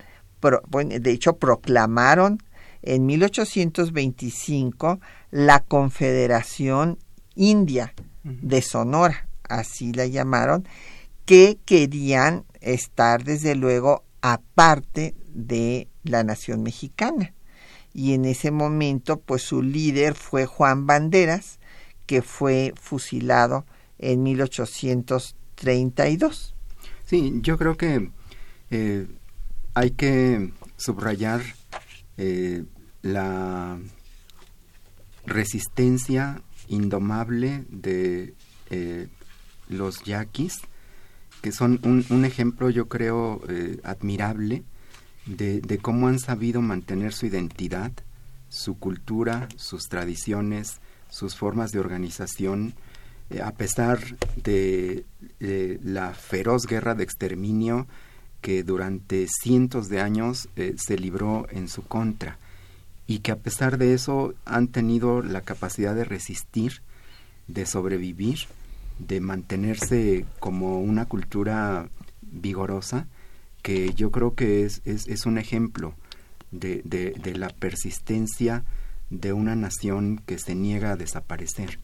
bueno, 0.67 0.99
de 0.99 1.11
hecho 1.13 1.37
proclamaron 1.37 2.43
en 2.83 3.07
1825 3.07 4.99
la 5.31 5.61
Confederación 5.61 6.99
India 7.37 7.95
de 8.25 8.61
Sonora, 8.63 9.29
así 9.49 9.93
la 9.93 10.07
llamaron, 10.07 10.67
que 11.25 11.59
querían 11.65 12.45
estar 12.61 13.25
desde 13.25 13.55
luego 13.55 14.05
aparte 14.21 15.15
de 15.29 15.89
la 16.03 16.25
nación 16.25 16.63
mexicana. 16.63 17.33
Y 17.93 18.15
en 18.15 18.25
ese 18.25 18.51
momento, 18.51 19.21
pues 19.21 19.43
su 19.43 19.63
líder 19.63 20.15
fue 20.15 20.47
Juan 20.47 20.87
Banderas, 20.87 21.59
que 22.07 22.23
fue 22.23 22.73
fusilado 22.81 23.67
en 23.99 24.23
1832. 24.23 26.55
Sí, 27.05 27.41
yo 27.43 27.59
creo 27.59 27.77
que 27.77 28.11
eh, 28.71 29.07
hay 29.75 29.91
que 29.93 30.51
subrayar 30.77 31.43
eh, 32.17 32.65
la 33.03 33.79
resistencia 35.27 36.43
indomable 36.69 37.65
de 37.69 38.35
eh, 38.71 39.09
los 39.69 40.03
yaquis, 40.05 40.61
que 41.45 41.53
son 41.53 41.79
un, 41.85 42.25
ejemplo, 42.25 42.71
yo 42.71 42.89
creo, 42.89 43.43
eh, 43.51 43.79
admirable 43.85 44.63
de, 45.27 45.79
cómo 45.83 46.09
han 46.09 46.19
sabido 46.19 46.63
mantener 46.63 47.13
su 47.13 47.27
identidad, 47.27 47.93
su 48.49 48.79
cultura, 48.79 49.51
sus 49.57 49.91
tradiciones, 49.91 50.79
sus 51.11 51.37
formas 51.37 51.71
de 51.71 51.81
organización, 51.81 52.73
a 53.43 53.51
pesar 53.51 54.01
de 54.43 55.05
la 55.39 56.15
feroz 56.15 56.65
guerra 56.67 56.95
de 56.95 57.05
exterminio 57.05 57.87
que 58.41 58.63
durante 58.63 59.27
cientos 59.29 59.91
de 59.91 60.01
años 60.01 60.49
eh, 60.57 60.75
se 60.79 60.97
libró 60.97 61.47
en 61.51 61.69
su 61.69 61.83
contra 61.83 62.39
y 63.07 63.19
que 63.19 63.33
a 63.33 63.37
pesar 63.37 63.77
de 63.77 63.93
eso 63.93 64.33
han 64.47 64.69
tenido 64.69 65.21
la 65.21 65.43
capacidad 65.43 65.95
de 65.95 66.05
resistir, 66.05 66.81
de 67.49 67.67
sobrevivir, 67.67 68.39
de 68.99 69.21
mantenerse 69.21 70.25
como 70.41 70.81
una 70.81 71.07
cultura 71.07 71.89
vigorosa, 72.23 73.07
que 73.63 73.95
yo 73.95 74.11
creo 74.11 74.35
que 74.35 74.65
es, 74.65 74.83
es, 74.85 75.27
un 75.27 75.39
ejemplo 75.39 75.95
de, 76.51 76.83
de, 76.85 77.35
la 77.37 77.49
persistencia 77.49 78.65
de 79.11 79.33
una 79.33 79.57
nación 79.57 80.21
que 80.27 80.39
se 80.39 80.55
niega 80.55 80.93
a 80.93 80.97
desaparecer 80.97 81.79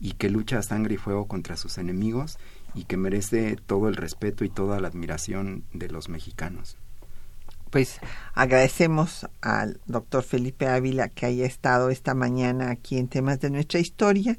y 0.00 0.12
que 0.12 0.28
lucha 0.28 0.58
a 0.58 0.62
sangre 0.62 0.94
y 0.94 0.98
fuego 0.98 1.26
contra 1.26 1.56
sus 1.56 1.78
enemigos 1.78 2.38
y 2.74 2.84
que 2.84 2.96
merece 2.96 3.56
todo 3.66 3.88
el 3.88 3.96
respeto 3.96 4.44
y 4.44 4.50
toda 4.50 4.80
la 4.80 4.88
admiración 4.88 5.64
de 5.72 5.88
los 5.88 6.08
mexicanos. 6.08 6.76
Pues 7.70 7.98
agradecemos 8.34 9.26
al 9.40 9.80
doctor 9.86 10.22
Felipe 10.22 10.68
Ávila 10.68 11.08
que 11.08 11.26
haya 11.26 11.44
estado 11.44 11.90
esta 11.90 12.14
mañana 12.14 12.70
aquí 12.70 12.98
en 12.98 13.08
temas 13.08 13.40
de 13.40 13.50
nuestra 13.50 13.80
historia. 13.80 14.36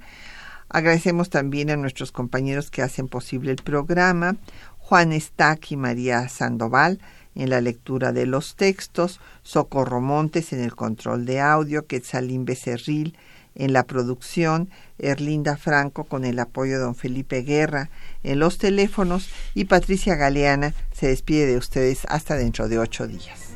Agradecemos 0.69 1.29
también 1.29 1.69
a 1.69 1.77
nuestros 1.77 2.11
compañeros 2.11 2.71
que 2.71 2.81
hacen 2.81 3.07
posible 3.07 3.51
el 3.51 3.57
programa, 3.57 4.35
Juan 4.77 5.13
Estac 5.13 5.71
y 5.71 5.77
María 5.77 6.27
Sandoval 6.29 6.99
en 7.35 7.49
la 7.49 7.61
lectura 7.61 8.11
de 8.11 8.25
los 8.25 8.55
textos, 8.55 9.19
Socorro 9.43 10.01
Montes 10.01 10.53
en 10.53 10.61
el 10.61 10.75
control 10.75 11.25
de 11.25 11.41
audio, 11.41 11.85
Quetzalín 11.85 12.45
Becerril 12.45 13.17
en 13.55 13.73
la 13.73 13.83
producción, 13.83 14.69
Erlinda 14.99 15.57
Franco 15.57 16.03
con 16.03 16.25
el 16.25 16.39
apoyo 16.39 16.73
de 16.73 16.83
don 16.83 16.95
Felipe 16.95 17.41
Guerra 17.41 17.89
en 18.23 18.39
los 18.39 18.57
teléfonos 18.57 19.29
y 19.53 19.65
Patricia 19.65 20.15
Galeana 20.15 20.73
se 20.91 21.07
despide 21.07 21.45
de 21.45 21.57
ustedes 21.57 22.05
hasta 22.09 22.35
dentro 22.35 22.67
de 22.67 22.79
ocho 22.79 23.07
días. 23.07 23.55